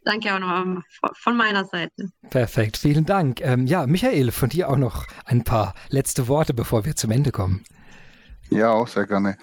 Danke 0.04 0.34
auch 0.34 0.40
nochmal 0.40 0.82
von 1.14 1.38
meiner 1.38 1.66
Seite. 1.66 2.10
Perfekt, 2.30 2.78
vielen 2.78 3.06
Dank. 3.06 3.42
Ähm, 3.42 3.66
ja, 3.68 3.88
Michael, 3.88 4.32
von 4.32 4.50
dir 4.50 4.70
auch 4.70 4.78
noch 4.78 5.06
ein 5.26 5.44
paar 5.44 5.74
letzte 5.90 6.28
Worte, 6.28 6.54
bevor 6.54 6.86
wir 6.86 6.96
zum 6.96 7.12
Ende 7.12 7.32
kommen. 7.32 7.64
Ja, 8.50 8.72
auch 8.72 8.88
sehr 8.88 9.08
gerne. 9.08 9.38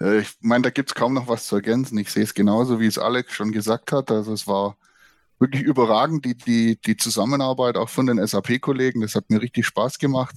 Äh, 0.00 0.20
ich 0.20 0.36
meine, 0.40 0.62
da 0.62 0.70
gibt 0.70 0.90
es 0.90 0.94
kaum 0.94 1.14
noch 1.14 1.28
was 1.28 1.46
zu 1.46 1.56
ergänzen. 1.56 1.98
Ich 1.98 2.10
sehe 2.10 2.22
es 2.22 2.34
genauso, 2.34 2.78
wie 2.80 2.86
es 2.86 2.98
Alex 2.98 3.32
schon 3.32 3.52
gesagt 3.52 3.92
hat. 3.92 4.10
Also 4.10 4.32
es 4.32 4.46
war 4.46 4.76
wirklich 5.38 5.62
überragend, 5.62 6.24
die, 6.24 6.36
die, 6.36 6.80
die 6.80 6.96
Zusammenarbeit 6.96 7.76
auch 7.76 7.88
von 7.88 8.06
den 8.06 8.24
SAP-Kollegen. 8.24 9.00
Das 9.00 9.14
hat 9.14 9.30
mir 9.30 9.42
richtig 9.42 9.66
Spaß 9.66 9.98
gemacht. 9.98 10.36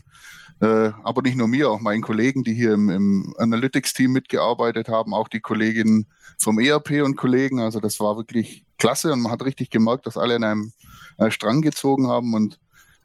Äh, 0.62 0.92
aber 1.04 1.22
nicht 1.22 1.38
nur 1.38 1.48
mir, 1.48 1.70
auch 1.70 1.82
meinen 1.82 2.02
Kollegen, 2.02 2.44
die 2.44 2.54
hier 2.54 2.74
im, 2.74 2.90
im 2.90 3.36
Analytics-Team 3.38 4.12
mitgearbeitet 4.12 4.90
haben, 4.90 5.14
auch 5.14 5.28
die 5.28 5.42
Kolleginnen 5.42 6.08
vom 6.40 6.60
ERP 6.60 7.04
und 7.04 7.18
Kollegen. 7.18 7.60
Also 7.60 7.80
das 7.80 8.00
war 8.00 8.18
wirklich 8.18 8.65
klasse 8.78 9.14
und 9.14 9.22
man 9.22 9.32
hat 9.32 9.44
richtig 9.44 9.70
gemerkt, 9.70 10.06
dass 10.06 10.18
alle 10.18 10.36
in 10.36 10.44
einem 10.44 10.74
äh, 11.18 11.32
Strang 11.32 11.62
gezogen 11.62 12.08
haben 12.08 12.34
und 12.34 12.60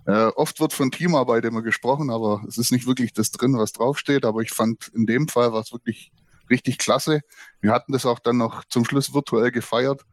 äh, 0.07 0.27
oft 0.35 0.61
wird 0.61 0.73
von 0.73 0.91
Teamarbeit 0.91 1.45
immer 1.45 1.62
gesprochen, 1.62 2.11
aber 2.11 2.43
es 2.49 2.59
ist 2.59 2.73
nicht 2.73 2.87
wirklich 2.87 3.12
das 3.12 3.31
drin, 3.31 3.57
was 3.59 3.73
draufsteht. 3.73 4.25
Aber 4.25 4.41
ich 4.41 4.51
fand 4.51 4.89
in 4.89 5.07
dem 5.07 5.29
Fall 5.29 5.53
war 5.53 5.61
es 5.61 5.73
wirklich 5.73 6.12
richtig 6.49 6.79
klasse. 6.79 7.21
Wir 7.61 7.73
hatten 7.73 7.93
das 7.93 8.07
auch 8.07 8.18
dann 8.18 8.37
noch 8.37 8.64
zum 8.64 8.85
Schluss 8.85 9.14
virtuell 9.14 9.51
gefeiert. 9.51 10.05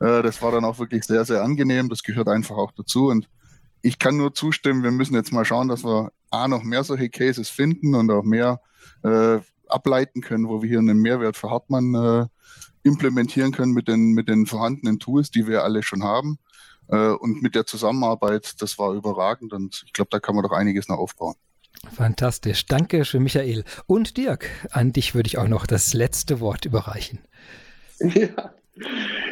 Äh, 0.00 0.22
das 0.22 0.42
war 0.42 0.52
dann 0.52 0.64
auch 0.64 0.78
wirklich 0.78 1.04
sehr, 1.04 1.24
sehr 1.24 1.42
angenehm. 1.42 1.88
Das 1.88 2.02
gehört 2.02 2.28
einfach 2.28 2.56
auch 2.56 2.72
dazu. 2.72 3.06
Und 3.06 3.28
ich 3.82 3.98
kann 3.98 4.16
nur 4.16 4.34
zustimmen, 4.34 4.82
wir 4.82 4.90
müssen 4.90 5.14
jetzt 5.14 5.32
mal 5.32 5.44
schauen, 5.44 5.68
dass 5.68 5.84
wir 5.84 6.12
A, 6.30 6.48
noch 6.48 6.62
mehr 6.62 6.84
solche 6.84 7.08
Cases 7.08 7.48
finden 7.48 7.94
und 7.94 8.10
auch 8.10 8.24
mehr 8.24 8.60
äh, 9.04 9.38
ableiten 9.68 10.20
können, 10.20 10.48
wo 10.48 10.60
wir 10.60 10.68
hier 10.68 10.80
einen 10.80 10.98
Mehrwert 10.98 11.36
für 11.36 11.50
Hartmann 11.50 11.94
äh, 11.94 12.26
implementieren 12.86 13.52
können 13.52 13.72
mit 13.72 13.88
den, 13.88 14.12
mit 14.12 14.28
den 14.28 14.46
vorhandenen 14.46 14.98
Tools, 14.98 15.30
die 15.30 15.46
wir 15.46 15.64
alle 15.64 15.82
schon 15.82 16.02
haben. 16.02 16.38
Äh, 16.88 17.10
und 17.10 17.42
mit 17.42 17.54
der 17.54 17.66
Zusammenarbeit, 17.66 18.62
das 18.62 18.78
war 18.78 18.94
überragend 18.94 19.52
und 19.52 19.82
ich 19.86 19.92
glaube, 19.92 20.08
da 20.10 20.20
kann 20.20 20.34
man 20.34 20.44
doch 20.44 20.52
einiges 20.52 20.88
noch 20.88 20.98
aufbauen. 20.98 21.34
Fantastisch. 21.92 22.66
Danke 22.66 23.04
schön, 23.04 23.22
Michael. 23.22 23.64
Und 23.86 24.16
Dirk, 24.16 24.48
an 24.70 24.92
dich 24.92 25.14
würde 25.14 25.26
ich 25.26 25.38
auch 25.38 25.48
noch 25.48 25.66
das 25.66 25.94
letzte 25.94 26.40
Wort 26.40 26.64
überreichen. 26.64 27.20
Ja, 27.98 28.52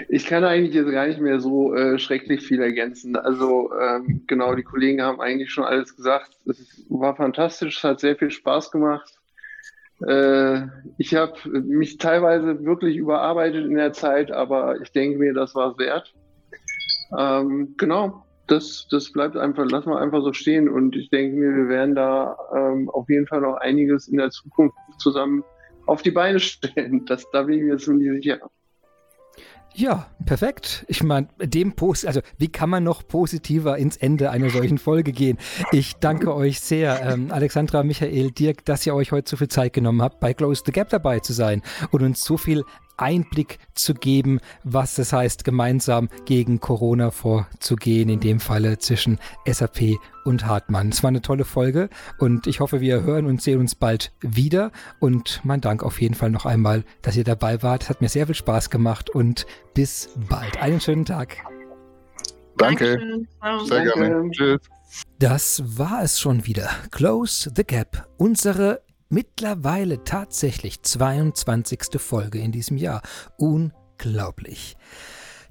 ich 0.09 0.25
kann 0.25 0.43
eigentlich 0.43 0.75
jetzt 0.75 0.91
gar 0.91 1.07
nicht 1.07 1.21
mehr 1.21 1.39
so 1.39 1.75
äh, 1.75 1.99
schrecklich 1.99 2.47
viel 2.47 2.63
ergänzen. 2.63 3.15
Also 3.15 3.71
ähm, 3.79 4.23
genau, 4.27 4.55
die 4.55 4.63
Kollegen 4.63 5.03
haben 5.03 5.21
eigentlich 5.21 5.51
schon 5.51 5.65
alles 5.65 5.95
gesagt. 5.95 6.39
Es 6.47 6.83
war 6.89 7.15
fantastisch, 7.15 7.77
es 7.77 7.85
hat 7.85 8.01
sehr 8.01 8.17
viel 8.17 8.31
Spaß 8.31 8.71
gemacht. 8.71 9.14
Äh, 10.07 10.67
ich 10.99 11.15
habe 11.15 11.49
mich 11.49 11.99
teilweise 11.99 12.65
wirklich 12.65 12.97
überarbeitet 12.97 13.65
in 13.65 13.77
der 13.77 13.93
Zeit, 13.93 14.31
aber 14.31 14.81
ich 14.81 14.93
denke 14.93 15.19
mir, 15.19 15.35
das 15.35 15.55
war 15.55 15.79
wert. 15.79 16.13
Ähm, 17.17 17.75
genau, 17.77 18.25
das, 18.47 18.87
das 18.91 19.13
bleibt 19.13 19.37
einfach, 19.37 19.65
lassen 19.71 19.91
wir 19.91 20.01
einfach 20.01 20.23
so 20.23 20.33
stehen. 20.33 20.69
Und 20.69 20.97
ich 20.97 21.11
denke 21.11 21.37
mir, 21.37 21.55
wir 21.55 21.69
werden 21.69 21.95
da 21.95 22.37
ähm, 22.55 22.91
auf 22.91 23.09
jeden 23.09 23.27
Fall 23.27 23.41
noch 23.41 23.57
einiges 23.57 24.09
in 24.09 24.19
der 24.19 24.31
Zukunft 24.31 24.77
zusammen 24.99 25.45
auf 25.87 26.03
die 26.03 26.11
Beine 26.11 26.41
stellen. 26.41 27.05
Das, 27.07 27.29
da 27.31 27.43
bin 27.43 27.59
ich 27.59 27.65
mir 27.65 27.79
ziemlich 27.79 28.23
sicher. 28.23 28.41
Ja, 29.77 30.07
perfekt. 30.25 30.85
Ich 30.87 31.03
meine, 31.03 31.27
dem 31.41 31.73
Post, 31.73 32.07
also 32.07 32.21
wie 32.39 32.47
kann 32.47 32.71
man 32.71 32.85
noch 32.85 33.05
positiver 33.07 33.77
ins 33.77 33.97
Ende 33.97 34.31
einer 34.31 34.49
solchen 34.49 34.79
Folge 34.79 35.11
gehen? 35.11 35.37
Ich 35.73 35.97
danke 35.97 36.33
euch 36.37 36.61
sehr, 36.61 37.03
ähm, 37.03 37.33
Alexandra, 37.33 37.83
Michael, 37.83 38.31
Dirk, 38.31 38.65
dass 38.65 38.87
ihr 38.87 38.95
euch 38.95 39.11
heute 39.11 39.29
so 39.29 39.37
viel 39.37 39.49
Zeit 39.49 39.73
genommen 39.73 40.01
habt, 40.01 40.21
bei 40.21 40.33
Close 40.33 40.63
the 40.65 40.71
Gap 40.71 40.91
dabei 40.91 41.19
zu 41.19 41.33
sein 41.33 41.61
und 41.91 42.03
uns 42.03 42.23
so 42.23 42.37
viel 42.37 42.63
Einblick 42.97 43.59
zu 43.75 43.95
geben, 43.95 44.41
was 44.63 44.99
es 44.99 45.13
heißt, 45.13 45.45
gemeinsam 45.45 46.09
gegen 46.25 46.61
Corona 46.61 47.11
vorzugehen, 47.11 48.09
in 48.09 48.21
dem 48.21 48.41
Falle 48.41 48.79
zwischen 48.79 49.19
SAP 49.47 49.97
und 50.25 50.47
Hartmann. 50.47 50.89
Es 50.89 51.03
war 51.03 51.09
eine 51.09 51.23
tolle 51.23 51.45
Folge 51.45 51.89
und 52.19 52.47
ich 52.47 52.61
hoffe, 52.61 52.81
wir 52.81 53.03
hören 53.03 53.27
und 53.27 53.43
sehen 53.43 53.61
uns 53.61 53.75
bald 53.75 54.13
wieder. 54.21 54.71
Und 55.01 55.41
mein 55.45 55.61
Dank 55.61 55.83
auf 55.83 56.01
jeden 56.01 56.15
Fall 56.15 56.31
noch 56.31 56.47
einmal, 56.47 56.85
dass 57.03 57.17
ihr 57.17 57.25
dabei 57.25 57.63
wart. 57.63 57.85
Es 57.85 57.91
hat 57.91 58.01
mir 58.01 58.09
sehr 58.09 58.27
viel 58.27 58.35
Spaß 58.35 58.71
gemacht 58.71 59.11
und 59.11 59.47
bis 59.75 60.11
bald. 60.29 60.61
Einen 60.61 60.81
schönen 60.81 61.05
Tag. 61.05 61.37
Danke. 62.57 62.99
Sehr 63.67 63.85
Danke. 63.85 63.93
gerne. 63.95 64.31
Tschüss. 64.31 64.61
Das 65.19 65.63
war 65.79 66.03
es 66.03 66.21
schon 66.21 66.47
wieder. 66.47 66.71
Close 66.91 67.51
the 67.55 67.65
Gap. 67.65 68.07
Unsere 68.17 68.83
mittlerweile 69.15 70.03
tatsächlich 70.03 70.83
22. 70.83 72.01
Folge 72.01 72.41
in 72.41 72.51
diesem 72.51 72.77
Jahr. 72.77 73.01
Unglaublich. 73.39 74.77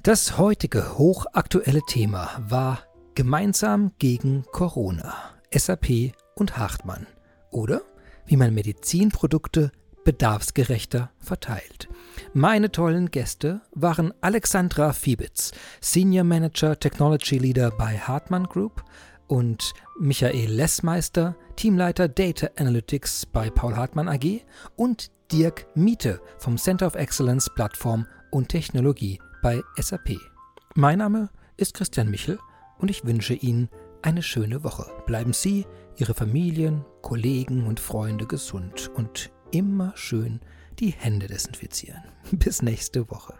Das 0.03 0.37
heutige 0.37 0.97
hochaktuelle 0.97 1.81
Thema 1.87 2.29
war 2.45 2.79
Gemeinsam 3.15 3.93
gegen 3.99 4.43
Corona. 4.51 5.13
SAP 5.55 6.11
und 6.35 6.57
Hartmann. 6.57 7.07
Oder 7.51 7.83
wie 8.25 8.35
man 8.35 8.53
Medizinprodukte 8.53 9.71
bedarfsgerechter 10.03 11.11
verteilt. 11.19 11.87
Meine 12.33 12.69
tollen 12.69 13.11
Gäste 13.11 13.61
waren 13.71 14.13
Alexandra 14.19 14.91
Fiebitz, 14.91 15.51
Senior 15.79 16.25
Manager 16.25 16.77
Technology 16.77 17.37
Leader 17.37 17.71
bei 17.71 17.97
Hartmann 17.97 18.43
Group 18.43 18.83
und 19.33 19.73
Michael 19.99 20.47
Lessmeister, 20.47 21.35
Teamleiter 21.55 22.07
Data 22.07 22.51
Analytics 22.55 23.25
bei 23.25 23.49
Paul 23.49 23.75
Hartmann 23.75 24.07
AG 24.07 24.41
und 24.75 25.09
Dirk 25.31 25.65
Miete 25.73 26.21
vom 26.37 26.55
Center 26.55 26.85
of 26.85 26.93
Excellence 26.93 27.49
Plattform 27.55 28.05
und 28.29 28.49
Technologie 28.49 29.19
bei 29.41 29.63
SAP. 29.75 30.19
Mein 30.75 30.99
Name 30.99 31.31
ist 31.57 31.73
Christian 31.73 32.11
Michel 32.11 32.37
und 32.77 32.91
ich 32.91 33.05
wünsche 33.05 33.33
Ihnen 33.33 33.69
eine 34.03 34.21
schöne 34.21 34.63
Woche. 34.63 34.85
Bleiben 35.07 35.33
Sie, 35.33 35.65
Ihre 35.97 36.13
Familien, 36.13 36.85
Kollegen 37.01 37.65
und 37.65 37.79
Freunde 37.79 38.27
gesund 38.27 38.91
und 38.93 39.31
immer 39.49 39.93
schön 39.95 40.41
die 40.77 40.91
Hände 40.91 41.25
desinfizieren. 41.25 42.03
Bis 42.33 42.61
nächste 42.61 43.09
Woche. 43.09 43.33